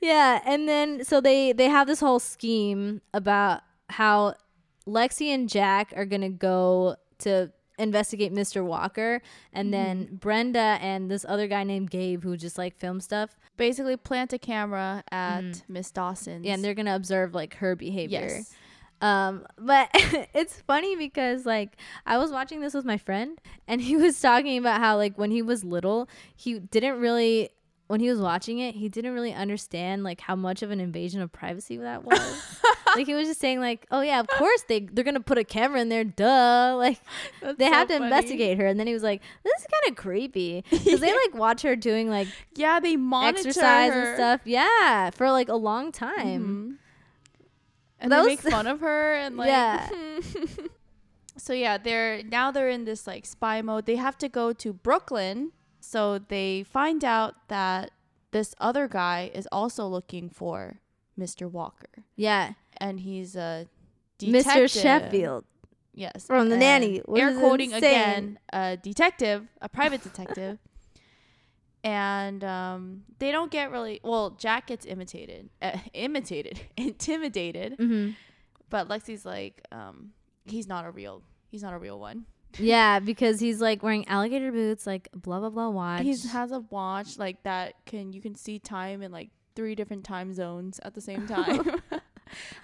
Yeah, 0.00 0.40
and 0.44 0.68
then 0.68 1.04
so 1.04 1.20
they 1.20 1.52
they 1.52 1.68
have 1.68 1.86
this 1.86 2.00
whole 2.00 2.18
scheme 2.18 3.00
about 3.14 3.62
how 3.88 4.34
Lexi 4.86 5.28
and 5.34 5.48
Jack 5.48 5.92
are 5.96 6.06
gonna 6.06 6.28
go 6.30 6.96
to 7.20 7.52
investigate 7.78 8.32
Mr. 8.32 8.64
Walker, 8.64 9.20
and 9.52 9.72
then 9.72 10.04
Mm-hmm. 10.06 10.14
Brenda 10.16 10.78
and 10.80 11.10
this 11.10 11.24
other 11.28 11.46
guy 11.46 11.62
named 11.64 11.90
Gabe 11.90 12.22
who 12.24 12.36
just 12.36 12.58
like 12.58 12.76
film 12.76 13.00
stuff. 13.00 13.36
Basically, 13.56 13.96
plant 13.96 14.32
a 14.32 14.38
camera 14.38 15.02
at 15.12 15.62
Miss 15.68 15.90
Dawson's. 15.90 16.36
Mm-hmm. 16.38 16.44
Yeah, 16.44 16.54
and 16.54 16.64
they're 16.64 16.74
gonna 16.74 16.96
observe 16.96 17.34
like 17.34 17.54
her 17.56 17.76
behavior. 17.76 18.20
yes. 18.28 18.54
Um, 19.00 19.46
but 19.56 19.88
it's 20.34 20.60
funny 20.62 20.96
because 20.96 21.46
like 21.46 21.76
I 22.06 22.18
was 22.18 22.32
watching 22.32 22.60
this 22.60 22.74
with 22.74 22.84
my 22.84 22.98
friend 22.98 23.40
and 23.66 23.80
he 23.80 23.96
was 24.04 24.20
talking 24.20 24.58
about 24.58 24.80
how 24.80 24.96
like 24.96 25.16
when 25.16 25.30
he 25.30 25.42
was 25.42 25.64
little, 25.64 26.08
he 26.34 26.58
didn't 26.58 26.98
really 27.00 27.50
when 27.86 28.00
he 28.00 28.10
was 28.10 28.20
watching 28.20 28.58
it, 28.58 28.74
he 28.74 28.90
didn't 28.90 29.14
really 29.14 29.32
understand 29.32 30.04
like 30.04 30.20
how 30.20 30.36
much 30.36 30.62
of 30.62 30.70
an 30.70 30.78
invasion 30.78 31.22
of 31.22 31.32
privacy 31.32 31.78
that 31.78 32.04
was. 32.04 32.58
like 32.96 33.06
he 33.06 33.14
was 33.14 33.26
just 33.28 33.40
saying 33.40 33.60
like, 33.60 33.86
"Oh 33.90 34.02
yeah, 34.02 34.20
of 34.20 34.26
course 34.28 34.62
they 34.68 34.80
they're 34.80 35.04
going 35.04 35.14
to 35.14 35.20
put 35.20 35.38
a 35.38 35.44
camera 35.44 35.80
in 35.80 35.88
there, 35.88 36.04
duh." 36.04 36.74
Like 36.76 36.98
That's 37.40 37.56
they 37.56 37.64
so 37.66 37.72
have 37.72 37.88
to 37.88 37.94
funny. 37.94 38.04
investigate 38.04 38.58
her. 38.58 38.66
And 38.66 38.78
then 38.78 38.86
he 38.86 38.92
was 38.92 39.02
like, 39.02 39.22
"This 39.42 39.54
is 39.60 39.66
kind 39.72 39.90
of 39.90 39.96
creepy." 39.96 40.62
Cuz 40.70 41.00
they 41.00 41.12
like 41.14 41.34
watch 41.34 41.62
her 41.62 41.76
doing 41.76 42.10
like 42.10 42.28
Yeah, 42.56 42.78
they 42.78 42.96
monitor 42.98 43.48
exercise 43.48 43.92
her. 43.94 44.02
and 44.02 44.16
stuff. 44.16 44.40
Yeah, 44.44 45.08
for 45.10 45.30
like 45.30 45.48
a 45.48 45.56
long 45.56 45.90
time. 45.90 46.78
Mhm. 46.80 46.87
And 48.00 48.12
That 48.12 48.22
they 48.22 48.28
make 48.28 48.40
fun 48.56 48.66
of 48.66 48.80
her 48.80 49.14
and 49.14 49.36
like 49.36 49.48
Yeah. 49.48 49.88
so 51.36 51.52
yeah, 51.52 51.78
they're 51.78 52.22
now 52.22 52.50
they're 52.50 52.68
in 52.68 52.84
this 52.84 53.06
like 53.06 53.26
spy 53.26 53.62
mode. 53.62 53.86
They 53.86 53.96
have 53.96 54.18
to 54.18 54.28
go 54.28 54.52
to 54.52 54.72
Brooklyn, 54.72 55.52
so 55.80 56.18
they 56.18 56.62
find 56.64 57.04
out 57.04 57.34
that 57.48 57.90
this 58.30 58.54
other 58.60 58.88
guy 58.88 59.30
is 59.34 59.48
also 59.50 59.86
looking 59.86 60.28
for 60.28 60.80
Mr. 61.18 61.50
Walker, 61.50 62.04
Yeah. 62.14 62.52
and 62.76 63.00
he's 63.00 63.34
a 63.34 63.66
Mr. 64.20 64.70
Sheffield. 64.70 65.44
Yes, 65.94 66.26
From 66.26 66.48
The 66.48 66.56
Nanny, 66.56 67.02
Air 67.16 67.36
quoting 67.38 67.72
insane. 67.72 67.78
again, 67.90 68.38
a 68.52 68.76
detective, 68.76 69.48
a 69.60 69.68
private 69.68 70.00
detective. 70.02 70.58
And 71.84 72.42
um, 72.42 73.02
they 73.18 73.30
don't 73.30 73.50
get 73.50 73.70
really 73.70 74.00
well. 74.02 74.30
Jack 74.30 74.66
gets 74.66 74.84
imitated, 74.84 75.48
uh, 75.62 75.78
imitated, 75.92 76.60
intimidated. 76.76 77.78
Mhm. 77.78 78.16
But 78.70 78.88
Lexi's 78.88 79.24
like, 79.24 79.62
um, 79.72 80.10
he's 80.44 80.66
not 80.66 80.84
a 80.84 80.90
real, 80.90 81.22
he's 81.50 81.62
not 81.62 81.72
a 81.72 81.78
real 81.78 81.98
one. 81.98 82.26
Yeah, 82.58 82.98
because 82.98 83.40
he's 83.40 83.60
like 83.60 83.82
wearing 83.82 84.08
alligator 84.08 84.50
boots, 84.50 84.86
like 84.86 85.08
blah 85.14 85.38
blah 85.38 85.50
blah 85.50 85.68
watch. 85.68 86.02
He 86.02 86.16
has 86.28 86.50
a 86.50 86.60
watch 86.60 87.18
like 87.18 87.42
that 87.42 87.74
can 87.84 88.12
you 88.14 88.22
can 88.22 88.34
see 88.34 88.58
time 88.58 89.02
in 89.02 89.12
like 89.12 89.28
three 89.54 89.74
different 89.74 90.02
time 90.02 90.32
zones 90.32 90.80
at 90.82 90.94
the 90.94 91.00
same 91.02 91.26
time. 91.28 91.60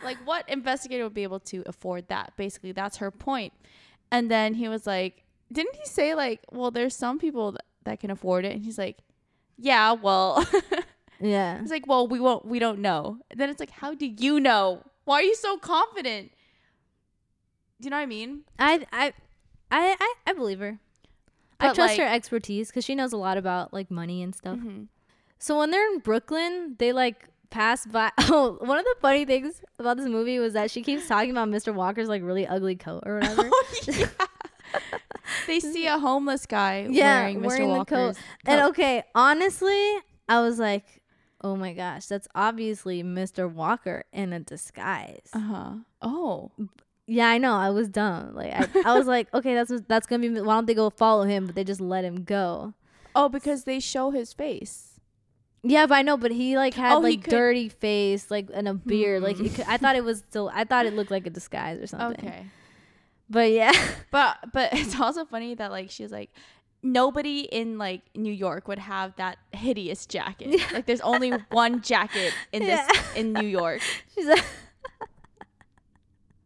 like 0.03 0.17
what 0.25 0.49
investigator 0.49 1.05
would 1.05 1.13
be 1.15 1.23
able 1.23 1.39
to 1.41 1.63
afford 1.67 2.09
that? 2.09 2.33
Basically, 2.39 2.73
that's 2.73 2.97
her 2.97 3.11
point. 3.11 3.53
And 4.11 4.31
then 4.31 4.55
he 4.55 4.69
was 4.69 4.87
like, 4.87 5.25
didn't 5.53 5.77
he 5.77 5.85
say 5.85 6.15
like, 6.15 6.41
well, 6.51 6.71
there's 6.71 6.97
some 6.97 7.19
people 7.19 7.53
that, 7.53 7.65
that 7.85 8.01
can 8.01 8.11
afford 8.11 8.45
it? 8.45 8.53
And 8.53 8.65
he's 8.65 8.79
like, 8.79 8.99
yeah, 9.57 9.93
well, 9.93 10.45
yeah. 11.21 11.61
he's 11.61 11.71
like, 11.71 11.87
well, 11.87 12.07
we 12.09 12.19
won't, 12.21 12.45
we 12.45 12.59
don't 12.59 12.81
know. 12.81 13.19
And 13.31 13.39
then 13.39 13.51
it's 13.51 13.61
like, 13.61 13.71
how 13.71 13.95
do 13.95 14.07
you 14.07 14.41
know? 14.41 14.83
Why 15.05 15.17
are 15.17 15.23
you 15.23 15.35
so 15.35 15.57
confident? 15.59 16.33
Do 17.81 17.87
you 17.87 17.91
know 17.91 17.97
what 17.97 18.03
I 18.03 18.07
mean? 18.07 18.43
I 18.59 18.87
I 18.93 19.13
I 19.71 19.97
I, 20.01 20.15
I 20.29 20.33
believe 20.33 20.61
her. 20.61 20.79
I 21.61 21.69
But, 21.69 21.75
trust 21.75 21.97
her 21.99 22.07
expertise 22.07 22.69
because 22.69 22.85
she 22.85 22.95
knows 22.95 23.13
a 23.13 23.17
lot 23.17 23.37
about 23.37 23.73
like 23.73 23.91
money 23.91 24.23
and 24.23 24.35
stuff. 24.35 24.59
Mhm. 24.59 24.89
So 25.39 25.59
when 25.59 25.71
they're 25.71 25.93
in 25.93 25.99
Brooklyn, 25.99 26.77
they 26.79 26.93
like 26.93 27.29
pass 27.51 27.85
by. 27.85 28.11
Oh, 28.21 28.57
one 28.61 28.79
of 28.79 28.85
the 28.85 28.95
funny 29.01 29.25
things 29.25 29.63
about 29.79 29.99
this 29.99 30.07
movie 30.07 30.39
was 30.39 30.55
that 30.55 30.71
she 30.71 30.83
keeps 30.83 31.07
talking 31.07 31.31
about 31.31 31.49
Mr. 31.49 31.75
Walker's 31.75 32.09
like 32.09 32.23
really 32.23 32.47
ugly 32.47 32.77
coat 32.77 33.03
or 33.07 33.17
whatever. 33.17 33.43
oh, 33.53 33.65
yeah. 33.87 34.07
they 35.47 35.61
see 35.61 35.87
a 35.87 35.99
homeless 35.99 36.47
guy 36.47 36.87
Yeah, 36.91 37.21
wearing 37.21 37.41
Mr. 37.41 37.47
wearing 37.47 37.69
Walker's 37.69 38.17
coat. 38.17 38.25
and 38.47 38.61
okay, 38.71 39.03
honestly, 39.15 39.95
I 40.29 40.41
was 40.41 40.59
like, 40.59 41.03
oh 41.43 41.57
my 41.57 41.73
gosh, 41.75 42.07
that's 42.07 42.29
obviously 42.35 43.03
Mr. 43.03 43.51
Walker 43.51 44.05
in 44.13 44.33
a 44.33 44.41
disguise. 44.41 45.29
Uh-huh. 45.33 45.75
Oh. 46.03 46.51
Yeah, 47.07 47.29
I 47.29 47.37
know. 47.39 47.53
I 47.55 47.69
was 47.71 47.89
dumb. 47.89 48.35
Like 48.35 48.53
I, 48.53 48.67
I 48.87 48.97
was 48.99 49.07
like, 49.15 49.33
okay, 49.35 49.55
that's 49.55 49.71
that's 49.89 50.07
gonna 50.07 50.27
be. 50.29 50.41
Why 50.41 50.55
don't 50.55 50.67
they 50.67 50.75
go 50.75 50.89
follow 50.91 51.25
him? 51.25 51.47
But 51.47 51.55
they 51.55 51.65
just 51.65 51.81
let 51.81 52.03
him 52.05 52.25
go. 52.25 52.73
Oh, 53.15 53.29
because 53.29 53.65
they 53.65 53.79
show 53.79 54.11
his 54.11 54.33
face. 54.33 54.93
Yeah, 55.63 55.87
but 55.87 55.97
I 55.97 56.03
know. 56.03 56.17
But 56.17 56.31
he 56.31 56.57
like 56.57 56.73
had 56.75 56.95
Oh, 56.95 57.01
like 57.01 57.25
dirty 57.25 57.69
face, 57.69 58.31
like 58.31 58.49
and 58.55 58.67
a 58.69 58.73
beard. 58.75 59.23
Like 59.23 59.39
it 59.39 59.55
could, 59.55 59.67
I 59.69 59.77
thought 59.77 59.97
it 59.97 60.05
was 60.05 60.19
still. 60.31 60.51
I 60.55 60.65
thought 60.65 60.87
it 60.87 60.95
looked 60.95 61.11
like 61.11 61.27
a 61.27 61.31
disguise 61.31 61.79
or 61.79 61.87
something. 61.87 62.27
Okay. 62.27 62.47
But 63.31 63.51
yeah, 63.51 63.73
But 64.11 64.39
but 64.53 64.73
it's 64.75 64.99
also 65.01 65.25
funny 65.25 65.55
that 65.55 65.71
like 65.71 65.91
she's 65.91 66.13
like 66.13 66.31
nobody 66.83 67.41
in 67.41 67.79
like 67.79 68.03
New 68.15 68.33
York 68.33 68.69
would 68.69 68.79
have 68.79 69.17
that 69.17 69.39
hideous 69.53 70.07
jacket. 70.07 70.61
Like 70.73 70.87
there's 70.87 71.01
only 71.01 71.31
one 71.51 71.81
jacket 71.81 72.33
in 72.53 72.63
this 72.65 72.81
Yeah. 72.81 73.03
in 73.17 73.33
New 73.33 73.47
York. 73.49 73.81
she's 74.15 74.27
like. 74.27 74.45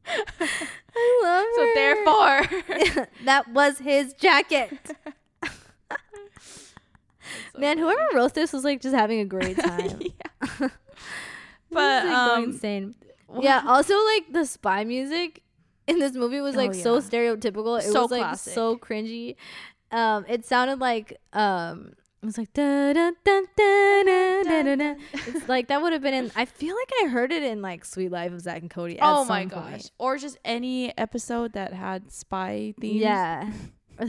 I 0.06 1.20
love 1.22 1.46
So 1.54 1.66
her. 1.66 1.74
therefore 1.74 3.04
that 3.24 3.48
was 3.52 3.78
his 3.78 4.14
jacket. 4.14 4.70
So 7.52 7.58
Man, 7.60 7.76
funny. 7.76 7.80
whoever 7.82 8.02
wrote 8.14 8.34
this 8.34 8.52
was 8.52 8.64
like 8.64 8.80
just 8.80 8.94
having 8.94 9.20
a 9.20 9.24
great 9.24 9.58
time. 9.58 10.00
yeah. 10.00 10.68
But, 11.70 12.04
is, 12.04 12.10
like, 12.10 12.28
going 12.28 12.38
um, 12.38 12.44
insane. 12.44 12.94
Yeah. 13.40 13.62
Also, 13.66 13.94
like 14.06 14.32
the 14.32 14.46
spy 14.46 14.84
music 14.84 15.42
in 15.92 15.98
this 15.98 16.12
movie 16.14 16.40
was 16.40 16.54
like 16.56 16.70
Oh, 16.70 16.72
so 16.74 17.00
stereotypical. 17.00 17.78
It 17.78 17.84
So 17.90 18.02
was 18.02 18.10
like 18.10 18.20
classic. 18.22 18.52
so 18.54 18.76
cringy. 18.76 19.36
Um, 19.90 20.24
it 20.28 20.44
sounded 20.44 20.78
like 20.80 21.18
um, 21.32 21.94
it 22.22 22.26
was 22.26 22.36
like 22.36 22.52
da 22.52 22.92
da 22.92 23.10
da 23.24 23.40
da 23.56 24.02
da 24.04 24.62
da 24.62 24.76
da. 24.76 24.94
It's 25.12 25.48
like 25.48 25.68
that 25.68 25.80
would 25.80 25.92
have 25.92 26.02
been 26.02 26.14
in. 26.14 26.30
I 26.36 26.44
feel 26.44 26.76
like 26.76 26.90
I 27.04 27.08
heard 27.08 27.32
it 27.32 27.42
in 27.42 27.62
like 27.62 27.84
Sweet 27.84 28.10
Life 28.10 28.32
of 28.32 28.40
Zack 28.42 28.60
and 28.60 28.70
Cody. 28.70 28.98
At 28.98 29.06
Oh 29.08 29.24
my 29.24 29.44
gosh. 29.46 29.62
point. 29.70 29.90
Or 29.98 30.18
just 30.18 30.36
any 30.44 30.96
episode 30.98 31.54
that 31.54 31.72
had 31.72 32.10
spy 32.12 32.74
themes. 32.80 33.00
Yeah. 33.00 33.50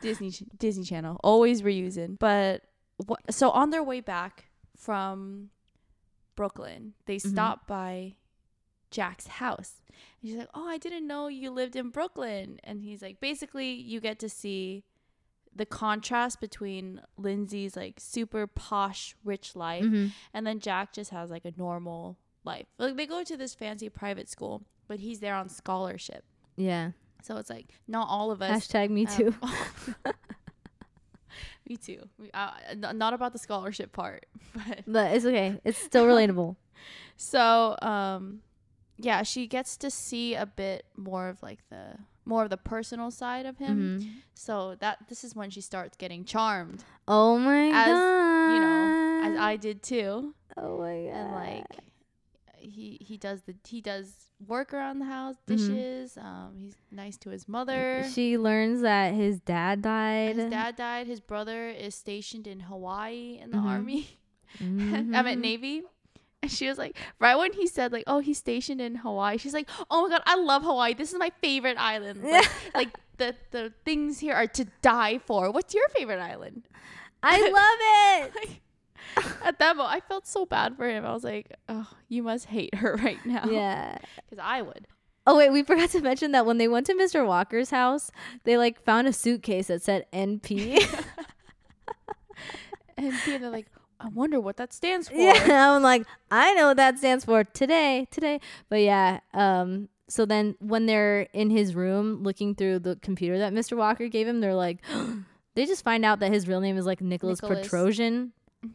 Disney 0.00 0.32
Disney 0.58 0.84
Channel 0.84 1.18
always 1.22 1.62
reusing. 1.62 2.18
But 2.18 2.62
wha- 3.06 3.16
so 3.30 3.50
on 3.50 3.70
their 3.70 3.82
way 3.82 4.00
back 4.00 4.46
from 4.76 5.50
Brooklyn, 6.36 6.94
they 7.06 7.16
Mhm. 7.16 7.30
stop 7.30 7.66
by 7.66 8.16
Jack's 8.94 9.26
house. 9.42 9.72
And 10.20 10.30
she's 10.30 10.38
like, 10.38 10.48
"Oh, 10.54 10.68
I 10.68 10.78
didn't 10.78 11.06
know 11.06 11.26
you 11.28 11.50
lived 11.50 11.76
in 11.76 11.90
Brooklyn." 11.90 12.58
And 12.64 12.80
he's 12.82 13.02
like, 13.02 13.18
"Basically, 13.20 13.70
you 13.72 14.00
get 14.00 14.18
to 14.20 14.28
see 14.28 14.84
the 15.56 15.66
contrast 15.66 16.40
between 16.40 17.00
Lindsay's 17.16 17.76
like 17.76 17.96
super 18.00 18.46
posh 18.46 19.14
rich 19.24 19.54
life 19.54 19.84
Mhm. 19.84 20.10
and 20.34 20.44
then 20.46 20.58
Jack 20.58 20.92
just 20.92 21.10
has 21.10 21.30
like 21.30 21.44
a 21.44 21.52
normal 21.56 22.16
life. 22.44 22.66
Like 22.78 22.96
they 22.96 23.06
go 23.06 23.22
to 23.22 23.36
this 23.36 23.54
fancy 23.54 23.88
private 23.88 24.28
school, 24.28 24.62
but 24.88 24.98
he's 25.00 25.20
there 25.20 25.34
on 25.36 25.48
scholarship. 25.48 26.24
Yeah. 26.56 26.90
So 27.22 27.36
it's 27.36 27.50
like 27.50 27.66
not 27.86 28.08
all 28.08 28.30
of 28.32 28.42
us 28.42 28.66
Hashtag 28.66 28.90
me 28.90 29.04
have- 29.04 29.16
too. 29.16 29.34
me 31.68 31.76
too. 31.76 32.08
We- 32.18 32.30
Uh, 32.32 32.50
n- 32.70 32.98
not 32.98 33.14
about 33.14 33.32
the 33.32 33.38
scholarship 33.38 33.92
part, 33.92 34.26
but 34.54 34.82
But 34.86 35.14
it's 35.14 35.24
okay. 35.24 35.60
It's 35.64 35.78
still 35.78 36.04
relatable. 36.06 36.56
so 37.16 37.76
um, 37.80 38.40
yeah, 38.98 39.22
she 39.22 39.46
gets 39.46 39.76
to 39.78 39.90
see 39.90 40.34
a 40.34 40.46
bit 40.46 40.84
more 40.96 41.28
of 41.28 41.42
like 41.42 41.60
the 41.70 41.98
more 42.24 42.44
of 42.44 42.50
the 42.50 42.56
personal 42.56 43.10
side 43.10 43.44
of 43.46 43.58
him. 43.58 43.98
Mhm. 44.00 44.10
So 44.34 44.76
that 44.80 45.08
this 45.08 45.24
is 45.24 45.34
when 45.34 45.50
she 45.50 45.60
starts 45.60 45.96
getting 45.96 46.24
charmed, 46.24 46.84
Oh 47.06 47.38
my 47.38 47.70
As, 47.72 47.98
god. 47.98 48.50
you 48.50 48.60
know, 48.60 48.92
as 49.20 49.36
I 49.36 49.56
did 49.56 49.82
too, 49.82 50.34
Oh 50.56 50.78
my 50.78 51.04
god. 51.04 51.14
and 51.14 51.32
like 51.32 51.66
he 52.56 52.96
he 53.00 53.18
does 53.18 53.42
the 53.42 53.54
he 53.66 53.80
does 53.82 54.30
work 54.46 54.72
around 54.72 54.98
the 55.00 55.04
house, 55.04 55.36
Mhm. 55.46 55.56
dishes. 55.56 56.16
Um, 56.16 56.54
he's 56.56 56.76
nice 56.90 57.16
to 57.18 57.30
his 57.30 57.46
mother. 57.46 58.04
She 58.10 58.38
learns 58.38 58.80
that 58.80 59.12
his 59.12 59.38
dad 59.40 59.82
died. 59.82 60.36
His 60.36 60.50
dad 60.50 60.76
died. 60.76 61.06
His 61.06 61.20
brother 61.20 61.68
is 61.68 61.94
stationed 61.94 62.46
in 62.46 62.60
Hawaii 62.60 63.38
in 63.42 63.50
the 63.50 63.58
Mhm. 63.58 63.64
army. 63.66 64.18
I'm 64.60 65.14
at 65.14 65.36
Mhm. 65.36 65.40
Navy. 65.40 65.82
And 66.44 66.50
she 66.52 66.68
was 66.68 66.76
like, 66.76 66.94
right 67.18 67.36
when 67.36 67.54
he 67.54 67.66
said 67.66 67.90
like, 67.90 68.04
oh, 68.06 68.18
he's 68.18 68.36
stationed 68.36 68.78
in 68.78 68.96
Hawaii. 68.96 69.38
She's 69.38 69.54
like, 69.54 69.66
oh 69.90 70.02
my 70.02 70.10
god, 70.10 70.22
I 70.26 70.36
love 70.36 70.62
Hawaii. 70.62 70.92
This 70.92 71.10
is 71.10 71.18
my 71.18 71.32
favorite 71.40 71.78
island. 71.78 72.22
Like, 72.34 72.50
like 72.74 72.88
the 73.16 73.34
the 73.50 73.72
things 73.86 74.18
here 74.18 74.34
are 74.34 74.46
to 74.48 74.66
die 74.82 75.16
for. 75.16 75.50
What's 75.50 75.72
your 75.72 75.88
favorite 75.88 76.20
island? 76.20 76.68
I 77.22 77.40
love 77.60 78.26
it. 78.26 78.34
Like, 78.36 78.60
at 79.42 79.58
that 79.58 79.76
moment, 79.76 79.94
I 79.96 80.00
felt 80.00 80.26
so 80.26 80.44
bad 80.44 80.76
for 80.76 80.86
him. 80.86 81.06
I 81.06 81.14
was 81.14 81.24
like, 81.24 81.50
oh, 81.70 81.88
you 82.08 82.22
must 82.22 82.44
hate 82.44 82.74
her 82.74 82.96
right 83.02 83.24
now. 83.24 83.44
yeah. 83.50 83.96
because 84.28 84.44
I 84.44 84.60
would. 84.60 84.86
Oh 85.26 85.38
wait, 85.38 85.50
we 85.50 85.62
forgot 85.62 85.88
to 85.90 86.02
mention 86.02 86.32
that 86.32 86.44
when 86.44 86.58
they 86.58 86.68
went 86.68 86.84
to 86.88 86.94
Mr. 86.94 87.26
Walker's 87.26 87.70
house, 87.70 88.10
they 88.44 88.58
like 88.58 88.84
found 88.84 89.08
a 89.08 89.12
suitcase 89.14 89.68
that 89.68 89.80
said 89.80 90.04
NP. 90.12 90.84
And 92.96 93.12
people 93.24 93.38
they're 93.40 93.50
like, 93.50 93.66
I 94.04 94.08
wonder 94.08 94.38
what 94.38 94.56
that 94.58 94.72
stands 94.74 95.08
for. 95.08 95.14
yeah, 95.14 95.72
I'm 95.74 95.82
like, 95.82 96.04
I 96.30 96.52
know 96.54 96.68
what 96.68 96.76
that 96.76 96.98
stands 96.98 97.24
for 97.24 97.42
today, 97.44 98.06
today. 98.10 98.40
But 98.68 98.80
yeah, 98.82 99.20
um, 99.32 99.88
so 100.08 100.26
then 100.26 100.56
when 100.60 100.84
they're 100.86 101.22
in 101.32 101.48
his 101.50 101.74
room 101.74 102.22
looking 102.22 102.54
through 102.54 102.80
the 102.80 102.96
computer 102.96 103.38
that 103.38 103.52
Mr. 103.54 103.76
Walker 103.76 104.08
gave 104.08 104.28
him, 104.28 104.40
they're 104.40 104.54
like, 104.54 104.78
they 105.54 105.64
just 105.66 105.82
find 105.84 106.04
out 106.04 106.20
that 106.20 106.30
his 106.32 106.46
real 106.46 106.60
name 106.60 106.76
is 106.76 106.84
like 106.86 107.00
Nicholas, 107.00 107.40
Nicholas 107.42 107.66
Petrosian. 107.68 108.30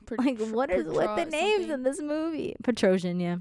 Per- 0.06 0.16
Like, 0.20 0.40
what 0.40 0.70
is 0.72 0.86
with 0.88 0.96
the 1.16 1.26
names 1.26 1.62
something. 1.68 1.72
in 1.72 1.84
this 1.84 2.02
movie? 2.02 2.56
Petrosian, 2.64 3.22
yeah. 3.22 3.38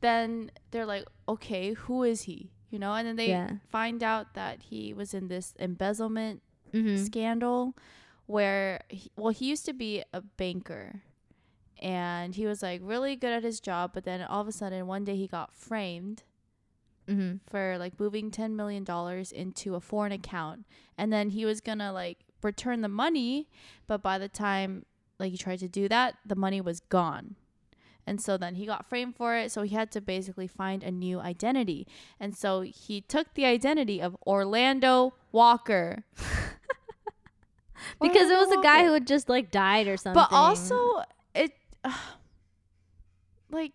Then 0.00 0.50
they're 0.70 0.86
like, 0.86 1.04
okay, 1.28 1.72
who 1.74 2.02
is 2.02 2.22
he? 2.22 2.50
You 2.70 2.78
know, 2.78 2.92
and 2.94 3.06
then 3.06 3.16
they 3.16 3.28
Yeah. 3.28 3.50
find 3.68 4.02
out 4.02 4.34
that 4.34 4.62
he 4.62 4.92
was 4.94 5.12
in 5.14 5.28
this 5.28 5.54
embezzlement 5.58 6.42
Mm-hmm. 6.72 7.04
scandal 7.04 7.76
where 8.32 8.80
he, 8.88 9.10
well 9.16 9.32
he 9.32 9.46
used 9.48 9.66
to 9.66 9.72
be 9.72 10.02
a 10.12 10.20
banker 10.20 11.02
and 11.80 12.34
he 12.34 12.46
was 12.46 12.62
like 12.62 12.80
really 12.82 13.14
good 13.16 13.32
at 13.32 13.42
his 13.42 13.60
job 13.60 13.90
but 13.92 14.04
then 14.04 14.22
all 14.22 14.40
of 14.40 14.48
a 14.48 14.52
sudden 14.52 14.86
one 14.86 15.04
day 15.04 15.16
he 15.16 15.26
got 15.26 15.52
framed 15.52 16.22
Mm-hmm. 17.08 17.38
for 17.50 17.78
like 17.78 17.98
moving 17.98 18.30
10 18.30 18.54
million 18.54 18.84
dollars 18.84 19.32
into 19.32 19.74
a 19.74 19.80
foreign 19.80 20.12
account 20.12 20.64
and 20.96 21.12
then 21.12 21.30
he 21.30 21.44
was 21.44 21.60
gonna 21.60 21.92
like 21.92 22.18
return 22.42 22.80
the 22.80 22.88
money 22.88 23.48
but 23.88 24.00
by 24.04 24.18
the 24.18 24.28
time 24.28 24.86
like 25.18 25.32
he 25.32 25.36
tried 25.36 25.58
to 25.58 25.68
do 25.68 25.88
that 25.88 26.14
the 26.24 26.36
money 26.36 26.60
was 26.60 26.78
gone 26.78 27.34
and 28.06 28.20
so 28.20 28.36
then 28.36 28.54
he 28.54 28.64
got 28.66 28.88
framed 28.88 29.16
for 29.16 29.34
it 29.36 29.50
so 29.50 29.62
he 29.62 29.74
had 29.74 29.90
to 29.90 30.00
basically 30.00 30.46
find 30.46 30.84
a 30.84 30.92
new 30.92 31.18
identity 31.18 31.88
and 32.20 32.36
so 32.36 32.60
he 32.60 33.00
took 33.00 33.34
the 33.34 33.46
identity 33.46 34.00
of 34.00 34.16
orlando 34.24 35.12
walker 35.32 36.04
Because 38.00 38.30
it 38.30 38.36
was 38.38 38.50
a 38.52 38.62
guy 38.62 38.84
who 38.84 38.92
had 38.92 39.06
just 39.06 39.28
like 39.28 39.50
died 39.50 39.88
or 39.88 39.96
something. 39.96 40.20
But 40.20 40.34
also, 40.34 41.02
it 41.34 41.52
like 43.50 43.72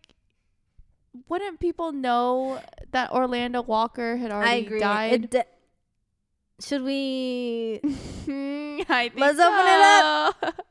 wouldn't 1.30 1.60
people 1.60 1.92
know 1.92 2.62
that 2.92 3.12
Orlando 3.12 3.62
Walker 3.62 4.18
had 4.18 4.32
already 4.32 4.52
I 4.52 4.56
agree. 4.56 4.80
died? 4.80 5.46
Should 6.60 6.84
we 6.84 7.80
I 7.84 9.10
think 9.10 9.20
Let's 9.20 9.40
open 9.40 9.66
it 9.68 9.82
up. 9.82 10.66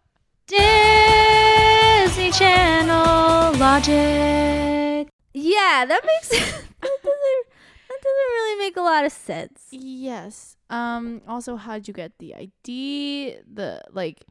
Disney 0.46 2.30
Channel 2.30 3.52
logic. 3.58 5.08
Yeah, 5.34 5.84
that 5.86 6.00
makes 6.04 6.28
that 6.30 6.40
doesn't 6.80 7.46
that 7.88 7.98
doesn't 8.02 8.30
really 8.34 8.58
make 8.58 8.76
a 8.76 8.80
lot 8.80 9.04
of 9.04 9.12
sense. 9.12 9.66
yes. 9.70 10.55
Um. 10.70 11.22
Also, 11.28 11.56
how'd 11.56 11.86
you 11.86 11.94
get 11.94 12.18
the 12.18 12.34
ID? 12.34 13.36
The 13.52 13.82
like. 13.92 14.24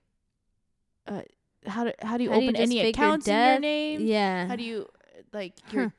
Uh. 1.07 1.21
How 1.67 1.83
do 1.83 1.91
how 1.99 2.17
do 2.17 2.23
you 2.23 2.29
How 2.29 2.35
do 2.39 2.43
you 2.43 2.49
open 2.49 2.55
any 2.55 2.79
accounts 2.81 3.27
in 3.27 3.35
your 3.35 3.59
name? 3.59 4.01
Yeah. 4.05 4.47
How 4.47 4.55
do 4.55 4.63
you 4.63 4.87
like 5.33 5.53
your? 5.71 5.93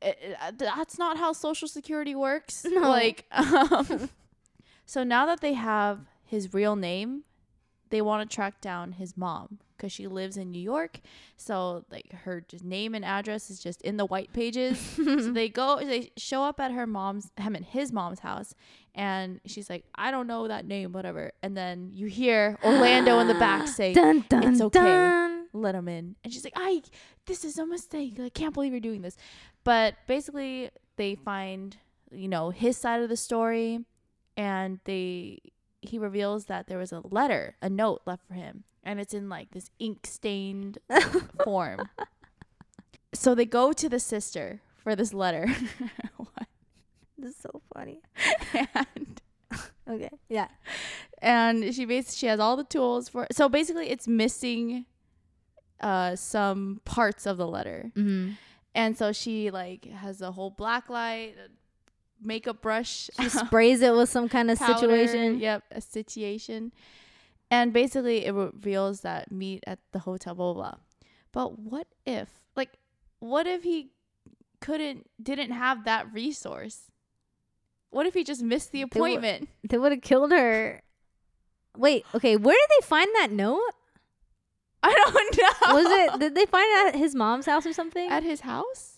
Uh, 0.00 0.12
uh, 0.40 0.52
that's 0.56 0.98
not 0.98 1.16
how 1.18 1.32
Social 1.32 1.68
Security 1.68 2.14
works. 2.14 2.64
No. 2.70 2.80
Like, 2.80 3.24
um, 3.32 4.10
so 4.86 5.02
now 5.04 5.26
that 5.26 5.40
they 5.40 5.54
have 5.54 6.00
his 6.24 6.54
real 6.54 6.76
name, 6.76 7.24
they 7.90 8.00
want 8.00 8.28
to 8.28 8.34
track 8.34 8.60
down 8.60 8.92
his 8.92 9.16
mom 9.16 9.58
because 9.78 9.92
she 9.92 10.06
lives 10.06 10.36
in 10.36 10.50
New 10.50 10.60
York. 10.60 11.00
So 11.36 11.84
like 11.90 12.12
her 12.24 12.42
just 12.46 12.64
name 12.64 12.94
and 12.94 13.04
address 13.04 13.48
is 13.48 13.60
just 13.60 13.80
in 13.82 13.96
the 13.96 14.04
white 14.04 14.32
pages. 14.32 14.78
so 14.78 15.02
they 15.32 15.48
go, 15.48 15.78
they 15.80 16.10
show 16.16 16.42
up 16.42 16.60
at 16.60 16.72
her 16.72 16.86
mom's, 16.86 17.30
him 17.38 17.54
and 17.54 17.64
his 17.64 17.92
mom's 17.92 18.18
house, 18.20 18.54
and 18.94 19.40
she's 19.46 19.70
like, 19.70 19.84
I 19.94 20.10
don't 20.10 20.26
know 20.26 20.48
that 20.48 20.66
name, 20.66 20.92
whatever. 20.92 21.30
And 21.42 21.56
then 21.56 21.90
you 21.94 22.06
hear 22.06 22.58
Orlando 22.64 23.20
in 23.20 23.28
the 23.28 23.34
back 23.38 23.68
say, 23.68 23.94
dun 23.94 24.24
dun 24.28 24.42
"It's 24.42 24.60
okay." 24.60 24.80
dun. 24.80 25.46
let 25.52 25.74
him 25.74 25.88
in. 25.88 26.16
And 26.24 26.32
she's 26.32 26.44
like, 26.44 26.54
I, 26.56 26.82
this 27.26 27.44
is 27.44 27.58
a 27.58 27.64
mistake. 27.66 28.18
I 28.20 28.28
can't 28.28 28.52
believe 28.52 28.72
you're 28.72 28.80
doing 28.80 29.02
this. 29.02 29.16
But 29.62 29.94
basically, 30.06 30.70
they 30.96 31.14
find, 31.14 31.76
you 32.10 32.26
know, 32.28 32.50
his 32.50 32.76
side 32.76 33.00
of 33.00 33.08
the 33.08 33.16
story, 33.16 33.84
and 34.36 34.80
they, 34.84 35.38
he 35.80 35.98
reveals 35.98 36.46
that 36.46 36.66
there 36.66 36.78
was 36.78 36.92
a 36.92 37.00
letter, 37.10 37.56
a 37.62 37.68
note 37.70 38.02
left 38.06 38.26
for 38.26 38.34
him, 38.34 38.64
and 38.82 38.98
it's 39.00 39.14
in 39.14 39.28
like 39.28 39.50
this 39.52 39.70
ink 39.78 40.06
stained 40.06 40.78
form. 41.44 41.88
So 43.14 43.34
they 43.34 43.44
go 43.46 43.72
to 43.72 43.88
the 43.88 43.98
sister 44.00 44.60
for 44.76 44.94
this 44.96 45.12
letter. 45.14 45.46
This 47.20 47.30
is 47.34 47.36
so 47.42 47.62
funny. 47.74 48.00
and 48.74 49.20
Okay. 49.90 50.10
Yeah. 50.28 50.48
and 51.20 51.74
she 51.74 51.84
basically 51.84 52.16
she 52.16 52.26
has 52.26 52.38
all 52.38 52.56
the 52.56 52.62
tools 52.62 53.08
for 53.08 53.26
so 53.32 53.48
basically 53.48 53.88
it's 53.90 54.06
missing 54.06 54.84
uh 55.80 56.14
some 56.14 56.80
parts 56.84 57.26
of 57.26 57.36
the 57.38 57.46
letter 57.46 57.90
Mm-hmm. 57.96 58.32
And 58.74 58.96
so 58.96 59.12
she 59.12 59.50
like 59.50 59.86
has 59.86 60.20
a 60.20 60.30
whole 60.30 60.50
black 60.50 60.88
light, 60.88 61.34
makeup 62.22 62.60
brush, 62.62 63.10
She 63.20 63.28
sprays 63.28 63.80
it 63.82 63.94
with 63.94 64.08
some 64.08 64.28
kind 64.28 64.50
of 64.50 64.58
powder, 64.58 64.78
situation. 64.78 65.38
Yep, 65.40 65.64
a 65.70 65.80
situation. 65.80 66.72
And 67.50 67.72
basically 67.72 68.26
it 68.26 68.32
reveals 68.34 69.00
that 69.02 69.32
meet 69.32 69.64
at 69.66 69.78
the 69.92 70.00
hotel, 70.00 70.34
blah, 70.34 70.52
blah, 70.52 70.62
blah. 70.70 70.78
But 71.32 71.58
what 71.58 71.86
if, 72.06 72.28
like, 72.56 72.70
what 73.20 73.46
if 73.46 73.62
he 73.62 73.90
couldn't, 74.60 75.08
didn't 75.22 75.52
have 75.52 75.84
that 75.84 76.12
resource? 76.12 76.90
What 77.90 78.06
if 78.06 78.14
he 78.14 78.22
just 78.24 78.42
missed 78.42 78.72
the 78.72 78.80
They 78.80 78.82
appointment? 78.82 79.48
They 79.68 79.78
would 79.78 79.92
have 79.92 80.02
killed 80.02 80.30
her. 80.32 80.82
Wait. 81.76 82.04
Okay. 82.14 82.36
Where 82.36 82.54
did 82.56 82.68
they 82.82 82.86
find 82.86 83.08
that 83.16 83.30
note? 83.32 83.60
I 84.82 84.92
don't 84.94 85.36
know. 85.68 85.74
Was 85.74 85.86
it? 86.14 86.20
Did 86.20 86.34
they 86.34 86.44
find 86.46 86.66
it 86.66 86.94
at 86.94 86.98
his 86.98 87.14
mom's 87.14 87.46
house 87.46 87.66
or 87.66 87.72
something? 87.72 88.10
at 88.10 88.22
his 88.22 88.40
house? 88.42 88.97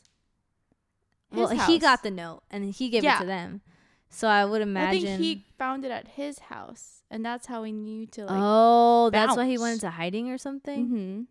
Well, 1.33 1.49
His 1.49 1.65
he 1.67 1.79
got 1.79 2.03
the 2.03 2.11
note 2.11 2.43
and 2.51 2.73
he 2.75 2.89
gave 2.89 3.05
Yeah. 3.05 3.17
it 3.17 3.21
to 3.21 3.27
them. 3.27 3.61
So 4.09 4.27
I 4.27 4.45
would 4.45 4.61
imagine. 4.63 5.03
I 5.05 5.07
think 5.07 5.21
he 5.21 5.45
found 5.57 5.85
it 5.85 5.91
at 5.93 6.09
his 6.09 6.41
house, 6.41 7.03
and 7.11 7.25
that's 7.25 7.47
how 7.47 7.63
he 7.63 7.71
knew 7.71 8.07
to 8.07 8.25
like 8.25 8.39
oh, 8.41 9.11
that's 9.11 9.37
why 9.37 9.47
he 9.47 9.57
went 9.57 9.75
into 9.75 9.91
hiding 9.91 10.31
or 10.31 10.39
something. 10.39 11.27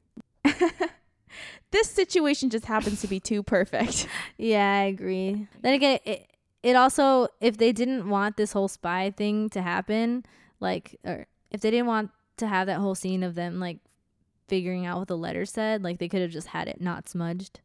Mm-hmm. 0.45 0.85
this 1.71 1.89
situation 1.89 2.49
just 2.49 2.65
happens 2.65 3.01
to 3.01 3.07
be 3.07 3.19
too 3.19 3.43
perfect. 3.43 4.07
Yeah, 4.37 4.79
I 4.79 4.83
agree. 4.83 5.47
Then 5.61 5.73
again, 5.73 5.99
it 6.05 6.25
it 6.63 6.75
also 6.77 7.27
if 7.41 7.57
they 7.57 7.73
didn't 7.73 8.07
want 8.09 8.37
this 8.37 8.53
whole 8.53 8.69
spy 8.69 9.11
thing 9.11 9.49
to 9.49 9.61
happen, 9.61 10.25
like 10.61 10.97
or 11.03 11.27
if 11.51 11.59
they 11.59 11.71
didn't 11.71 11.87
want 11.87 12.11
to 12.37 12.47
have 12.47 12.67
that 12.67 12.79
whole 12.79 12.95
scene 12.95 13.23
of 13.23 13.35
them 13.35 13.59
like 13.59 13.79
figuring 14.47 14.85
out 14.85 14.99
what 14.99 15.09
the 15.09 15.17
letter 15.17 15.45
said, 15.45 15.83
like 15.83 15.99
they 15.99 16.07
could 16.07 16.21
have 16.21 16.31
just 16.31 16.47
had 16.47 16.69
it 16.69 16.79
not 16.79 17.09
smudged. 17.09 17.59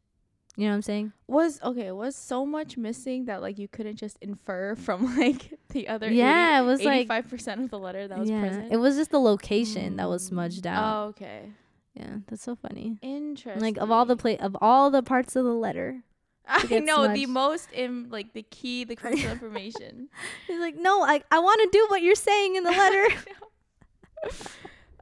You 0.57 0.65
know 0.65 0.69
what 0.71 0.75
I'm 0.75 0.81
saying? 0.83 1.13
Was 1.27 1.59
okay. 1.61 1.91
Was 1.91 2.15
so 2.15 2.45
much 2.45 2.77
missing 2.77 3.25
that 3.25 3.41
like 3.41 3.59
you 3.59 3.67
couldn't 3.67 3.97
just 3.97 4.17
infer 4.21 4.75
from 4.75 5.17
like 5.17 5.59
the 5.69 5.87
other. 5.89 6.09
Yeah, 6.09 6.61
it 6.61 6.65
was 6.65 6.81
like- 6.83 6.99
eighty-five 7.01 7.29
percent 7.29 7.61
of 7.61 7.69
the 7.69 7.79
letter 7.79 8.07
that 8.07 8.17
was 8.17 8.29
yeah, 8.29 8.39
present. 8.39 8.71
it 8.71 8.77
was 8.77 8.95
just 8.95 9.11
the 9.11 9.19
location 9.19 9.97
that 9.97 10.07
was 10.07 10.25
smudged 10.25 10.65
out. 10.65 10.83
Oh, 10.83 11.07
okay. 11.09 11.51
Yeah, 11.93 12.17
that's 12.27 12.43
so 12.43 12.55
funny. 12.55 12.97
Interesting. 13.01 13.61
Like 13.61 13.77
of 13.77 13.91
all 13.91 14.05
the 14.05 14.15
play 14.17 14.37
of 14.37 14.55
all 14.61 14.89
the 14.91 15.03
parts 15.03 15.35
of 15.35 15.43
the 15.45 15.53
letter, 15.53 16.03
I 16.47 16.79
know 16.79 17.11
the 17.13 17.25
most 17.25 17.71
in 17.73 18.09
like 18.09 18.33
the 18.33 18.43
key, 18.43 18.83
the 18.85 18.95
crucial 19.01 19.31
information. 19.31 20.07
he's 20.47 20.59
like, 20.59 20.77
no, 20.77 21.03
I 21.03 21.21
I 21.31 21.39
want 21.39 21.61
to 21.63 21.69
do 21.77 21.85
what 21.89 22.01
you're 22.01 22.15
saying 22.15 22.55
in 22.55 22.63
the 22.63 22.71
letter. 22.71 23.07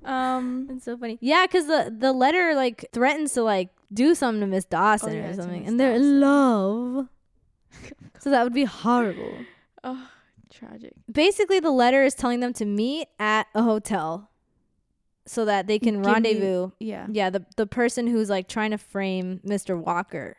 Um. 0.06 0.68
It's 0.72 0.86
so 0.86 0.98
funny. 0.98 1.18
Yeah, 1.22 1.46
because 1.46 1.68
the 1.68 1.94
the 1.98 2.12
letter 2.12 2.56
like 2.56 2.86
threatens 2.92 3.34
to 3.34 3.42
like 3.44 3.70
do 3.92 4.16
something 4.16 4.42
to 4.42 4.48
Miss 4.48 4.66
Dawson 4.66 5.12
oh, 5.12 5.16
yeah, 5.16 5.30
or 5.30 5.34
something, 5.34 5.66
and 5.68 5.80
they're 5.80 5.94
Dawson. 5.94 6.08
in 6.08 6.20
love. 6.20 7.08
so 8.20 8.30
that 8.30 8.44
would 8.44 8.54
be 8.54 8.66
horrible. 8.66 9.34
Oh, 9.84 10.08
tragic. 10.52 10.94
Basically, 11.12 11.60
the 11.60 11.72
letter 11.72 12.04
is 12.04 12.14
telling 12.14 12.40
them 12.40 12.54
to 12.54 12.66
meet 12.66 13.08
at 13.20 13.48
a 13.56 13.64
hotel, 13.64 14.30
so 15.26 15.46
that 15.46 15.68
they 15.68 15.80
can 15.80 15.96
Give 15.96 16.06
me- 16.06 16.12
rendezvous. 16.12 16.72
Yeah. 16.80 17.08
Yeah, 17.10 17.30
the 17.30 17.46
the 17.58 17.68
person 17.68 18.08
who's 18.08 18.30
like 18.30 18.48
trying 18.48 18.72
to 18.72 18.78
frame 18.78 19.40
Mr. 19.46 19.78
Walker. 19.78 20.38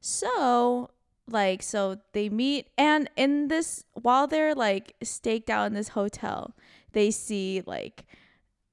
So, 0.00 0.90
like, 1.28 1.62
so 1.62 1.98
they 2.12 2.28
meet, 2.28 2.68
and 2.78 3.10
in 3.16 3.48
this, 3.48 3.84
while 3.94 4.26
they're 4.26 4.54
like 4.54 4.94
staked 5.02 5.50
out 5.50 5.66
in 5.66 5.74
this 5.74 5.88
hotel, 5.88 6.54
they 6.92 7.10
see 7.10 7.62
like 7.66 8.04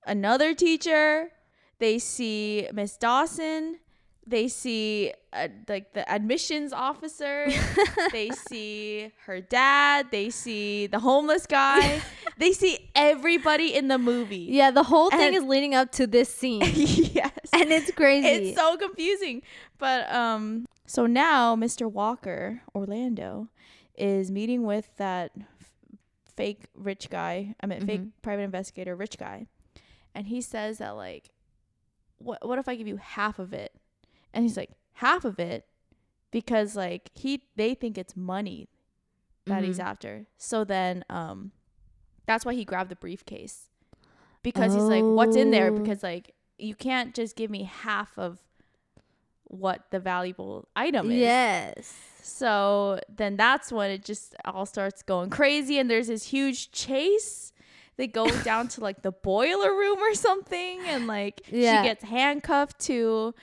another 0.06 0.54
teacher, 0.54 1.32
they 1.80 2.00
see 2.00 2.68
Miss 2.74 2.96
Dawson, 2.96 3.80
they 4.28 4.48
see 4.48 5.14
uh, 5.34 5.48
like 5.68 5.94
the 5.94 6.10
admissions 6.12 6.74
officer, 6.74 7.48
they 8.12 8.30
see 8.32 9.12
her 9.26 9.40
dad, 9.42 10.08
they 10.12 10.30
see 10.30 10.88
the 10.88 11.00
homeless 11.00 11.46
guy, 11.46 12.02
they 12.38 12.52
see 12.52 12.90
everybody 12.96 13.76
in 13.76 13.88
the 13.88 13.98
movie. 13.98 14.48
Yeah, 14.50 14.72
the 14.72 14.84
whole 14.84 15.10
thing 15.12 15.22
And- 15.28 15.36
is 15.36 15.44
leading 15.44 15.76
up 15.76 15.92
to 15.94 16.08
this 16.08 16.34
scene, 16.42 16.62
yes. 16.64 17.32
and 17.54 17.72
it's 17.72 17.92
crazy. 17.92 18.28
It's 18.28 18.58
so 18.58 18.78
confusing. 18.78 19.42
But 19.78 20.12
um 20.14 20.66
so 20.88 21.06
now 21.06 21.56
Mr. 21.56 21.92
Walker, 21.92 22.62
Orlando, 22.74 23.50
is 23.98 24.32
meeting 24.32 24.64
with 24.64 24.90
that 24.98 25.32
f- 25.60 25.72
fake 26.36 26.64
rich 26.76 27.10
guy. 27.10 27.56
I 27.62 27.66
mean, 27.68 27.82
Mhm. 27.82 27.86
fake 27.88 28.02
private 28.22 28.44
investigator, 28.44 28.96
rich 28.96 29.18
guy, 29.18 29.48
and 30.16 30.28
he 30.28 30.42
says 30.42 30.78
that 30.80 30.96
like, 30.96 31.30
what 32.18 32.48
what 32.48 32.58
if 32.60 32.68
I 32.68 32.76
give 32.76 32.88
you 32.88 32.98
half 32.98 33.38
of 33.40 33.54
it? 33.54 33.72
And 34.36 34.44
he's 34.44 34.58
like, 34.58 34.70
half 34.94 35.26
of 35.26 35.40
it, 35.40 35.66
because 36.30 36.76
like 36.76 37.10
he 37.16 37.44
they 37.56 37.74
think 37.74 37.98
it's 37.98 38.16
money 38.16 38.68
that 39.46 39.64
he's 39.64 39.80
Mhm. 39.80 39.84
after. 39.86 40.26
So 40.38 40.64
then, 40.64 41.04
um, 41.10 41.52
that's 42.28 42.46
why 42.46 42.54
he 42.54 42.66
grabbed 42.66 42.90
the 42.92 42.96
briefcase 42.96 43.70
because 44.44 44.74
he's 44.74 44.84
like, 44.84 45.04
what's 45.04 45.36
in 45.36 45.50
there? 45.52 45.70
Oh. 45.72 45.80
Because 45.80 46.04
like 46.04 46.36
you 46.58 46.76
can't 46.76 47.16
just 47.16 47.36
give 47.36 47.50
me 47.50 47.64
half 47.64 48.18
of 48.18 48.40
what 49.46 49.86
the 49.92 50.00
valuable 50.00 50.68
item 50.76 51.12
is. 51.12 51.18
Yes. 51.20 51.94
So 52.22 53.00
then 53.08 53.38
that's 53.38 53.72
when 53.72 53.92
it 53.92 54.04
just 54.04 54.36
all 54.44 54.66
starts 54.66 55.04
going 55.04 55.30
crazy, 55.30 55.78
and 55.80 55.90
there's 55.90 56.08
this 56.08 56.26
huge 56.26 56.72
chase. 56.72 57.54
They 57.98 58.08
go 58.08 58.28
down 58.42 58.68
to 58.70 58.82
like 58.82 59.04
the 59.04 59.12
boiler 59.32 59.72
room 59.76 60.00
or 60.00 60.14
something, 60.16 60.80
and 60.88 61.08
like 61.08 61.42
Yeah. 61.50 61.82
she 61.84 61.88
gets 61.88 62.04
handcuffed 62.04 62.80
to 62.88 63.34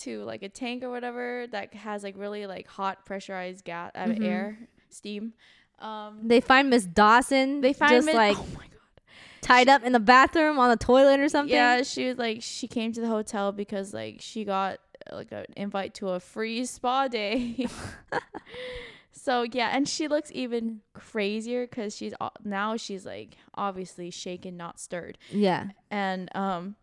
to 0.00 0.22
like 0.24 0.42
a 0.42 0.48
tank 0.48 0.82
or 0.82 0.90
whatever 0.90 1.46
that 1.52 1.74
has 1.74 2.02
like 2.02 2.16
really 2.16 2.46
like 2.46 2.66
hot 2.66 3.04
pressurized 3.06 3.64
gas 3.64 3.92
uh, 3.94 4.04
Mhm. 4.06 4.24
air 4.24 4.58
steam. 4.90 5.32
Um, 5.78 6.20
They 6.28 6.40
find 6.40 6.68
Miss 6.70 6.84
Dawson. 6.84 7.60
they 7.62 7.72
find 7.72 7.92
just 7.92 8.06
Miss- 8.06 8.14
like 8.14 8.36
oh 8.38 8.46
my 8.54 8.64
god, 8.64 9.00
tied 9.40 9.68
up 9.68 9.82
in 9.82 9.92
the 9.92 10.00
bathroom 10.00 10.58
on 10.58 10.68
the 10.70 10.76
toilet 10.76 11.20
or 11.20 11.28
something. 11.28 11.54
yeah, 11.54 11.82
she 11.82 12.08
was 12.08 12.18
like 12.18 12.42
she 12.42 12.66
came 12.68 12.92
to 12.92 13.00
the 13.00 13.08
hotel 13.08 13.52
because 13.52 13.94
like 13.94 14.16
she 14.20 14.44
got 14.44 14.78
uh, 15.10 15.16
like 15.16 15.32
an 15.32 15.46
invite 15.56 15.94
to 15.94 16.08
a 16.10 16.20
free 16.20 16.64
spa 16.66 17.08
day. 17.08 17.66
so 19.12 19.42
yeah, 19.42 19.70
and 19.72 19.88
she 19.88 20.08
looks 20.08 20.30
even 20.34 20.80
crazier 20.92 21.66
because 21.66 21.96
she's 21.96 22.14
o- 22.20 22.30
now 22.44 22.76
she's 22.76 23.04
like 23.06 23.36
obviously 23.54 24.10
shaken, 24.10 24.56
not 24.56 24.78
stirred, 24.78 25.18
Yeah. 25.30 25.68
and 25.90 26.28
um, 26.36 26.76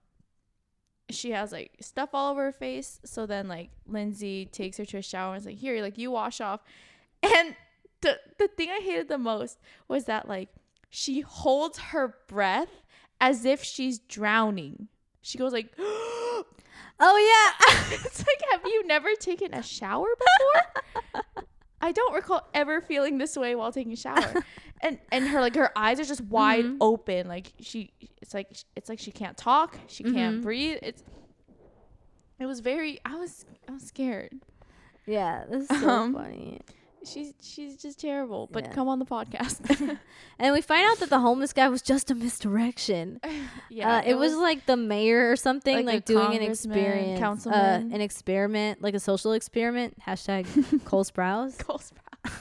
she 1.10 1.32
has 1.32 1.52
like 1.52 1.72
stuff 1.80 2.10
all 2.14 2.32
over 2.32 2.46
her 2.46 2.52
face. 2.52 3.00
So 3.06 3.26
then 3.26 3.48
like 3.48 3.70
Lindsay 3.86 4.46
takes 4.46 4.78
her 4.78 4.86
to 4.86 4.98
a 4.98 5.02
shower 5.02 5.34
and 5.34 5.42
is 5.42 5.46
like, 5.46 5.58
"Here, 5.58 5.82
like 5.82 5.98
you 5.98 6.12
wash 6.12 6.42
off," 6.42 6.62
and 7.24 7.56
the 8.02 8.20
the 8.38 8.48
thing 8.48 8.70
I 8.70 8.80
hated 8.84 9.08
the 9.08 9.18
most 9.18 9.60
was 9.88 10.06
that 10.06 10.28
like 10.28 10.50
she 10.90 11.22
holds 11.22 11.78
her 11.78 12.16
breath 12.28 12.84
as 13.20 13.46
if 13.46 13.64
she's 13.64 14.00
drowning. 14.00 14.88
She 15.22 15.38
goes 15.38 15.54
like. 15.54 15.74
Oh 17.00 17.54
yeah. 17.60 17.68
it's 17.92 18.20
like, 18.20 18.52
have 18.52 18.62
you 18.66 18.88
never 18.88 19.14
taken 19.20 19.54
a 19.54 19.62
shower 19.62 20.08
before? 20.18 20.84
I 21.88 21.92
don't 21.94 22.14
recall 22.14 22.42
ever 22.54 22.82
feeling 22.82 23.18
this 23.18 23.38
way 23.38 23.56
while 23.56 23.72
taking 23.72 23.94
a 23.94 23.96
shower. 23.96 24.34
And 24.80 25.00
and 25.12 25.28
her 25.30 25.42
like 25.42 25.56
her 25.56 25.72
eyes 25.76 26.00
are 26.00 26.06
just 26.06 26.22
wide 26.22 26.66
Mhm. 26.66 26.78
open. 26.82 27.28
Like 27.28 27.52
she 27.60 27.92
it's 28.22 28.36
like 28.36 28.48
it's 28.76 28.90
like 28.90 29.00
she 29.00 29.12
can't 29.12 29.36
talk, 29.36 29.76
she 29.88 30.04
can't 30.04 30.40
Mhm. 30.40 30.44
breathe. 30.44 30.78
It's 30.84 31.04
it 32.40 32.46
was 32.46 32.60
very 32.60 33.00
I 33.04 33.16
was 33.16 33.44
I 33.68 33.72
was 33.72 33.82
scared. 33.84 34.34
yeah. 35.08 35.46
This 35.50 35.64
is 35.72 35.80
so 35.82 35.90
Um, 35.90 36.14
funny. 36.14 36.62
She's 37.06 37.34
she's 37.42 37.78
just 37.78 38.00
terrible. 38.00 38.50
But 38.52 38.66
Yeah. 38.66 38.72
come 38.74 38.88
on 38.88 39.00
the 39.00 39.06
podcast. 39.06 39.98
And 40.40 40.54
we 40.54 40.62
find 40.62 40.86
out 40.86 41.00
that 41.00 41.10
the 41.10 41.20
homeless 41.20 41.52
guy 41.52 41.68
was 41.68 41.82
just 41.82 42.12
a 42.12 42.16
misdirection. 42.16 43.20
yeah, 43.72 43.98
uh, 43.98 44.02
it, 44.06 44.14
was, 44.14 44.36
like 44.36 44.68
the 44.68 44.78
mayor 44.78 45.32
or 45.32 45.36
something, 45.36 45.78
like 45.78 45.86
like, 45.86 46.06
doing 46.06 46.36
an 46.36 46.44
experience, 46.44 47.48
uh, 47.48 47.82
an 47.92 48.02
experiment, 48.02 48.84
like 48.84 48.94
a 48.94 49.00
social 49.00 49.32
experiment. 49.32 49.98
Hashtag 50.06 50.46
Cole 50.86 51.04
Sprouse. 51.04 51.58
Cole 51.58 51.80
Sprouse. 51.80 52.32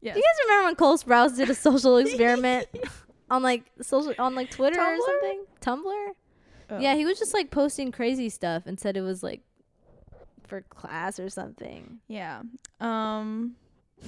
yes. 0.00 0.14
Do 0.14 0.20
you 0.20 0.24
guys 0.24 0.46
remember 0.46 0.64
when 0.68 0.74
Cole 0.76 0.96
Sprouse 0.96 1.36
did 1.36 1.50
a 1.50 1.54
social 1.54 1.98
experiment 1.98 2.66
on 3.30 3.42
like 3.42 3.64
social 3.82 4.14
on 4.18 4.34
like 4.34 4.50
Twitter 4.50 4.80
or 4.80 4.96
something? 5.06 5.44
Tumblr? 5.60 6.08
Oh. 6.70 6.78
Yeah, 6.80 6.94
he 6.94 7.04
was 7.04 7.18
just 7.18 7.34
like 7.34 7.50
posting 7.50 7.92
crazy 7.92 8.28
stuff 8.28 8.62
and 8.66 8.80
said 8.80 8.96
it 8.96 9.02
was 9.02 9.22
like 9.22 9.42
for 10.46 10.62
class 10.62 11.18
or 11.20 11.28
something. 11.28 11.98
Yeah. 12.08 12.42
Um 12.80 13.56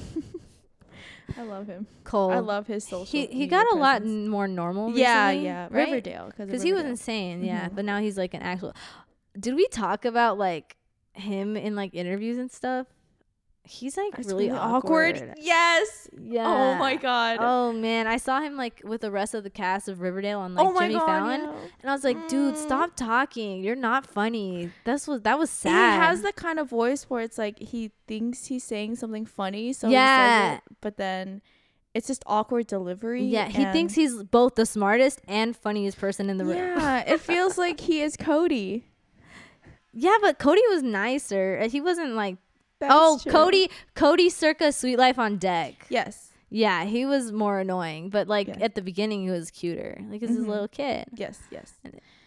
I 1.36 1.43
love 1.43 1.66
him. 1.66 1.86
Cole. 2.05 2.30
I 2.30 2.39
love 2.39 2.66
his 2.66 2.84
social. 2.84 3.07
He 3.07 3.26
he 3.26 3.47
got 3.47 3.66
a 3.72 3.76
lot 3.76 4.01
presence. 4.01 4.28
more 4.28 4.49
normal. 4.49 4.97
Yeah, 4.97 5.28
recently, 5.28 5.45
yeah. 5.47 5.62
right? 5.70 5.89
Riverdale 5.89 6.32
because 6.36 6.62
he 6.62 6.72
was 6.72 6.84
insane. 6.84 7.45
Yeah, 7.45 7.68
Mhm. 7.68 7.74
but 7.76 7.84
now 7.84 8.01
he's 8.01 8.16
like 8.18 8.34
an 8.34 8.43
actual. 8.43 8.72
Did 9.39 9.55
we 9.55 9.68
talk 9.68 10.05
about 10.05 10.39
like 10.39 10.76
him 11.12 11.57
in 11.57 11.76
like 11.76 11.95
interviews 11.95 12.39
and 12.39 12.51
stuff? 12.51 12.86
He's 13.71 13.99
like 13.99 14.19
It's 14.19 14.29
really, 14.29 14.51
awkward. 14.51 15.35
Yes. 15.37 16.09
Yeah. 16.19 16.47
Oh 16.47 16.75
my 16.79 16.97
god. 16.97 17.37
Oh 17.41 17.71
man, 17.73 18.07
I 18.07 18.16
saw 18.16 18.41
him 18.41 18.57
like 18.57 18.81
with 18.83 19.03
the 19.03 19.11
rest 19.11 19.35
of 19.35 19.45
the 19.45 19.51
cast 19.51 19.89
of 19.89 20.01
Riverdale 20.01 20.41
on 20.41 20.55
like 20.55 20.64
oh 20.66 20.73
my 20.73 20.89
Jimmy 20.89 20.95
god. 20.95 21.07
Fallon, 21.07 21.41
yeah. 21.43 21.53
and 21.83 21.91
I 21.91 21.93
was 21.93 22.03
like, 22.03 22.29
dude, 22.29 22.55
Mm. 22.55 22.57
stop 22.57 22.97
talking. 22.97 23.62
You're 23.62 23.77
not 23.77 24.07
funny. 24.07 24.71
That's 24.85 25.07
what 25.07 25.23
that 25.25 25.39
was 25.39 25.51
sad. 25.51 25.95
He 25.95 26.01
has 26.07 26.23
the 26.23 26.33
kind 26.33 26.59
of 26.59 26.71
voice 26.71 27.05
where 27.11 27.21
it's 27.23 27.37
like 27.37 27.59
he 27.59 27.93
thinks 28.07 28.47
he's 28.47 28.64
saying 28.64 28.97
something 28.97 29.27
funny, 29.27 29.75
so 29.75 29.89
he 29.89 29.93
Yeah. 29.95 30.16
says 30.51 30.57
it, 30.59 30.62
but 30.81 30.97
then 30.97 31.43
it's 31.93 32.07
just 32.07 32.23
awkward 32.27 32.66
delivery. 32.66 33.25
yeah, 33.25 33.49
he 33.49 33.64
thinks 33.66 33.95
he's 33.95 34.23
both 34.23 34.55
the 34.55 34.64
smartest 34.64 35.21
and 35.29 35.55
funniest 35.55 35.99
person 35.99 36.31
in 36.31 36.39
the 36.39 36.45
room. 36.47 36.57
Yeah, 36.57 37.01
it 37.07 37.21
feels 37.21 37.59
like 37.59 37.81
he 37.81 38.01
is 38.01 38.16
Cody. 38.16 38.85
Yeah, 39.93 40.16
but 40.21 40.39
Cody 40.39 40.62
was 40.69 40.83
nicer. 40.83 41.61
He 41.66 41.81
wasn't 41.81 42.14
like 42.14 42.37
That's 42.81 42.93
oh 42.95 43.18
true. 43.22 43.33
Cody 43.33 43.70
Cody 43.95 44.31
circa 44.31 44.72
Sweet 44.72 44.97
Life 44.99 45.18
on 45.18 45.37
Deck. 45.37 45.87
Yes. 45.89 46.33
Yeah, 46.51 46.85
he 46.85 47.05
was 47.05 47.31
more 47.33 47.59
annoying, 47.61 48.09
but 48.11 48.26
like 48.29 48.49
Yeah. 48.49 48.57
at 48.61 48.74
the 48.74 48.83
beginning 48.83 49.22
he 49.24 49.31
was 49.31 49.51
cuter. 49.51 49.99
Like 50.09 50.20
he's 50.20 50.37
a 50.37 50.41
Mhm. 50.41 50.47
little 50.49 50.68
kid. 50.68 51.07
Yes. 51.14 51.41
Yes. 51.51 51.72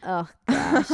Oh 0.04 0.28
gosh. 0.48 0.90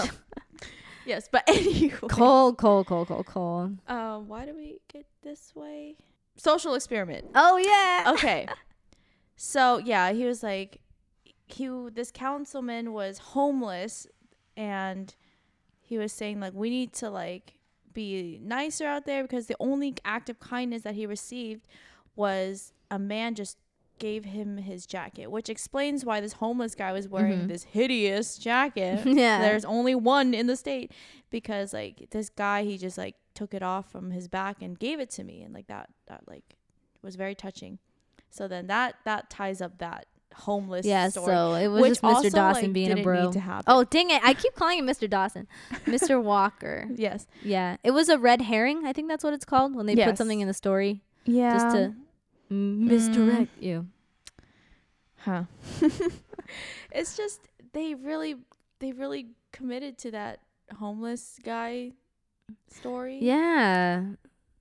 Yes. 1.05 1.27
But 1.31 1.43
anyway. 1.47 1.89
Cole, 2.09 2.53
Cole, 2.53 2.83
Cole, 2.83 3.05
Cole, 3.05 3.23
Cole. 3.23 3.71
Um. 3.87 4.27
Why 4.27 4.45
do 4.45 4.53
we 4.55 4.79
get 4.91 5.05
this 5.23 5.53
way? 5.55 5.95
Social 6.35 6.75
experiment. 6.75 7.25
Oh 7.35 7.57
yeah. 7.57 8.11
okay. 8.13 8.47
So 9.39 9.77
yeah, 9.77 10.13
he 10.13 10.25
was 10.25 10.41
like, 10.41 10.79
he 11.45 11.67
this 11.93 12.09
councilman 12.11 12.91
was 12.91 13.19
homeless, 13.19 14.07
and 14.55 15.13
he 15.79 15.99
was 15.99 16.11
saying 16.11 16.39
like 16.39 16.53
we 16.55 16.71
need 16.71 16.91
to 16.93 17.09
like 17.11 17.53
be 17.97 18.39
nicer 18.43 18.85
out 18.85 19.05
there 19.05 19.23
because 19.23 19.47
the 19.47 19.55
only 19.59 19.95
act 20.05 20.29
of 20.29 20.39
kindness 20.39 20.83
that 20.83 20.93
he 20.95 21.05
received 21.05 21.65
was 22.15 22.71
a 22.91 22.99
man 22.99 23.35
just 23.35 23.57
gave 23.99 24.25
him 24.25 24.57
his 24.57 24.85
jacket, 24.85 25.31
which 25.31 25.49
explains 25.49 26.05
why 26.05 26.21
this 26.21 26.33
homeless 26.33 26.75
guy 26.75 26.91
was 26.93 27.07
wearing 27.07 27.39
Mhm. 27.41 27.47
this 27.47 27.63
hideous 27.63 28.37
jacket. 28.37 29.03
Yeah. 29.23 29.39
There's 29.41 29.65
only 29.65 29.95
one 29.95 30.33
in 30.35 30.45
the 30.45 30.55
state 30.55 30.91
because 31.31 31.73
like 31.73 32.11
this 32.11 32.29
guy 32.29 32.63
he 32.63 32.77
just 32.77 32.97
like 32.97 33.15
took 33.33 33.53
it 33.55 33.63
off 33.63 33.91
from 33.91 34.11
his 34.11 34.27
back 34.27 34.61
and 34.61 34.77
gave 34.77 34.99
it 34.99 35.09
to 35.11 35.23
me 35.23 35.41
and 35.41 35.51
like 35.53 35.67
that 35.67 35.89
that 36.07 36.21
like 36.27 36.55
was 37.01 37.15
very 37.15 37.33
touching. 37.35 37.79
So 38.29 38.47
then 38.47 38.67
that 38.67 38.95
that 39.05 39.29
ties 39.31 39.61
up 39.61 39.79
that 39.79 40.05
homeless 40.33 40.85
Yeah, 40.85 41.09
story. 41.09 41.25
so 41.25 41.53
it 41.55 41.67
was 41.67 41.99
just 41.99 42.01
Mr. 42.01 42.31
Dawson 42.31 42.63
like, 42.65 42.73
being 42.73 42.99
a 42.99 43.01
bro. 43.01 43.25
need 43.25 43.33
to 43.33 43.39
happen. 43.39 43.65
Oh 43.67 43.83
dang 43.83 44.09
it! 44.09 44.21
I 44.23 44.33
keep 44.33 44.55
calling 44.55 44.79
him 44.79 44.87
Mr. 44.87 45.09
Dawson, 45.09 45.47
Mr. 45.85 46.21
Walker. 46.21 46.87
yes. 46.95 47.27
Yeah, 47.43 47.77
it 47.83 47.91
was 47.91 48.09
a 48.09 48.17
red 48.17 48.41
herring. 48.41 48.85
I 48.85 48.93
think 48.93 49.07
that's 49.07 49.23
what 49.23 49.33
it's 49.33 49.45
called 49.45 49.75
when 49.75 49.85
they 49.85 49.95
put 49.95 50.17
something 50.17 50.39
in 50.39 50.47
the 50.47 50.53
story 50.53 51.01
Yeah. 51.25 51.53
just 51.53 51.75
to 51.75 51.93
misdirect 52.49 53.59
mm. 53.59 53.63
you. 53.63 53.87
Huh. 55.19 55.43
it's 56.91 57.17
just 57.17 57.41
they 57.73 57.95
really 57.95 58.35
they 58.79 58.91
really 58.91 59.29
committed 59.51 59.97
to 59.99 60.11
that 60.11 60.39
homeless 60.77 61.39
guy 61.43 61.91
story. 62.69 63.19
Yeah, 63.21 64.03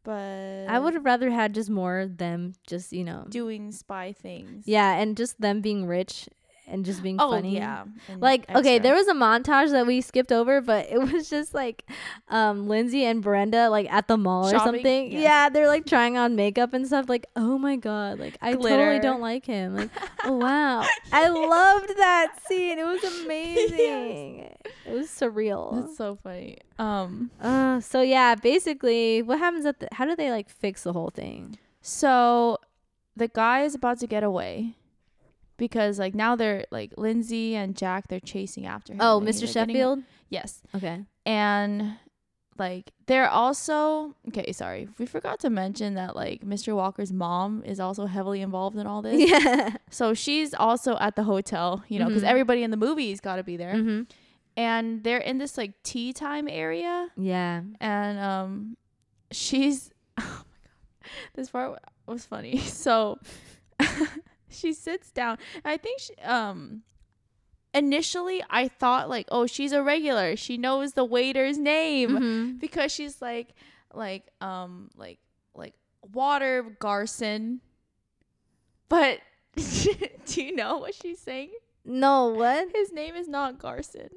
But 0.06 0.66
I 0.68 0.78
would 0.78 0.94
have 0.94 1.04
rather 1.04 1.30
had 1.30 1.52
just 1.52 1.68
more 1.68 1.98
of 1.98 2.18
them, 2.18 2.54
just 2.64 2.92
you 2.92 3.02
know. 3.02 3.26
doing 3.28 3.72
spy 3.72 4.12
things. 4.12 4.62
Yeah, 4.64 4.94
and 4.94 5.16
just 5.16 5.40
them 5.40 5.60
being 5.60 5.84
rich 5.86 6.28
and 6.68 6.84
just 6.84 7.02
being 7.02 7.16
Oh 7.20 7.30
funny. 7.30 7.54
yeah. 7.54 7.84
and 8.08 8.20
Like 8.20 8.48
okay, 8.54 8.78
there 8.78 8.94
was 8.94 9.06
a 9.08 9.14
montage 9.14 9.70
that 9.70 9.86
we 9.86 10.00
skipped 10.00 10.32
over, 10.32 10.60
but 10.60 10.86
it 10.90 10.98
was 11.12 11.30
just 11.30 11.54
like 11.54 11.84
um 12.28 12.68
Lindsay 12.68 13.04
and 13.04 13.22
Brenda 13.22 13.68
like 13.70 13.90
at 13.92 14.08
the 14.08 14.16
mall 14.16 14.46
or 14.48 14.58
something. 14.58 15.12
Yes. 15.12 15.22
Yeah, 15.22 15.48
they're 15.48 15.68
like 15.68 15.86
trying 15.86 16.16
on 16.16 16.34
makeup 16.36 16.74
and 16.74 16.86
stuff. 16.86 17.08
Like, 17.08 17.26
oh 17.36 17.58
my 17.58 17.76
god, 17.76 18.18
like 18.18 18.36
I 18.42 18.52
totally 18.54 18.98
don't 19.00 19.20
like 19.20 19.46
him. 19.46 19.76
Like, 19.76 19.90
oh 20.24 20.32
wow, 20.36 20.84
I 21.12 21.28
loved 21.28 21.96
that 21.96 22.34
scene. 22.48 22.78
It 22.78 22.84
was 22.86 23.02
amazing. 23.24 24.54
It 24.86 24.92
was 24.92 25.08
surreal. 25.08 25.74
That's 25.82 25.96
so 25.96 26.18
funny. 26.22 26.58
Um 26.78 27.30
Uh, 27.40 27.80
so 27.80 28.00
yeah, 28.02 28.34
basically, 28.34 29.22
what 29.22 29.38
happens 29.38 29.66
at 29.66 29.80
the? 29.80 29.88
How 29.92 30.04
do 30.04 30.16
they 30.16 30.30
like 30.30 30.48
fix 30.48 30.82
the 30.82 30.92
whole 30.92 31.10
thing? 31.10 31.58
so 31.80 32.58
the 33.14 33.28
guy 33.28 33.62
is 33.62 33.74
about 33.76 33.98
to 34.00 34.06
get 34.08 34.24
away 34.24 34.74
because 35.56 35.98
like 35.98 36.14
now 36.14 36.36
they're 36.36 36.64
like 36.70 36.92
Lindsay 36.96 37.54
and 37.54 37.76
Jack 37.76 38.08
they're 38.08 38.20
chasing 38.20 38.66
after 38.66 38.92
him. 38.92 39.00
Oh, 39.00 39.20
Mr. 39.20 39.22
they're 39.22 39.32
getting- 39.64 39.74
Sheffield. 39.74 40.02
Yes. 40.28 40.62
Okay. 40.74 41.04
And 41.24 41.94
like 42.58 42.90
they're 43.06 43.28
also 43.28 44.14
okay 44.28 44.50
sorry 44.50 44.88
we 44.98 45.04
forgot 45.04 45.38
to 45.40 45.50
mention 45.50 45.92
that 45.92 46.16
like 46.16 46.40
mr 46.42 46.74
walker's 46.74 47.12
mom 47.12 47.62
is 47.66 47.78
also 47.78 48.06
heavily 48.06 48.40
involved 48.40 48.78
in 48.78 48.86
all 48.86 49.02
this 49.02 49.28
Yeah. 49.30 49.76
so 49.90 50.14
she's 50.14 50.54
also 50.54 50.96
at 50.96 51.16
the 51.16 51.24
hotel 51.24 51.84
you 51.88 51.98
know 51.98 52.06
because 52.06 52.22
Mhm. 52.22 52.28
everybody 52.28 52.62
in 52.62 52.70
the 52.70 52.78
movie's 52.78 53.20
got 53.20 53.36
to 53.36 53.42
be 53.44 53.58
there 53.58 53.74
hmm 53.74 54.02
and 54.56 55.04
they're 55.04 55.18
in 55.18 55.36
this 55.36 55.58
like 55.58 55.74
tea 55.82 56.14
time 56.14 56.48
area 56.48 57.08
Yeah. 57.18 57.60
and 57.78 58.18
um 58.18 58.76
she's 59.30 59.90
oh 60.18 60.22
my 60.22 60.30
god 60.64 61.10
this 61.34 61.50
part 61.50 61.78
was 62.06 62.24
funny 62.24 62.56
so 62.86 63.18
she 64.48 64.72
sits 64.72 65.10
down. 65.10 65.38
I 65.64 65.76
think 65.76 66.00
she 66.00 66.14
um 66.22 66.82
initially 67.74 68.42
i 68.48 68.68
thought 68.68 69.06
like 69.10 69.26
oh 69.30 69.46
she's 69.46 69.72
a 69.72 69.82
regular. 69.82 70.34
She 70.36 70.56
knows 70.56 70.92
the 70.92 71.04
waiter's 71.04 71.58
name 71.58 72.10
Mhm. 72.10 72.58
because 72.60 72.90
she's 72.92 73.20
like 73.20 73.54
like 73.92 74.24
um 74.40 74.90
like 74.96 75.18
like 75.54 75.74
water 76.12 76.62
garson. 76.80 77.60
But 78.88 79.18
do 79.56 80.42
you 80.42 80.54
know 80.54 80.78
what 80.78 80.94
she's 80.94 81.18
saying? 81.18 81.50
No, 81.84 82.28
what? 82.28 82.68
his 82.74 82.92
name 82.92 83.14
is 83.14 83.28
not 83.28 83.58
garson. 83.58 84.08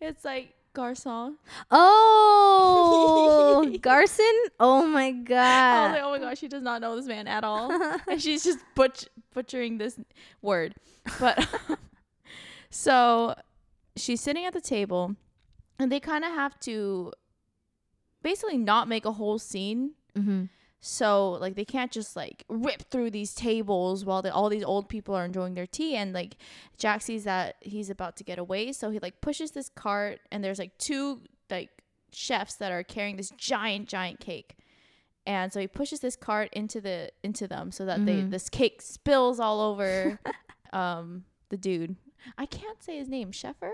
It's 0.00 0.24
like 0.24 0.54
garçon 0.78 1.34
Oh, 1.70 3.76
Garson. 3.80 4.24
Oh 4.60 4.86
my 4.86 5.06
I 5.06 5.10
was 5.12 5.24
god. 5.26 5.92
like, 5.92 6.02
oh 6.04 6.10
my 6.12 6.18
gosh, 6.18 6.38
she 6.38 6.48
does 6.48 6.62
not 6.62 6.80
know 6.80 6.96
this 6.96 7.06
man 7.06 7.26
at 7.26 7.44
all. 7.44 7.70
and 8.08 8.20
she's 8.22 8.44
just 8.44 8.58
butch- 8.74 9.08
butchering 9.34 9.78
this 9.78 9.98
word. 10.42 10.74
But 11.20 11.46
so 12.70 13.34
she's 13.96 14.20
sitting 14.20 14.44
at 14.44 14.52
the 14.52 14.60
table, 14.60 15.16
and 15.78 15.90
they 15.90 16.00
kind 16.00 16.24
of 16.24 16.30
have 16.32 16.58
to 16.60 17.12
basically 18.22 18.58
not 18.58 18.88
make 18.88 19.04
a 19.04 19.12
whole 19.12 19.38
scene. 19.38 19.92
hmm 20.16 20.44
So 20.80 21.32
like 21.32 21.56
they 21.56 21.64
can't 21.64 21.90
just 21.90 22.14
like 22.14 22.44
rip 22.48 22.82
through 22.90 23.10
these 23.10 23.34
tables 23.34 24.04
while 24.04 24.22
the, 24.22 24.32
all 24.32 24.48
these 24.48 24.62
old 24.64 24.88
people 24.88 25.14
are 25.14 25.24
enjoying 25.24 25.54
their 25.54 25.66
tea. 25.66 25.96
And 25.96 26.12
like 26.12 26.36
Jack 26.76 27.02
sees 27.02 27.24
that 27.24 27.56
he's 27.60 27.90
about 27.90 28.16
to 28.18 28.24
get 28.24 28.38
away. 28.38 28.72
So 28.72 28.90
he 28.90 28.98
like 29.00 29.20
pushes 29.20 29.50
this 29.50 29.68
cart 29.68 30.20
and 30.30 30.42
there's 30.44 30.58
like 30.58 30.76
two 30.78 31.20
like 31.50 31.70
chefs 32.12 32.54
that 32.56 32.70
are 32.72 32.82
carrying 32.84 33.16
this 33.16 33.30
giant 33.36 33.88
giant 33.88 34.20
cake. 34.20 34.56
And 35.26 35.52
so 35.52 35.60
he 35.60 35.66
pushes 35.66 36.00
this 36.00 36.14
cart 36.16 36.48
into 36.52 36.80
the 36.80 37.10
into 37.24 37.48
them 37.48 37.70
so 37.72 37.84
that 37.84 38.06
they 38.06 38.22
Mhm. 38.22 38.30
this 38.30 38.48
cake 38.48 38.80
spills 38.80 39.40
all 39.40 39.60
over 39.60 40.18
um 40.72 41.24
the 41.48 41.56
dude. 41.56 41.96
I 42.36 42.46
can't 42.46 42.82
say 42.82 42.98
his 42.98 43.08
name. 43.08 43.32
Sheffer? 43.32 43.70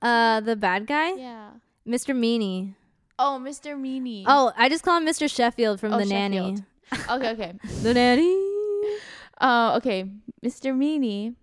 Uh, 0.00 0.40
the 0.40 0.54
bad 0.56 0.86
guy, 0.86 1.14
yeah. 1.14 1.50
Mr. 1.86 2.14
Meanie. 2.14 2.74
Oh 3.18 3.40
Mr. 3.42 3.76
Meanie 3.76 4.24
Oh, 4.26 4.52
I 4.56 4.68
just 4.68 4.84
call 4.84 4.96
him 4.98 5.06
Mr. 5.06 5.30
Sheffield 5.34 5.80
from 5.80 5.92
Oh, 5.94 5.98
the 5.98 6.06
nanny. 6.06 6.36
Sheffield. 6.36 6.62
okay 7.10 7.30
okay 7.30 7.52
The 7.82 7.94
nanny. 7.94 8.44
Uh, 9.40 9.74
okay, 9.76 10.04
Mr. 10.44 10.74
Meanie, 10.74 11.34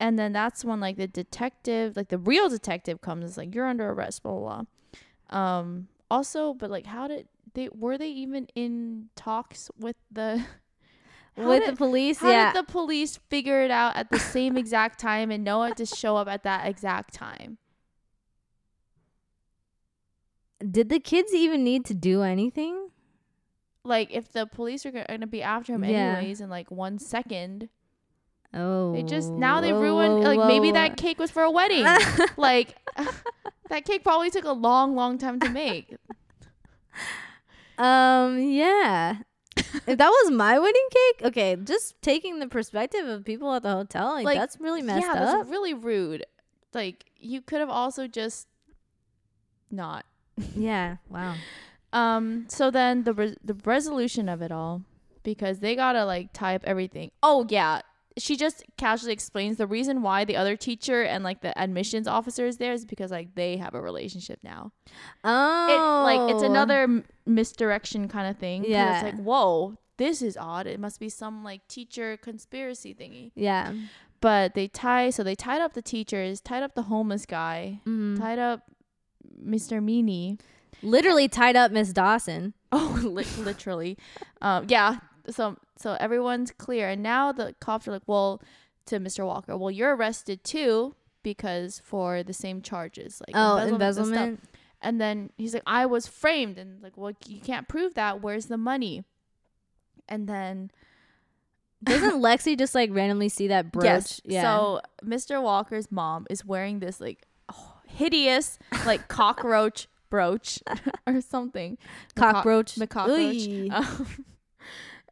and 0.00 0.18
then 0.18 0.32
that's 0.32 0.64
when 0.64 0.80
like 0.80 0.96
the 0.96 1.06
detective, 1.06 1.94
like 1.96 2.08
the 2.08 2.16
real 2.18 2.48
detective, 2.48 3.00
comes. 3.02 3.24
It's 3.26 3.36
like 3.36 3.54
you're 3.54 3.66
under 3.66 3.90
arrest, 3.90 4.22
blah 4.22 4.32
blah. 4.32 4.62
blah. 5.30 5.38
Um, 5.38 5.88
also, 6.10 6.54
but 6.54 6.70
like, 6.70 6.86
how 6.86 7.06
did 7.06 7.28
they? 7.52 7.68
Were 7.70 7.98
they 7.98 8.08
even 8.08 8.46
in 8.54 9.10
talks 9.16 9.70
with 9.78 9.96
the? 10.10 10.42
With 11.36 11.60
did- 11.64 11.74
the 11.74 11.76
police, 11.76 12.18
How 12.18 12.30
yeah. 12.30 12.52
did 12.52 12.66
the 12.66 12.72
police 12.72 13.16
figure 13.30 13.60
it 13.62 13.70
out 13.70 13.94
at 13.94 14.10
the 14.10 14.18
same 14.18 14.56
exact 14.56 14.98
time 14.98 15.30
and 15.30 15.44
know 15.44 15.62
it 15.62 15.76
to 15.76 15.86
show 15.86 16.16
up 16.16 16.26
at 16.26 16.42
that 16.42 16.66
exact 16.66 17.14
time? 17.14 17.58
Did 20.60 20.88
the 20.88 20.98
kids 21.00 21.32
even 21.34 21.62
need 21.64 21.84
to 21.86 21.94
do 21.94 22.22
anything? 22.22 22.88
Like, 23.84 24.08
if 24.12 24.32
the 24.32 24.46
police 24.46 24.84
are 24.84 24.90
going 24.90 25.20
to 25.20 25.26
be 25.26 25.42
after 25.42 25.74
him 25.74 25.84
Yeah. 25.84 26.16
anyways 26.16 26.40
in 26.40 26.50
like 26.50 26.70
one 26.70 26.98
second, 26.98 27.68
Oh, 28.54 28.92
they 28.92 29.02
just 29.02 29.30
now 29.32 29.60
they 29.60 29.72
whoa, 29.72 29.80
ruined. 29.80 30.24
whoa, 30.24 30.34
Like, 30.34 30.48
maybe 30.48 30.72
that 30.72 30.96
cake 30.96 31.18
was 31.18 31.30
for 31.30 31.42
a 31.42 31.50
wedding. 31.50 31.84
like 32.36 32.74
that 33.68 33.84
cake 33.84 34.02
probably 34.02 34.30
took 34.30 34.44
a 34.44 34.52
long 34.52 34.94
long 34.96 35.16
time 35.18 35.38
to 35.40 35.48
make 35.50 35.94
Um, 37.78 38.38
yeah. 38.40 39.18
if 39.56 39.98
that 39.98 40.08
was 40.08 40.30
my 40.32 40.58
wedding 40.58 40.88
cake, 40.90 41.26
okay, 41.26 41.56
just 41.62 42.00
taking 42.02 42.38
the 42.40 42.48
perspective 42.48 43.06
of 43.06 43.24
people 43.24 43.52
at 43.54 43.62
the 43.62 43.70
hotel, 43.72 44.12
like, 44.14 44.24
Like, 44.24 44.38
that's 44.38 44.58
really 44.60 44.82
messed 44.82 45.06
yeah 45.06 45.12
up. 45.12 45.18
that's 45.18 45.48
really 45.50 45.74
rude 45.74 46.24
like 46.74 47.06
you 47.16 47.40
could 47.40 47.60
have 47.60 47.70
also 47.70 48.06
just 48.06 48.46
not 49.70 50.04
yeah, 50.56 50.96
wow. 51.08 51.34
um 51.92 52.44
so 52.48 52.70
then 52.70 53.04
the 53.04 53.12
res- 53.14 53.36
the 53.44 53.54
resolution 53.64 54.28
of 54.28 54.42
it 54.42 54.52
all 54.52 54.82
because 55.22 55.60
they 55.60 55.74
gotta 55.76 56.04
like 56.04 56.32
tie 56.32 56.54
up 56.54 56.62
everything 56.64 57.10
oh 57.22 57.46
yeah 57.48 57.80
she 58.16 58.36
just 58.36 58.64
casually 58.76 59.12
explains 59.12 59.58
the 59.58 59.66
reason 59.66 60.02
why 60.02 60.24
the 60.24 60.36
other 60.36 60.56
teacher 60.56 61.02
and 61.02 61.22
like 61.22 61.40
the 61.40 61.56
admissions 61.58 62.08
officer 62.08 62.46
is 62.46 62.56
there 62.56 62.72
is 62.72 62.84
because 62.84 63.10
like 63.12 63.34
they 63.36 63.56
have 63.56 63.74
a 63.74 63.80
relationship 63.80 64.38
now 64.42 64.72
Oh, 65.24 65.66
it 65.70 65.78
like 66.16 66.34
it's 66.34 66.42
another 66.42 66.82
m- 66.82 67.04
misdirection 67.26 68.08
kind 68.08 68.28
of 68.28 68.36
thing. 68.38 68.64
Yeah. 68.66 68.94
it's 68.96 69.04
like 69.04 69.16
whoa 69.24 69.76
this 69.98 70.20
is 70.22 70.36
odd 70.36 70.66
it 70.66 70.78
must 70.80 70.98
be 71.00 71.08
some 71.08 71.42
like 71.44 71.66
teacher 71.68 72.16
conspiracy 72.16 72.94
thingy 72.94 73.30
Yeah. 73.34 73.72
but 74.20 74.54
they 74.54 74.68
tie 74.68 75.10
so 75.10 75.22
they 75.22 75.34
tied 75.34 75.60
up 75.60 75.74
the 75.74 75.82
teachers 75.82 76.40
tied 76.40 76.62
up 76.62 76.74
the 76.74 76.82
homeless 76.82 77.24
guy 77.26 77.80
Mhm. 77.86 78.18
tied 78.18 78.38
up 78.38 78.62
mr 79.44 79.82
meanie 79.82 80.38
Literally 80.80 81.26
tied 81.26 81.56
up 81.56 81.72
Miss 81.72 81.92
Dawson. 81.92 82.54
oh 82.70 83.00
li- 83.04 83.24
literally 83.38 83.98
um 84.40 84.66
yeah 84.68 84.98
so 85.28 85.56
so 85.76 85.96
everyone's 85.98 86.52
clear 86.52 86.88
and 86.88 87.02
now 87.02 87.32
the 87.32 87.54
cops 87.60 87.88
are 87.88 87.92
like 87.92 88.02
well 88.06 88.40
to 88.86 89.00
mr 89.00 89.26
walker 89.26 89.56
well 89.56 89.70
you're 89.70 89.96
arrested 89.96 90.44
too 90.44 90.94
because 91.22 91.80
for 91.84 92.22
the 92.22 92.32
same 92.32 92.62
charges 92.62 93.20
like 93.26 93.34
oh, 93.34 93.56
embezzlement 93.56 93.82
and 93.82 93.94
stuff." 93.94 94.04
embezzlement. 94.04 94.40
And 94.80 95.00
then 95.00 95.30
he's 95.36 95.54
like, 95.54 95.64
I 95.66 95.86
was 95.86 96.06
framed. 96.06 96.58
And 96.58 96.82
like, 96.82 96.96
well, 96.96 97.12
you 97.26 97.40
can't 97.40 97.66
prove 97.66 97.94
that. 97.94 98.22
Where's 98.22 98.46
the 98.46 98.56
money? 98.56 99.04
And 100.08 100.28
then, 100.28 100.70
Doesn't 101.82 102.20
Lexi 102.20 102.58
just 102.58 102.74
like 102.74 102.90
randomly 102.92 103.28
see 103.28 103.48
that 103.48 103.70
brooch? 103.70 103.84
yes. 103.84 104.20
Yeah. 104.24 104.42
So 104.42 104.80
Mr. 105.04 105.42
Walker's 105.42 105.90
mom 105.92 106.26
is 106.28 106.44
wearing 106.44 106.80
this 106.80 107.00
like 107.00 107.24
hideous, 107.88 108.58
like 108.86 109.08
cockroach 109.08 109.88
brooch 110.10 110.60
or 111.06 111.20
something. 111.20 111.78
Cockroach. 112.14 112.74
the 112.76 112.86
cockroach. 112.86 113.48
Um, 113.70 114.06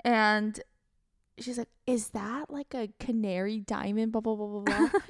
and 0.04 0.60
she's 1.38 1.58
like, 1.58 1.68
Is 1.86 2.10
that 2.10 2.50
like 2.50 2.74
a 2.74 2.88
canary 3.00 3.58
diamond? 3.58 4.12
Blah, 4.12 4.20
blah, 4.20 4.36
blah, 4.36 4.60
blah, 4.60 4.60
blah. 4.60 5.00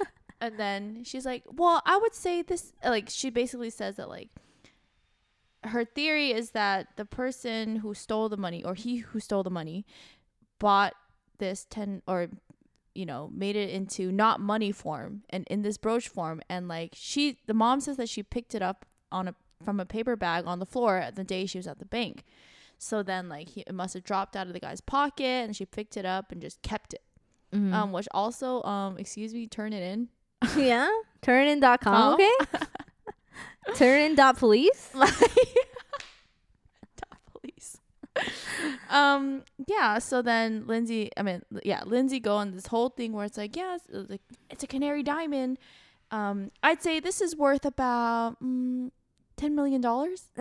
and 0.41 0.57
then 0.59 1.03
she's 1.03 1.25
like, 1.25 1.43
Well, 1.51 1.81
I 1.85 1.97
would 1.97 2.15
say 2.15 2.41
this. 2.41 2.73
Like, 2.83 3.09
she 3.09 3.29
basically 3.29 3.69
says 3.69 3.97
that, 3.97 4.09
like, 4.09 4.29
her 5.63 5.85
theory 5.85 6.31
is 6.31 6.51
that 6.51 6.87
the 6.95 7.05
person 7.05 7.77
who 7.77 7.93
stole 7.93 8.29
the 8.29 8.37
money 8.37 8.63
or 8.63 8.73
he 8.73 8.97
who 8.97 9.19
stole 9.19 9.43
the 9.43 9.49
money 9.49 9.85
bought 10.59 10.93
this 11.37 11.65
10 11.69 12.01
or 12.07 12.29
you 12.97 13.05
know 13.05 13.29
made 13.33 13.55
it 13.55 13.69
into 13.69 14.11
not 14.11 14.39
money 14.39 14.71
form 14.71 15.21
and 15.29 15.45
in 15.49 15.61
this 15.61 15.77
brooch 15.77 16.07
form 16.09 16.41
and 16.49 16.67
like 16.67 16.91
she 16.93 17.37
the 17.45 17.53
mom 17.53 17.79
says 17.79 17.95
that 17.97 18.09
she 18.09 18.23
picked 18.23 18.55
it 18.55 18.61
up 18.61 18.85
on 19.11 19.27
a 19.27 19.35
from 19.63 19.79
a 19.79 19.85
paper 19.85 20.15
bag 20.15 20.45
on 20.47 20.59
the 20.59 20.65
floor 20.65 21.05
the 21.15 21.23
day 21.23 21.45
she 21.45 21.57
was 21.57 21.67
at 21.67 21.79
the 21.79 21.85
bank 21.85 22.23
so 22.79 23.01
then 23.03 23.29
like 23.29 23.49
he, 23.49 23.61
it 23.61 23.73
must 23.73 23.93
have 23.93 24.03
dropped 24.03 24.35
out 24.35 24.47
of 24.47 24.53
the 24.53 24.59
guy's 24.59 24.81
pocket 24.81 25.23
and 25.45 25.55
she 25.55 25.65
picked 25.65 25.95
it 25.97 26.05
up 26.05 26.31
and 26.31 26.41
just 26.41 26.61
kept 26.61 26.93
it 26.93 27.01
Mhm. 27.53 27.73
um 27.73 27.91
which 27.93 28.07
also 28.11 28.61
um 28.63 28.97
excuse 28.97 29.33
me 29.33 29.47
turn 29.47 29.71
it 29.73 29.81
in 29.83 30.09
yeah. 30.55 30.89
Turnin.com. 31.23 31.79
Com. 31.79 32.13
Okay. 32.13 32.31
Turnin.police. 33.75 34.89
Police. 34.91 35.23
um. 38.89 39.43
Yeah. 39.67 39.99
So 39.99 40.21
then 40.21 40.65
Lindsay, 40.67 41.09
I 41.17 41.23
mean, 41.23 41.41
yeah, 41.63 41.83
Lindsay 41.85 42.19
go 42.19 42.35
on 42.35 42.51
this 42.51 42.67
whole 42.67 42.89
thing 42.89 43.13
where 43.13 43.25
it's 43.25 43.37
like, 43.37 43.55
yeah, 43.55 43.75
it's, 43.75 43.87
uh, 43.93 44.05
like 44.09 44.21
it's 44.49 44.63
a 44.63 44.67
canary 44.67 45.03
diamond. 45.03 45.57
Um, 46.11 46.51
I'd 46.63 46.81
say 46.81 46.99
this 46.99 47.21
is 47.21 47.35
worth 47.35 47.65
about 47.65 48.41
mm, 48.41 48.91
ten 49.35 49.55
million 49.55 49.81
dollars. 49.81 50.25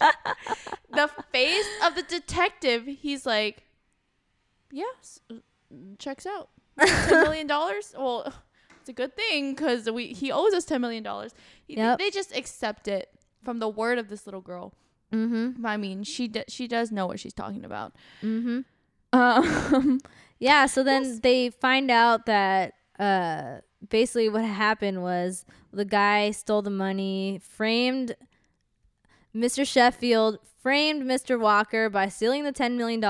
And 0.00 0.08
the 0.90 1.10
face 1.32 1.66
of 1.84 1.94
the 1.94 2.02
detective, 2.02 2.86
he's 2.86 3.26
like, 3.26 3.64
yes, 4.70 5.20
checks 5.98 6.26
out. 6.26 6.50
Ten 6.78 7.22
million 7.24 7.46
dollars. 7.46 7.94
Well, 7.96 8.32
it's 8.80 8.88
a 8.88 8.92
good 8.92 9.16
thing 9.16 9.54
because 9.54 9.90
we 9.90 10.08
he 10.08 10.30
owes 10.32 10.54
us 10.54 10.64
ten 10.64 10.80
million 10.80 11.02
dollars. 11.02 11.34
Yep. 11.66 11.98
They 11.98 12.10
just 12.10 12.34
accept 12.34 12.88
it 12.88 13.10
from 13.44 13.58
the 13.58 13.68
word 13.68 13.98
of 13.98 14.08
this 14.08 14.26
little 14.26 14.40
girl. 14.40 14.72
Mm-hmm. 15.12 15.64
I 15.64 15.76
mean, 15.76 16.02
she 16.04 16.28
d- 16.28 16.44
she 16.48 16.68
does 16.68 16.90
know 16.92 17.06
what 17.06 17.18
she's 17.20 17.32
talking 17.34 17.64
about. 17.64 17.94
Mm-hmm. 18.22 18.60
Um, 19.18 20.00
Yeah. 20.38 20.66
So 20.66 20.82
then 20.84 21.02
Yes. 21.04 21.18
they 21.20 21.50
find 21.50 21.90
out 21.90 22.26
that 22.26 22.74
uh 22.98 23.58
basically 23.88 24.28
what 24.28 24.44
happened 24.44 25.02
was 25.02 25.44
the 25.72 25.84
guy 25.84 26.30
stole 26.30 26.62
the 26.62 26.70
money, 26.70 27.40
framed 27.42 28.14
Mr. 29.34 29.66
Sheffield, 29.66 30.38
framed 30.62 31.02
Mr. 31.02 31.38
Walker 31.38 31.88
by 31.90 32.08
stealing 32.08 32.44
the 32.44 32.52
$10 32.52 32.76
million, 32.76 33.00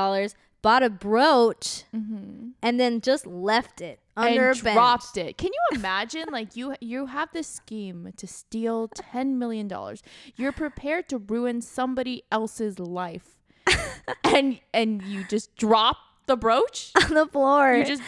bought 0.63 0.83
a 0.83 0.91
brooch, 0.91 1.85
Mm-hmm. 1.95 2.49
and 2.63 2.81
then 2.81 3.01
just 3.01 3.27
left 3.27 3.81
it 3.81 4.01
under 4.17 4.51
and 4.51 4.61
a 4.61 4.63
bench. 4.63 4.75
dropped 4.75 5.17
it. 5.17 5.39
Can 5.39 5.51
you 5.53 5.79
imagine? 5.79 6.25
like 6.33 6.57
you, 6.57 6.75
you 6.81 7.07
have 7.07 7.29
this 7.33 7.47
scheme 7.47 8.13
to 8.17 8.27
steal 8.27 8.89
ten 8.89 9.39
million 9.39 9.69
dollars. 9.69 10.03
You're 10.37 10.53
prepared 10.53 11.09
to 11.11 11.19
ruin 11.19 11.61
somebody 11.61 12.23
else's 12.33 12.79
life, 12.79 13.39
and 14.25 14.61
and 14.75 15.03
you 15.03 15.25
just 15.29 15.55
drop 15.57 15.97
the 16.27 16.37
brooch. 16.37 16.91
on 17.05 17.15
the 17.15 17.27
floor. 17.27 17.75
You 17.75 17.85
just 17.85 18.03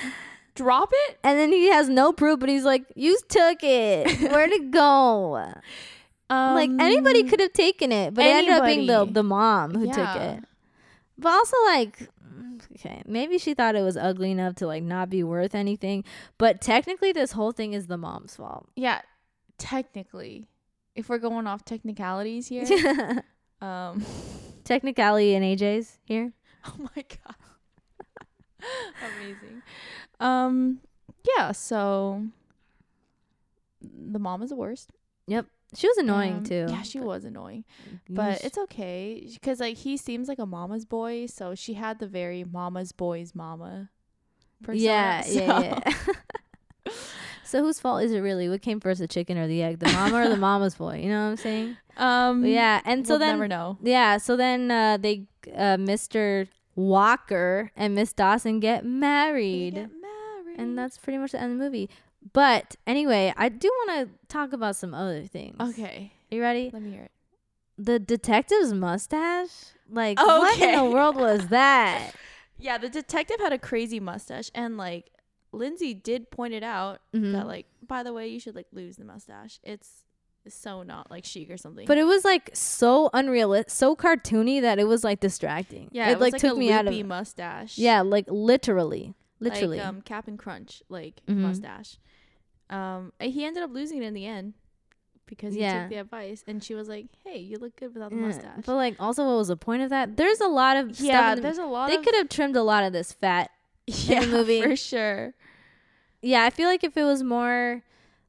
drop 0.56 0.90
it. 0.92 1.18
and 1.22 1.38
then 1.38 1.52
he 1.52 1.70
has 1.70 1.88
no 1.88 2.12
proof, 2.12 2.38
but 2.40 2.48
he's 2.48 2.64
like, 2.64 2.84
You 2.94 3.16
took 3.28 3.62
it. 3.62 4.20
Where'd 4.30 4.50
it 4.50 4.70
go? 4.72 5.32
like 6.30 6.70
anybody 6.78 7.20
Um, 7.22 7.28
could 7.28 7.40
have 7.40 7.52
taken 7.52 7.92
it, 7.92 8.14
but 8.14 8.24
it 8.26 8.28
ended 8.28 8.54
up 8.54 8.64
being 8.66 8.86
the, 8.86 9.04
the 9.04 9.22
mom 9.22 9.74
who 9.74 9.86
took 9.86 10.16
it. 10.16 10.44
But 11.18 11.32
also, 11.32 11.56
like, 11.66 12.08
okay, 12.76 13.02
maybe 13.06 13.38
she 13.38 13.54
thought 13.54 13.74
it 13.74 13.82
was 13.82 13.96
ugly 13.96 14.30
enough 14.30 14.54
to 14.56 14.66
like 14.66 14.82
not 14.82 15.10
be 15.10 15.22
worth 15.22 15.54
anything. 15.54 16.04
But 16.38 16.60
technically, 16.60 17.12
this 17.12 17.32
whole 17.32 17.52
thing 17.52 17.72
is 17.72 17.86
the 17.86 17.96
mom's 17.96 18.36
fault. 18.36 18.68
Yeah, 18.76 19.00
technically, 19.58 20.48
if 20.94 21.08
we're 21.08 21.18
going 21.18 21.46
off 21.46 21.64
technicalities 21.64 22.48
here, 22.48 23.24
um, 23.60 24.04
Technicality 24.64 25.34
and 25.34 25.44
AJ's 25.44 25.98
here. 26.04 26.32
oh 26.66 26.74
my 26.78 27.04
god, 27.24 27.34
amazing. 29.18 29.62
Um, 30.20 30.80
yeah. 31.36 31.52
So 31.52 32.24
the 33.82 34.18
mom 34.18 34.42
is 34.42 34.50
the 34.50 34.56
worst. 34.56 34.90
She 35.74 35.86
was 35.88 35.96
annoying 35.98 36.34
Um, 36.38 36.44
too. 36.44 36.66
Yeah, 36.68 36.82
she 36.82 36.98
was 37.00 37.24
annoying, 37.24 37.64
but 38.08 38.42
it's 38.44 38.58
okay 38.58 39.28
because 39.32 39.60
like 39.60 39.76
he 39.76 39.96
seems 39.96 40.28
like 40.28 40.38
a 40.38 40.46
mama's 40.46 40.84
boy, 40.84 41.26
so 41.26 41.54
she 41.54 41.74
had 41.74 41.98
the 42.00 42.06
very 42.08 42.42
mama's 42.44 42.92
boy's 42.92 43.34
mama. 43.34 43.90
Persona, 44.62 44.82
yeah, 44.84 45.24
yeah, 45.26 45.46
so- 45.48 45.62
yeah. 46.86 46.92
so 47.44 47.62
whose 47.62 47.80
fault 47.80 48.02
is 48.02 48.12
it 48.12 48.18
really? 48.20 48.48
What 48.48 48.62
came 48.62 48.80
first, 48.80 49.00
the 49.00 49.08
chicken 49.08 49.38
or 49.38 49.46
the 49.46 49.62
egg? 49.62 49.78
The 49.78 49.90
mama 49.92 50.16
or 50.24 50.28
the 50.28 50.36
mama's 50.48 50.74
boy? 50.74 51.00
You 51.02 51.08
know 51.08 51.24
what 51.24 51.30
I'm 51.30 51.36
saying? 51.36 51.76
Um, 51.96 52.42
But 52.42 52.50
yeah, 52.50 52.80
and 52.84 53.06
so 53.06 53.14
we'll 53.14 53.18
then 53.20 53.28
never 53.36 53.48
know. 53.48 53.78
Yeah, 53.82 54.18
so 54.18 54.36
then 54.36 54.70
uh, 54.70 54.96
they, 54.98 55.26
uh, 55.54 55.76
Mr. 55.76 56.46
Walker 56.76 57.70
and 57.76 57.94
Miss 57.94 58.12
Dawson 58.12 58.60
get 58.60 58.82
They 58.82 58.88
married, 58.88 59.74
get 59.74 59.90
married. 60.00 60.58
and 60.58 60.78
that's 60.78 60.98
pretty 60.98 61.18
much 61.18 61.32
the 61.32 61.40
end 61.40 61.52
of 61.52 61.58
the 61.58 61.64
movie. 61.64 61.90
But 62.32 62.76
anyway, 62.86 63.32
I 63.36 63.48
do 63.48 63.68
want 63.68 64.08
to 64.08 64.26
talk 64.28 64.52
about 64.52 64.76
some 64.76 64.94
other 64.94 65.22
things. 65.22 65.56
okay. 65.60 66.12
you 66.30 66.40
ready? 66.40 66.70
Let 66.72 66.82
me 66.82 66.90
hear 66.92 67.02
it. 67.04 67.10
The 67.78 67.98
detective's 67.98 68.74
mustache, 68.74 69.50
like 69.90 70.18
what 70.18 70.60
in 70.60 70.76
the 70.76 70.84
world 70.90 71.16
was 71.16 71.48
that? 71.48 72.12
Yeah, 72.62 72.76
the 72.76 72.90
detective 72.90 73.40
had 73.40 73.54
a 73.54 73.58
crazy 73.58 74.00
mustache, 74.00 74.50
and 74.54 74.76
like 74.76 75.10
Lindsay 75.50 75.94
did 75.94 76.30
point 76.30 76.52
it 76.52 76.62
out 76.62 77.00
Mhm. 77.14 77.32
that 77.32 77.46
like, 77.46 77.64
by 77.88 78.02
the 78.02 78.12
way, 78.12 78.28
you 78.28 78.38
should 78.38 78.54
like 78.54 78.66
lose 78.70 78.96
the 78.96 79.04
mustache. 79.06 79.58
It's 79.62 80.04
so 80.46 80.82
not 80.82 81.10
like 81.10 81.24
chic 81.24 81.50
or 81.50 81.56
something. 81.56 81.86
But 81.86 81.96
it 81.96 82.04
was 82.04 82.22
like 82.22 82.50
so 82.52 83.08
unrealistic, 83.14 83.70
so 83.70 83.96
cartoony 83.96 84.60
that 84.60 84.78
it 84.78 84.84
was 84.84 85.02
like 85.04 85.20
distracting. 85.20 85.88
yeah, 85.90 86.10
it, 86.10 86.12
it, 86.12 86.18
was 86.20 86.32
like 86.32 86.40
took 86.42 86.54
a 86.56 86.58
me 86.58 86.70
out 86.70 86.86
of 86.86 87.06
mustache. 87.06 87.78
yeah, 87.78 88.02
like 88.02 88.26
literally, 88.28 89.14
literally. 89.40 89.78
like 89.78 89.86
um 89.86 90.02
and 90.26 90.38
Crunch 90.38 90.82
like 90.88 91.20
Mhm. 91.28 91.36
mustache. 91.38 91.98
Um, 92.68 93.12
he 93.20 93.44
ended 93.44 93.62
up 93.64 93.70
losing 93.72 94.02
it 94.02 94.06
in 94.06 94.14
the 94.14 94.26
end 94.26 94.54
because 95.26 95.54
he 95.54 95.60
Yeah. 95.60 95.80
took 95.82 95.88
the 95.90 95.96
advice, 95.96 96.44
and 96.46 96.62
she 96.62 96.74
was 96.74 96.88
like, 96.88 97.06
"Hey, 97.24 97.38
you 97.38 97.58
look 97.58 97.74
good 97.76 97.94
without 97.94 98.10
the 98.10 98.16
Yeah, 98.16 98.22
mustache." 98.26 98.64
But 98.64 98.74
like, 98.76 98.94
also, 99.00 99.24
what 99.26 99.36
was 99.38 99.48
the 99.48 99.56
point 99.56 99.82
of 99.82 99.90
that? 99.90 100.16
There's 100.16 100.40
a 100.40 100.46
lot 100.48 100.76
of 100.76 101.00
yeah, 101.00 101.30
in 101.32 101.36
the- 101.36 101.42
there's 101.42 101.58
a 101.58 101.64
lot. 101.66 101.88
they 101.88 101.96
could 101.98 102.14
have 102.14 102.28
trimmed 102.28 102.56
a 102.56 102.62
lot 102.62 102.84
of 102.84 102.92
this 102.92 103.12
fat 103.12 103.50
yeah, 103.86 104.24
movie. 104.26 104.62
for 104.62 104.76
sure. 104.76 105.34
yeah, 106.22 106.44
I 106.44 106.50
feel 106.50 106.68
like 106.68 106.84
if 106.84 106.96
it 106.96 107.04
was 107.04 107.22
more 107.24 107.82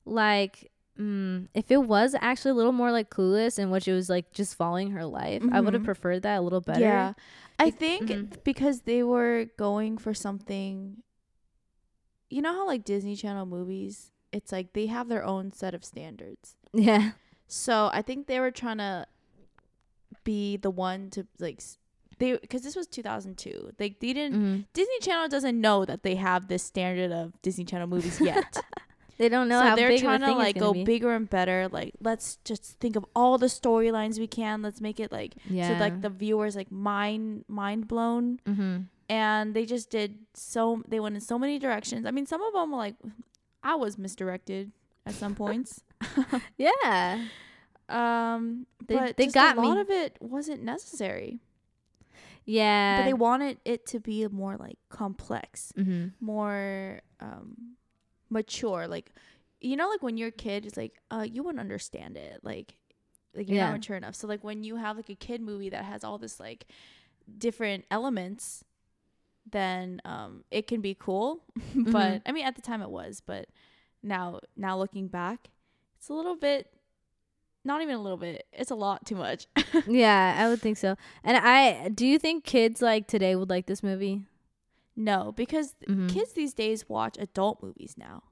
like 0.05 0.70
mm, 1.01 1.47
if 1.53 1.71
it 1.71 1.81
was 1.83 2.15
actually 2.21 2.51
a 2.51 2.53
little 2.53 2.71
more 2.71 2.91
like 2.91 3.09
clueless 3.09 3.57
and 3.57 3.71
which 3.71 3.87
it 3.87 3.93
was 3.93 4.09
like 4.09 4.31
just 4.31 4.55
following 4.55 4.91
her 4.91 5.05
life, 5.05 5.43
I 5.51 5.59
would 5.61 5.73
have 5.73 5.81
Mhm. 5.83 5.85
preferred 5.85 6.21
that 6.23 6.37
a 6.37 6.41
little 6.41 6.61
better. 6.61 6.79
Yeah. 6.81 7.13
I 7.59 7.71
think 7.71 8.09
mhm. 8.09 8.43
because 8.43 8.81
they 8.81 9.03
were 9.03 9.45
going 9.57 9.97
for 9.97 10.13
something 10.13 11.03
you 12.29 12.41
know 12.41 12.53
how 12.53 12.65
like 12.65 12.85
Disney 12.85 13.15
Channel 13.15 13.45
movies, 13.45 14.11
it's 14.31 14.51
like 14.53 14.71
they 14.73 14.85
have 14.87 15.09
their 15.09 15.23
own 15.25 15.51
set 15.51 15.73
of 15.73 15.83
standards. 15.83 16.55
Yeah. 16.73 17.11
So 17.47 17.89
I 17.91 18.01
think 18.01 18.27
they 18.27 18.39
were 18.39 18.51
trying 18.51 18.77
to 18.77 19.05
be 20.23 20.55
the 20.57 20.69
one 20.69 21.09
to 21.11 21.27
like 21.39 21.61
they 22.19 22.37
because 22.37 22.61
this 22.61 22.75
was 22.75 22.87
2002. 22.87 23.71
Like 23.79 23.99
they 23.99 24.13
didn't 24.13 24.35
Mhm. 24.41 24.65
Disney 24.73 24.99
Channel 25.01 25.27
doesn't 25.27 25.59
know 25.59 25.83
that 25.85 26.03
they 26.03 26.15
have 26.15 26.47
this 26.47 26.63
standard 26.63 27.11
of 27.11 27.41
Disney 27.41 27.65
Channel 27.65 27.87
movies 27.87 28.21
yet. 28.21 28.57
They 29.17 29.29
don't 29.29 29.47
know 29.47 29.59
so 29.59 29.65
how 29.67 29.75
they're 29.75 29.97
trying 29.99 30.21
to 30.21 30.33
like 30.33 30.57
go 30.57 30.73
be. 30.73 30.83
bigger 30.83 31.13
and 31.13 31.29
better. 31.29 31.67
Like 31.71 31.93
let's 32.01 32.37
just 32.43 32.79
think 32.79 32.95
of 32.95 33.05
all 33.15 33.37
the 33.37 33.45
storylines 33.47 34.17
we 34.17 34.27
can. 34.27 34.61
Let's 34.61 34.81
make 34.81 34.99
it 34.99 35.11
like 35.11 35.35
Yeah. 35.49 35.67
so 35.67 35.73
like 35.83 36.01
the 36.01 36.09
viewers 36.09 36.55
like 36.55 36.71
mind 36.71 37.45
mind 37.47 37.87
blown 37.87 38.39
mm-hmm. 38.47 38.77
and 39.09 39.53
they 39.53 39.65
just 39.65 39.89
did 39.89 40.17
so 40.33 40.81
they 40.87 40.99
went 40.99 41.15
in 41.15 41.21
so 41.21 41.37
many 41.37 41.59
directions 41.59 42.05
i 42.05 42.11
mean 42.11 42.25
some 42.25 42.41
of 42.41 42.53
them 42.53 42.71
were 42.71 42.77
like 42.77 42.95
i 43.63 43.75
was 43.75 43.97
misdirected 43.97 44.71
at 45.05 45.13
some 45.13 45.35
points 45.35 45.81
Yeah. 46.57 47.25
um 47.89 48.65
They- 48.87 48.95
but 48.95 49.17
they 49.17 49.27
got 49.27 49.57
a 49.57 49.61
lot 49.61 49.75
me. 49.75 49.81
of 49.81 49.89
it 49.89 50.17
wasn't 50.21 50.63
necessary 50.63 51.39
Yeah. 52.45 52.99
but 53.01 53.05
they 53.05 53.13
wanted 53.13 53.59
it 53.65 53.85
to 53.87 53.99
be 53.99 54.27
more 54.27 54.57
like 54.57 54.77
complex 54.89 55.73
mm-hmm. 55.77 56.07
more 56.19 57.01
um 57.19 57.75
mature 58.31 58.87
like 58.87 59.11
you 59.59 59.75
know 59.75 59.87
like 59.89 60.01
when 60.01 60.17
you're 60.17 60.29
a 60.29 60.31
kid 60.31 60.65
it's 60.65 60.77
like 60.77 60.93
uh 61.11 61.25
you 61.29 61.43
wouldn't 61.43 61.59
understand 61.59 62.17
it 62.17 62.39
like 62.43 62.75
like 63.35 63.47
you're 63.47 63.57
Yeah. 63.57 63.65
not 63.65 63.73
mature 63.73 63.95
enough 63.97 64.15
so 64.15 64.25
like 64.27 64.43
when 64.43 64.63
you 64.63 64.77
have 64.77 64.95
like 64.95 65.09
a 65.09 65.15
kid 65.15 65.41
movie 65.41 65.69
that 65.69 65.83
has 65.85 66.03
all 66.03 66.17
this 66.17 66.39
like 66.39 66.65
different 67.37 67.85
elements 67.91 68.63
then 69.49 70.01
um 70.05 70.43
it 70.51 70.67
can 70.67 70.81
be 70.81 70.95
cool 70.95 71.43
but 71.75 72.21
i 72.25 72.31
mean 72.31 72.45
at 72.45 72.55
the 72.55 72.61
time 72.61 72.81
it 72.81 72.89
was 72.89 73.21
but 73.25 73.47
now 74.03 74.39
now 74.55 74.77
looking 74.77 75.07
back 75.07 75.49
it's 75.97 76.09
a 76.09 76.13
little 76.13 76.35
bit 76.35 76.67
not 77.63 77.81
even 77.81 77.95
a 77.95 78.01
little 78.01 78.17
bit 78.17 78.45
it's 78.53 78.71
a 78.71 78.75
lot 78.75 79.05
too 79.05 79.15
much 79.15 79.47
yeah, 79.87 80.35
I 80.37 80.47
would 80.49 80.61
think 80.61 80.77
so. 80.77 80.95
And 81.23 81.37
I 81.37 81.89
do 81.89 82.05
you 82.05 82.17
think 82.19 82.43
kids 82.43 82.81
like 82.81 83.07
today 83.07 83.35
would 83.35 83.49
like 83.49 83.65
this 83.67 83.81
movie? 83.83 84.21
No 85.03 85.31
because 85.35 85.75
Mhm. 85.87 86.09
kids 86.13 86.33
these 86.33 86.53
days 86.53 86.87
watch 86.89 87.15
adult 87.19 87.61
movies 87.63 87.95
now 87.97 88.23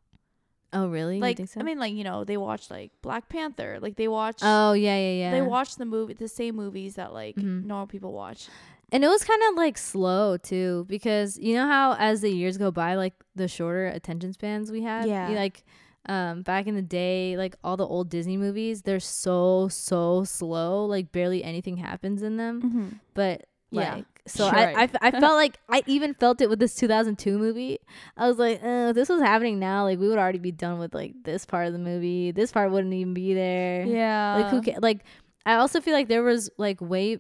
Oh, 0.72 0.88
really? 0.88 1.20
Like 1.20 1.40
so? 1.48 1.60
I 1.60 1.64
mean, 1.64 1.80
like 1.80 1.94
you 1.94 2.04
know, 2.04 2.24
they 2.24 2.38
watch 2.38 2.70
like 2.70 2.92
Black 3.02 3.28
Panther. 3.28 3.80
Like 3.82 3.96
they 3.96 4.08
watch. 4.08 4.38
oh 4.44 4.74
yeah, 4.74 4.96
yeah, 4.98 5.14
yeah. 5.24 5.32
They 5.32 5.42
watch 5.42 5.78
the 5.78 5.86
movie, 5.86 6.14
the 6.14 6.28
same 6.28 6.56
movies 6.56 6.94
that 6.94 7.12
like 7.12 7.38
Mhm. 7.38 7.66
normal 7.66 7.88
people 7.88 8.14
watch. 8.14 8.48
And 8.92 9.04
it 9.04 9.08
was 9.08 9.24
kind 9.24 9.42
of 9.50 9.56
like 9.56 9.80
slow 9.80 10.38
too, 10.38 10.86
because 10.88 11.40
you 11.40 11.56
know 11.56 11.66
how 11.66 11.96
as 11.98 12.22
the 12.22 12.30
years 12.30 12.60
go 12.60 12.70
by, 12.70 12.94
like 12.96 13.16
the 13.36 13.48
shorter 13.48 13.88
attention 13.88 14.32
spans 14.34 14.72
we 14.72 14.84
have. 14.84 15.08
Yeah. 15.08 15.30
Like, 15.30 15.64
um, 16.08 16.44
back 16.44 16.68
in 16.68 16.76
the 16.76 16.84
day, 16.84 17.36
like 17.36 17.56
all 17.64 17.76
the 17.76 17.88
old 17.88 18.10
Disney 18.12 18.38
movies, 18.38 18.84
they're 18.84 19.00
so 19.00 19.70
so 19.70 20.24
slow. 20.24 20.86
Like 20.86 21.12
barely 21.12 21.44
anything 21.44 21.78
happens 21.78 22.22
in 22.22 22.38
them. 22.38 22.62
Mm-hmm. 22.62 22.88
But 23.16 23.48
Yeah, 23.72 23.96
like, 23.96 24.19
so 24.32 24.46
you're 24.46 24.56
I, 24.56 24.84
I 24.84 24.90
I 25.02 25.12
felt 25.12 25.34
like 25.36 25.58
I 25.70 25.82
even 25.88 26.14
felt 26.14 26.42
it 26.42 26.50
with 26.50 26.60
this 26.60 26.76
2002 26.76 27.38
movie. 27.38 27.80
I 28.18 28.28
was 28.28 28.38
like, 28.38 28.62
uh, 28.64 28.90
if 28.90 28.96
this 28.96 29.10
was 29.10 29.22
happening 29.22 29.60
now, 29.60 29.84
like 29.84 30.00
we 30.00 30.08
would 30.08 30.18
already 30.20 30.40
be 30.40 30.52
done 30.52 30.80
with 30.80 30.94
like 30.94 31.14
this 31.24 31.46
part 31.46 31.68
of 31.68 31.74
the 31.74 31.80
movie. 31.80 32.32
This 32.32 32.52
part 32.52 32.72
wouldn't 32.72 32.94
even 32.94 33.14
be 33.14 33.34
there. 33.34 33.84
Yeah. 33.86 34.36
Like 34.36 34.48
who 34.50 34.62
ca- 34.62 34.80
like 34.82 35.00
I 35.46 35.56
also 35.56 35.82
feel 35.82 35.94
like 35.94 36.08
there 36.08 36.24
was 36.24 36.50
like 36.58 36.80
way 36.82 37.20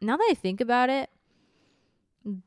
now 0.00 0.16
that 0.16 0.26
I 0.30 0.34
think 0.34 0.60
about 0.60 0.90
it, 0.90 1.10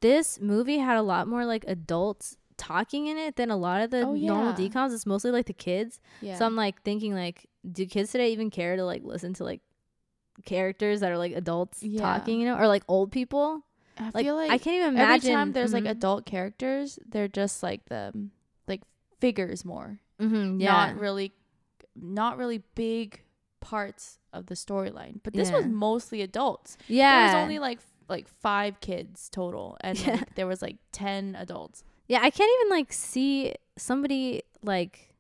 this 0.02 0.40
movie 0.40 0.78
had 0.80 0.98
a 0.98 1.02
lot 1.02 1.28
more 1.28 1.46
like 1.46 1.64
adults 1.68 2.38
talking 2.58 3.06
in 3.08 3.18
it 3.18 3.36
than 3.36 3.52
a 3.52 3.58
lot 3.58 3.82
of 3.82 3.92
the 3.92 4.02
Oh, 4.02 4.14
normal 4.14 4.50
yeah. 4.60 4.68
DCOMs. 4.70 4.94
It's 4.94 5.06
mostly 5.06 5.32
like 5.32 5.46
the 5.46 5.54
kids. 5.54 6.00
Yeah. 6.22 6.38
So 6.40 6.46
I'm 6.46 6.56
like 6.56 6.82
thinking 6.84 7.14
like, 7.14 7.46
do 7.72 7.86
kids 7.86 8.12
today 8.12 8.32
even 8.32 8.50
care 8.50 8.76
to 8.76 8.84
like 8.84 9.04
listen 9.04 9.34
to 9.36 9.44
like 9.44 9.62
characters 10.46 11.02
that 11.02 11.12
are 11.12 11.18
like 11.18 11.34
adults 11.34 11.84
Yeah. 11.84 12.02
talking, 12.02 12.40
you 12.40 12.48
know, 12.48 12.58
or 12.58 12.68
like 12.68 12.84
old 12.88 13.12
people? 13.12 13.64
I 14.00 14.12
Like, 14.14 14.26
feel 14.26 14.36
like 14.36 14.52
I 14.52 14.58
can't 14.58 14.76
even 14.78 14.90
imagine. 14.96 15.32
every 15.32 15.36
time 15.36 15.52
there's 15.54 15.74
like 15.74 15.84
Mhm. 15.86 15.90
adult 15.92 16.26
characters, 16.26 17.00
they're 17.08 17.28
just 17.28 17.64
like 17.64 17.86
the 17.86 18.30
like 18.68 18.82
figures 19.20 19.64
more. 19.66 20.00
Mhm, 20.20 20.60
yeah, 20.62 20.72
Not 20.72 21.00
really, 21.00 21.34
not 21.96 22.38
really 22.38 22.64
big 22.76 23.22
parts 23.60 24.20
of 24.34 24.46
the 24.48 24.56
storyline. 24.56 25.20
But 25.24 25.34
this 25.34 25.52
was 25.52 25.66
mostly 25.66 26.22
adults. 26.22 26.78
yeah. 26.88 27.16
There 27.16 27.24
was 27.26 27.34
only 27.44 27.60
like 27.60 27.80
like 28.10 28.28
five 28.28 28.80
kids 28.80 29.30
total, 29.30 29.78
and 29.82 29.98
Yeah. 30.06 30.16
like, 30.16 30.36
there 30.36 30.48
was 30.48 30.62
like 30.62 30.78
ten 30.92 31.36
adults. 31.36 31.84
Yeah, 32.08 32.20
I 32.22 32.30
can't 32.30 32.50
even 32.60 32.70
like 32.78 32.94
see 32.94 33.54
somebody 33.78 34.44
like 34.64 35.14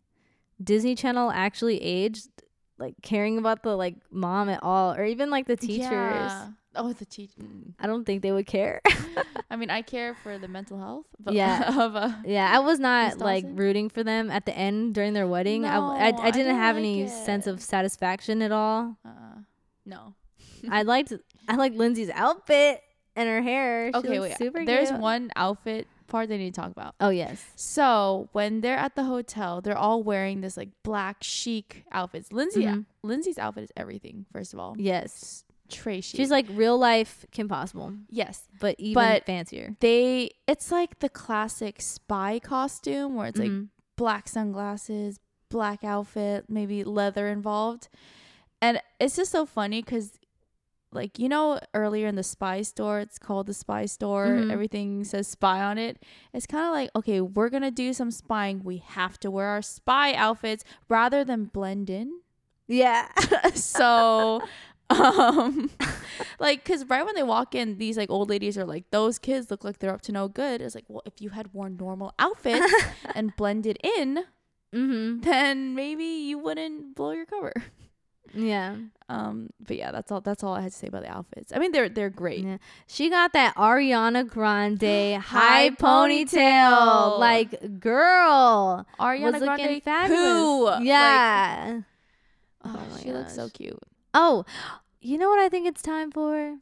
Disney 0.63 0.95
Channel 0.95 1.31
actually 1.31 1.81
aged, 1.81 2.29
like 2.77 2.95
caring 3.01 3.37
about 3.37 3.63
the 3.63 3.75
like 3.75 3.95
mom 4.11 4.49
at 4.49 4.63
all, 4.63 4.93
or 4.93 5.03
even 5.05 5.29
like 5.29 5.47
the 5.47 5.57
teachers. 5.57 6.31
Yeah. 6.31 6.47
Oh, 6.77 6.93
the 6.93 7.05
teacher. 7.05 7.41
I 7.79 7.87
don't 7.87 8.05
think 8.05 8.21
they 8.21 8.31
would 8.31 8.45
care. 8.47 8.81
I 9.51 9.55
mean, 9.55 9.69
I 9.69 9.81
care 9.81 10.15
for 10.23 10.37
the 10.37 10.47
mental 10.47 10.77
health. 10.77 11.05
But 11.19 11.33
Yeah. 11.33 11.73
of 11.83 11.95
uh, 11.95 12.11
yeah, 12.25 12.49
I 12.53 12.59
was 12.59 12.79
not 12.79 13.17
like 13.19 13.45
rooting 13.47 13.89
for 13.89 14.03
them 14.03 14.29
at 14.31 14.45
the 14.45 14.55
end 14.57 14.93
during 14.95 15.13
their 15.13 15.27
wedding. 15.27 15.65
I, 15.65 15.75
w- 15.75 15.93
I, 15.93 16.11
No, 16.11 16.17
I 16.17 16.21
I 16.21 16.31
didn't 16.31 16.33
didn't 16.47 16.55
have 16.57 16.75
like 16.75 16.83
any 16.83 17.07
sense 17.07 17.47
of 17.47 17.61
satisfaction 17.61 18.41
at 18.41 18.51
all. 18.51 18.97
uh, 19.05 19.09
no. 19.85 20.13
I 20.69 20.83
liked 20.83 21.13
I 21.47 21.55
liked 21.55 21.75
Lindsay's 21.75 22.09
outfit 22.11 22.81
and 23.15 23.27
her 23.29 23.41
hair. 23.41 23.91
She 23.93 23.97
Okay, 23.99 24.19
wait. 24.19 24.37
super 24.37 24.63
There's 24.65 24.89
cute. 24.89 24.99
one 25.01 25.31
outfit 25.35 25.87
part 26.07 26.29
they 26.29 26.37
need 26.37 26.53
to 26.53 26.61
talk 26.61 26.71
about. 26.71 26.95
Oh 27.01 27.09
yes. 27.09 27.43
So 27.55 28.29
when 28.31 28.61
they're 28.61 28.77
at 28.77 28.95
the 28.95 29.03
hotel, 29.03 29.59
they're 29.61 29.77
all 29.77 30.03
wearing 30.03 30.41
this 30.41 30.55
like 30.57 30.69
black 30.83 31.17
chic 31.21 31.83
outfits. 31.91 32.31
Lindsay, 32.31 32.63
Mhm. 32.63 32.85
Lindsay's 33.03 33.37
outfit 33.37 33.63
is 33.65 33.71
everything. 33.75 34.25
First 34.31 34.53
of 34.53 34.59
all, 34.59 34.75
Yes. 34.77 35.43
Chic. 35.69 36.03
She's 36.17 36.29
like 36.31 36.45
real 36.49 36.77
life 36.77 37.25
Kim 37.31 37.47
Possible, 37.47 37.93
yes. 38.09 38.47
but 38.59 38.75
even 38.79 38.93
But- 38.93 39.25
fancier. 39.25 39.75
They 39.79 40.31
it's 40.47 40.71
like 40.71 40.99
the 40.99 41.09
classic 41.09 41.81
spy 41.81 42.39
costume 42.39 43.15
where 43.15 43.27
it's 43.27 43.39
like 43.39 43.49
Mhm. 43.51 43.69
black 43.95 44.27
sunglasses, 44.27 45.19
black 45.49 45.83
outfit, 45.83 46.45
maybe 46.49 46.83
leather 46.83 47.27
involved. 47.27 47.89
And 48.61 48.81
it's 48.99 49.15
just 49.15 49.31
so 49.31 49.45
funny 49.45 49.81
because, 49.81 50.19
like, 50.91 51.19
you 51.19 51.29
know, 51.29 51.59
earlier 51.73 52.07
in 52.07 52.15
the 52.15 52.23
spy 52.23 52.61
store, 52.63 52.99
it's 52.99 53.19
called 53.19 53.45
the 53.47 53.53
spy 53.53 53.85
store, 53.85 54.27
Mhm. 54.27 54.51
everything 54.51 55.03
says 55.03 55.27
spy 55.27 55.61
on 55.61 55.77
it. 55.77 56.01
It's 56.33 56.47
kind 56.47 56.65
of 56.65 56.71
like, 56.71 56.89
okay, 56.95 57.21
we're 57.21 57.49
going 57.49 57.63
to 57.63 57.71
do 57.71 57.93
some 57.93 58.09
spying. 58.09 58.63
We 58.63 58.77
have 58.77 59.19
to 59.19 59.29
wear 59.29 59.47
our 59.47 59.61
spy 59.61 60.13
outfits 60.15 60.63
rather 60.89 61.23
than 61.23 61.45
blend 61.45 61.89
in. 61.89 62.21
yeah. 62.67 63.07
so. 63.53 64.41
Um, 64.97 65.69
like, 66.39 66.63
cause 66.63 66.85
right 66.85 67.05
when 67.05 67.15
they 67.15 67.23
walk 67.23 67.53
in, 67.53 67.77
these 67.77 67.97
like 67.97 68.09
old 68.09 68.29
ladies 68.29 68.57
are 68.57 68.65
like, 68.65 68.89
"Those 68.91 69.19
kids 69.19 69.51
look 69.51 69.63
like 69.63 69.79
they're 69.79 69.93
up 69.93 70.01
to 70.03 70.11
no 70.13 70.27
good." 70.29 70.61
It's 70.61 70.75
like, 70.75 70.85
well, 70.87 71.01
if 71.05 71.19
you 71.21 71.29
had 71.29 71.53
worn 71.53 71.75
normal 71.77 72.13
outfits 72.19 72.73
and 73.15 73.35
blended 73.35 73.77
in, 73.83 74.23
mhm. 74.73 75.21
then 75.23 75.75
maybe 75.75 76.05
you 76.05 76.37
wouldn't 76.39 76.95
blow 76.95 77.11
your 77.11 77.25
cover. 77.25 77.51
Yeah. 78.33 78.75
Um, 79.09 79.49
but 79.59 79.77
yeah, 79.77 79.91
that's 79.91 80.11
all. 80.11 80.21
That's 80.21 80.43
all 80.43 80.53
I 80.53 80.61
had 80.61 80.71
to 80.71 80.77
say 80.77 80.87
about 80.87 81.03
the 81.03 81.11
outfits. 81.11 81.51
I 81.53 81.59
mean, 81.59 81.71
they're 81.73 81.89
they're 81.89 82.09
great. 82.09 82.43
Yeah. 82.43 82.57
She 82.87 83.09
got 83.09 83.33
that 83.33 83.55
Ariana 83.55 84.27
Grande 84.27 85.21
high 85.21 85.69
ponytail. 85.71 87.19
Like, 87.19 87.79
girl. 87.79 88.85
Ariana 88.99 89.33
was 89.33 89.41
looking 89.41 89.65
Grande, 89.65 89.83
fabulous. 89.83 90.21
who? 90.21 90.65
Like, 90.65 90.83
Yeah. 90.85 91.81
oh, 92.63 92.75
Oh 92.75 92.93
my 92.93 93.01
she 93.01 93.11
looks 93.11 93.33
so 93.35 93.49
cute. 93.49 93.79
Oh, 94.13 94.45
you 95.01 95.17
know 95.17 95.29
what 95.29 95.39
I 95.39 95.49
think 95.49 95.67
it's 95.67 95.81
time 95.81 96.11
for? 96.11 96.55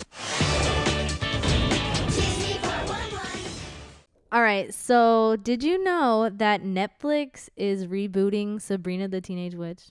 All 4.32 4.42
right. 4.42 4.74
So, 4.74 5.38
did 5.38 5.64
you 5.64 5.82
know 5.82 6.30
that 6.30 6.62
Netflix 6.64 7.48
is 7.56 7.88
rebooting 7.88 8.62
Sabrina 8.62 9.08
the 9.08 9.22
Teenage 9.22 9.56
Witch? 9.56 9.84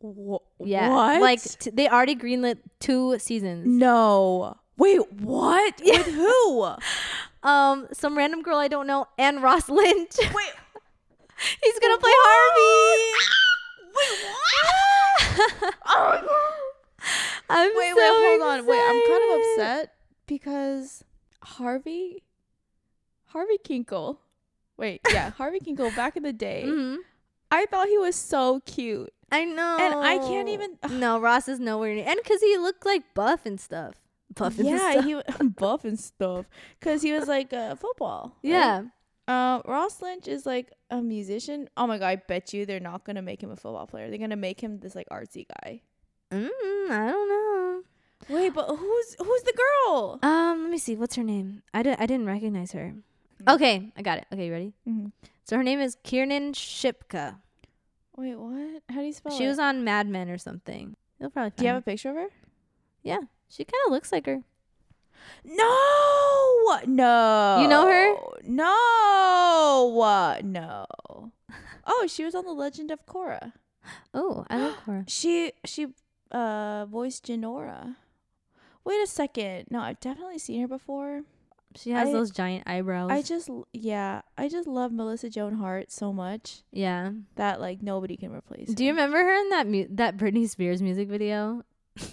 Wha- 0.00 0.38
Yeah. 0.64 0.88
What? 0.90 1.20
Like 1.20 1.40
t- 1.42 1.70
they 1.70 1.88
already 1.88 2.16
greenlit 2.16 2.58
two 2.80 3.18
seasons. 3.18 3.66
no. 3.66 4.56
Wait, 4.76 5.00
what? 5.12 5.80
With 5.84 6.06
who? 6.06 6.68
Um, 7.40 7.86
some 7.92 8.18
random 8.18 8.42
girl 8.42 8.56
I 8.58 8.66
don't 8.66 8.88
know 8.88 9.06
and 9.16 9.40
Ross 9.40 9.68
Lynch. 9.68 10.10
Wait. 10.18 10.28
He's 11.62 11.78
gonna 11.78 11.98
play 11.98 12.10
Harvey. 12.12 13.14
Wait, 13.94 14.12
what? 15.62 15.74
oh 15.86 16.08
my 16.08 16.20
god. 16.26 16.57
I'm 17.48 17.70
Wait, 17.74 17.90
so 17.90 17.96
wait, 17.96 18.40
hold 18.40 18.42
on. 18.42 18.66
Wait, 18.66 18.80
I'm 18.80 19.08
kind 19.08 19.22
of 19.32 19.38
upset 19.40 19.94
because 20.26 21.04
Harvey, 21.42 22.22
Harvey 23.26 23.58
Kinkle. 23.64 24.18
Wait, 24.76 25.00
yeah, 25.10 25.30
Harvey 25.36 25.60
Kinkle. 25.60 25.94
Back 25.96 26.16
in 26.16 26.22
the 26.22 26.32
day, 26.32 26.64
Mhm. 26.66 26.98
I 27.50 27.66
thought 27.66 27.88
he 27.88 27.98
was 27.98 28.16
so 28.16 28.60
cute. 28.66 29.12
I 29.30 29.44
know. 29.44 29.76
And 29.80 29.94
I 29.94 30.18
can't 30.18 30.48
even- 30.48 30.78
No, 30.98 31.18
Ross 31.20 31.48
is 31.48 31.58
nowhere 31.60 31.94
near. 31.94 32.04
And 32.06 32.18
because 32.22 32.40
he 32.40 32.56
looked 32.56 32.86
like 32.86 33.14
buff 33.14 33.44
and 33.46 33.60
stuff. 33.60 33.94
Buff 34.34 34.58
and 34.58 34.68
stuff. 34.68 34.80
yeah, 34.80 35.00
stuff. 35.00 35.38
he 35.40 35.48
buff 35.58 35.84
and 35.84 35.98
stuff 36.00 36.46
because 36.78 37.02
he 37.02 37.12
was 37.12 37.28
like 37.28 37.52
uh, 37.52 37.74
football. 37.74 38.36
right? 38.42 38.50
yeah. 38.50 38.82
Uh, 39.26 39.60
Ross 39.66 40.00
Lynch 40.00 40.26
is 40.28 40.46
like 40.46 40.72
a 40.90 41.02
musician. 41.02 41.68
Oh 41.76 41.86
my 41.86 41.98
god, 41.98 42.06
I 42.06 42.16
bet 42.16 42.54
you 42.54 42.64
they're 42.64 42.80
not 42.80 43.04
gonna 43.04 43.20
make 43.20 43.42
him 43.42 43.50
a 43.50 43.56
football 43.56 43.86
player. 43.86 44.08
They're 44.08 44.18
gonna 44.18 44.36
make 44.36 44.60
him 44.62 44.78
this 44.80 44.94
like 44.94 45.06
artsy 45.10 45.46
guy. 45.62 45.82
Mm, 46.30 46.90
I 46.90 47.10
don't 47.10 47.28
know. 47.28 47.82
Wait, 48.28 48.52
but 48.54 48.66
who's 48.68 49.16
who's 49.18 49.42
the 49.42 49.54
girl? 49.56 50.18
Um, 50.22 50.62
let 50.62 50.70
me 50.70 50.78
see. 50.78 50.94
What's 50.96 51.16
her 51.16 51.22
name? 51.24 51.62
I, 51.72 51.82
di- 51.82 51.96
I 51.98 52.06
didn't 52.06 52.26
recognize 52.26 52.72
her. 52.72 52.94
Mm. 53.42 53.54
Okay, 53.54 53.92
I 53.96 54.02
got 54.02 54.18
it. 54.18 54.26
Okay, 54.32 54.46
you 54.46 54.52
ready? 54.52 54.72
Mhm. 54.86 55.12
So 55.44 55.56
her 55.56 55.62
name 55.62 55.80
is 55.80 55.96
Kiernan 56.02 56.52
Shipka. 56.52 57.36
Wait, 58.16 58.34
what? 58.36 58.82
How 58.90 58.96
do 59.00 59.06
you 59.06 59.12
spell 59.12 59.32
She 59.32 59.36
it? 59.36 59.38
She 59.44 59.48
was 59.48 59.58
on 59.58 59.84
Mad 59.84 60.08
Men 60.08 60.28
or 60.28 60.36
something. 60.38 60.96
You'll 61.18 61.30
probably 61.30 61.52
Do 61.56 61.64
you 61.64 61.68
have 61.68 61.76
find 61.76 61.82
a 61.82 61.90
picture 61.90 62.10
of 62.10 62.16
her? 62.16 62.22
her. 62.22 62.28
Yeah, 63.02 63.20
she 63.48 63.64
kind 63.64 63.80
of 63.86 63.92
looks 63.92 64.12
like 64.12 64.26
her. 64.26 64.42
No, 65.44 66.80
no. 66.86 67.58
You 67.62 67.68
know 67.68 67.86
her? 67.86 68.14
No, 68.44 70.40
no. 70.44 70.86
Oh, 71.90 72.06
she 72.06 72.22
was 72.22 72.34
on 72.34 72.44
The 72.44 72.52
Legend 72.52 72.90
of 72.90 73.06
Korra. 73.06 73.54
Oh, 74.12 74.44
I 74.50 74.58
like 74.58 74.80
her. 74.84 75.04
She 75.08 75.52
she 75.64 75.86
uh 76.32 76.86
voiced 76.86 77.26
Jinora. 77.26 77.96
Wait 78.84 79.02
a 79.02 79.06
second. 79.06 79.66
No, 79.70 79.80
I've 79.80 80.00
definitely 80.00 80.38
seen 80.38 80.60
her 80.62 80.68
before. 80.68 81.22
She 81.76 81.90
has 81.90 82.08
I- 82.08 82.12
those 82.12 82.30
giant 82.30 82.66
eyebrows. 82.66 83.10
I 83.10 83.22
just 83.22 83.50
yeah, 83.72 84.22
I 84.36 84.48
just 84.48 84.66
love 84.66 84.92
Melissa 84.92 85.28
Joan 85.28 85.54
Hart 85.54 85.92
so 85.92 86.12
much 86.12 86.62
yeah. 86.72 87.10
that 87.36 87.60
like 87.60 87.82
nobody 87.82 88.16
can 88.16 88.32
replace. 88.32 88.72
Do 88.72 88.84
you 88.84 88.90
remember 88.90 89.18
her 89.18 89.40
in 89.42 89.50
that 89.50 89.66
mu- 89.66 89.88
that 89.90 90.16
Britney 90.16 90.48
Spears 90.48 90.80
music 90.82 91.08
video? 91.08 91.62
she 91.98 92.06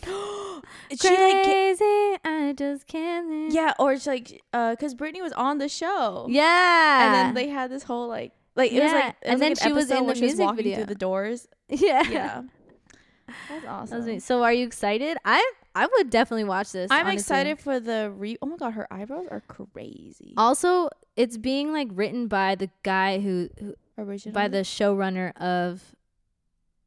like 1.09 1.43
Crazy, 1.43 2.17
I 2.25 2.53
just 2.57 2.87
can't. 2.87 3.51
yeah, 3.53 3.73
or 3.79 3.93
it's 3.93 4.07
like 4.07 4.41
uh, 4.53 4.75
cause 4.75 4.93
Britney 4.95 5.21
was 5.21 5.33
on 5.33 5.57
the 5.57 5.69
show. 5.69 6.27
Yeah. 6.29 7.05
and 7.05 7.15
then 7.15 7.33
they 7.33 7.49
had 7.49 7.71
this 7.71 7.83
whole 7.83 8.07
like 8.07 8.33
like 8.55 8.71
it 8.71 8.81
was 8.83 8.91
like 8.91 9.05
it 9.05 9.15
and 9.23 9.33
was, 9.33 9.39
like, 9.39 9.39
then 9.39 9.51
an 9.51 9.57
she 9.57 9.73
was 9.73 9.85
episode 9.91 10.01
in 10.01 10.07
the 10.07 10.21
music 10.21 10.39
walking 10.45 10.57
video. 10.57 10.75
through 10.77 10.85
the 10.85 10.95
doors. 10.95 11.47
yeah. 11.69 12.03
Yeah, 12.09 12.41
that's 13.49 13.65
awesome. 13.65 14.05
me. 14.05 14.19
So 14.19 14.43
are 14.43 14.53
you 14.53 14.65
excited? 14.65 15.17
I 15.25 15.43
I 15.73 15.87
would 15.87 16.09
definitely 16.09 16.45
watch 16.45 16.71
this. 16.71 16.89
I'm 16.91 17.07
honestly. 17.07 17.19
excited 17.19 17.59
for 17.59 17.79
the 17.79 18.11
re. 18.15 18.37
Oh 18.41 18.45
my 18.45 18.57
god, 18.57 18.71
her 18.73 18.87
eyebrows 18.91 19.27
are 19.29 19.41
crazy. 19.41 20.33
Also, 20.37 20.89
it's 21.15 21.37
being 21.37 21.73
like 21.73 21.89
written 21.91 22.27
by 22.27 22.55
the 22.55 22.69
guy 22.83 23.19
who, 23.19 23.49
who 23.59 23.75
Original 23.97 24.33
by 24.33 24.47
the 24.47 24.59
showrunner 24.59 25.35
of 25.37 25.95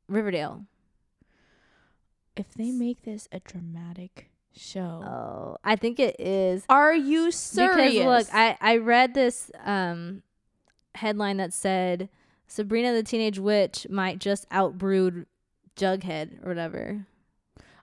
Riverdale. 0.09 0.65
If 2.37 2.55
they 2.55 2.71
make 2.71 3.03
this 3.03 3.29
a 3.33 3.41
dramatic 3.41 4.31
show, 4.55 5.03
Oh, 5.05 5.57
I 5.65 5.77
think 5.77 5.99
it 5.99 6.17
is. 6.21 6.65
are 6.69 6.95
you 6.95 7.31
serious? 7.31 7.95
Because 7.95 8.27
look, 8.29 8.35
I 8.35 8.57
I 8.61 8.77
read 8.77 9.15
this 9.15 9.51
um 9.65 10.23
headline 10.95 11.37
that 11.39 11.53
said 11.53 12.09
Sabrina 12.47 12.93
the 12.93 13.03
Teenage 13.03 13.39
Witch 13.39 13.87
might 13.91 14.19
just 14.19 14.47
outbrood 14.51 15.27
Jughead 15.79 16.45
or 16.45 16.49
whatever. 16.49 17.07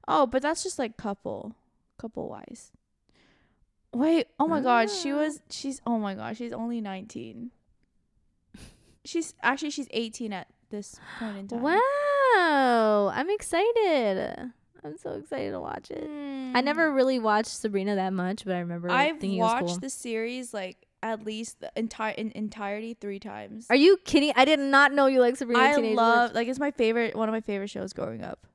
oh, 0.08 0.28
but 0.28 0.42
that's 0.42 0.62
just 0.64 0.78
like 0.78 0.98
couple, 0.98 1.56
couple 1.98 2.30
wise. 2.30 2.72
Wait, 3.94 4.28
oh 4.40 4.48
my 4.48 4.60
god, 4.62 4.90
she 4.92 5.12
Ah. 5.12 5.18
was. 5.20 5.42
She's 5.50 5.82
oh 5.88 5.98
my 5.98 6.14
god, 6.16 6.38
she's 6.38 6.52
only 6.54 6.82
19. 6.82 7.52
She's 9.06 9.34
actually 9.44 9.70
she's 9.70 9.88
18 9.92 10.34
at 10.34 10.48
this 10.72 11.00
point 11.20 11.38
in 11.38 11.48
time. 11.48 11.62
Wow, 11.62 13.12
I'm 13.14 13.30
excited. 13.30 14.52
I'm 14.84 14.98
so 14.98 15.12
excited 15.14 15.52
to 15.52 15.60
watch 15.60 15.90
it. 15.92 16.04
I 16.56 16.62
never 16.62 16.92
really 16.92 17.20
watched 17.20 17.50
Sabrina 17.52 17.96
that 17.96 18.14
much, 18.14 18.46
but 18.46 18.56
I 18.56 18.60
remember 18.60 18.88
Hmm. 18.90 18.96
I've 18.96 19.24
watched 19.24 19.68
cool. 19.68 19.78
the 19.78 19.90
series 19.90 20.54
like 20.54 20.78
at 21.12 21.26
least 21.26 21.60
the 21.62 21.72
entire 21.76 22.14
in 22.14 22.32
entirety 22.36 22.96
three 23.00 23.20
times. 23.20 23.68
Are 23.70 23.76
you 23.76 23.98
kidding? 24.06 24.34
I 24.36 24.46
did 24.46 24.60
not 24.60 24.92
know 24.94 25.06
you 25.08 25.20
like 25.22 25.36
Sabrina 25.38 25.62
I 25.62 25.74
Teenage 25.76 25.96
love 25.96 26.30
Witch. 26.32 26.36
like 26.36 26.48
it's 26.48 26.60
my 26.60 26.72
favorite 26.72 27.16
one 27.16 27.30
of 27.30 27.34
my 27.34 27.42
favorite 27.42 27.70
shows 27.70 27.94
growing 27.94 28.24
up. 28.24 28.48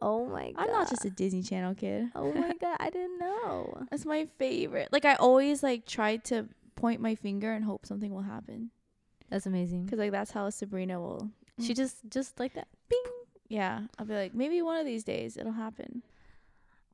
Oh 0.00 0.26
my 0.26 0.52
god. 0.52 0.62
I'm 0.64 0.70
not 0.72 0.88
just 0.88 1.04
a 1.04 1.10
Disney 1.10 1.42
Channel 1.42 1.74
kid. 1.74 2.06
Oh 2.14 2.32
my 2.32 2.52
god, 2.60 2.76
I 2.80 2.90
didn't 2.90 3.18
know. 3.18 3.86
That's 3.90 4.04
my 4.06 4.26
favorite. 4.38 4.88
Like 4.92 5.04
I 5.04 5.14
always 5.16 5.62
like 5.62 5.86
try 5.86 6.16
to 6.30 6.48
point 6.76 7.00
my 7.00 7.14
finger 7.14 7.52
and 7.52 7.64
hope 7.64 7.84
something 7.84 8.14
will 8.14 8.22
happen 8.22 8.70
That's 9.30 9.46
amazing. 9.46 9.84
because 9.84 9.98
like 9.98 10.12
that's 10.12 10.30
how 10.30 10.48
Sabrina 10.50 11.00
will. 11.00 11.30
She 11.60 11.74
just 11.74 11.96
just 12.08 12.38
like 12.38 12.54
that. 12.54 12.68
Bing. 12.88 13.02
Yeah, 13.48 13.82
I'll 13.98 14.06
be 14.06 14.14
like 14.14 14.34
maybe 14.34 14.62
one 14.62 14.76
of 14.78 14.86
these 14.86 15.04
days 15.04 15.36
it'll 15.36 15.52
happen. 15.52 16.02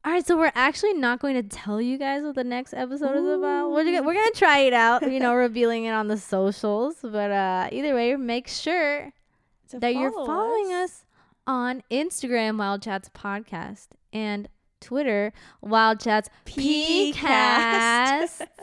All 0.05 0.13
right, 0.13 0.27
so 0.27 0.37
we're 0.37 0.53
actually 0.55 0.93
not 0.93 1.19
going 1.21 1.35
to 1.35 1.43
tell 1.43 1.81
you 1.81 1.97
guys 1.97 2.23
what 2.23 2.35
the 2.35 2.45
next 2.45 2.75
episode 2.75 3.17
is 3.17 3.27
about. 3.39 3.71
We're 3.71 3.85
gonna, 3.85 4.03
we're 4.03 4.13
gonna 4.13 4.31
try 4.33 4.59
it 4.59 4.75
out, 4.75 5.11
you 5.11 5.19
know, 5.19 5.35
revealing 5.47 5.87
it 5.87 5.93
on 5.93 6.09
the 6.09 6.19
socials. 6.19 6.97
But 7.03 7.31
uh 7.31 7.69
either 7.73 7.95
way, 7.95 8.15
make 8.17 8.47
sure 8.47 9.13
that 9.73 9.95
you're 9.95 10.13
following 10.13 10.75
us 10.75 11.07
on 11.47 11.83
Instagram, 11.91 12.59
Wild 12.59 12.83
Chats 12.83 13.09
Podcast, 13.09 13.89
and 14.13 14.47
Twitter, 14.81 15.33
Wild 15.63 16.01
Chats 16.01 16.29
Pcast. 16.45 18.47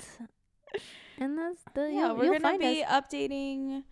And 1.18 1.38
that's 1.38 1.62
the 1.76 1.82
Yeah, 1.92 2.08
you'll, 2.08 2.16
we're 2.16 2.40
gonna 2.40 2.58
be 2.58 2.84
us. 2.84 3.04
updating 3.04 3.84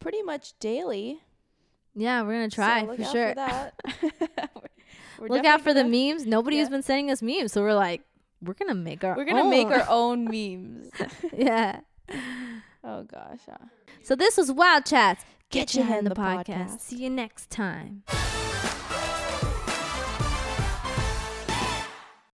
pretty 0.00 0.20
much 0.22 0.58
daily. 0.58 1.20
Yeah, 1.94 2.22
we're 2.22 2.32
gonna 2.32 2.50
so 2.50 2.56
try 2.56 2.82
look 2.82 2.96
for 2.96 3.04
sure. 3.04 3.28
For 3.28 3.34
that. 3.36 4.60
We're 5.18 5.28
Look 5.28 5.44
out 5.44 5.60
for 5.60 5.72
the 5.72 5.84
memes. 5.84 6.26
Nobody 6.26 6.58
has 6.58 6.66
yeah. 6.66 6.70
been 6.70 6.82
sending 6.82 7.10
us 7.10 7.22
memes, 7.22 7.52
so 7.52 7.62
we're 7.62 7.74
like, 7.74 8.02
we're 8.42 8.54
gonna 8.54 8.74
make 8.74 9.04
our. 9.04 9.16
We're 9.16 9.24
gonna 9.24 9.48
make 9.48 9.68
our 9.68 9.86
own 9.88 10.24
memes. 10.24 10.90
yeah. 11.36 11.80
Oh 12.84 13.02
gosh. 13.02 13.40
yeah. 13.48 13.56
So 14.02 14.14
this 14.14 14.36
was 14.36 14.52
Wild 14.52 14.84
Chats. 14.84 15.24
Get 15.50 15.68
Get, 15.68 15.74
your 15.74 15.84
head 15.84 15.98
in 16.00 16.04
the 16.04 16.10
the 16.10 16.20
podcast. 16.20 16.46
podcast. 16.46 16.80
See 16.80 16.96
you 16.96 17.10
next 17.10 17.50
time. 17.50 18.02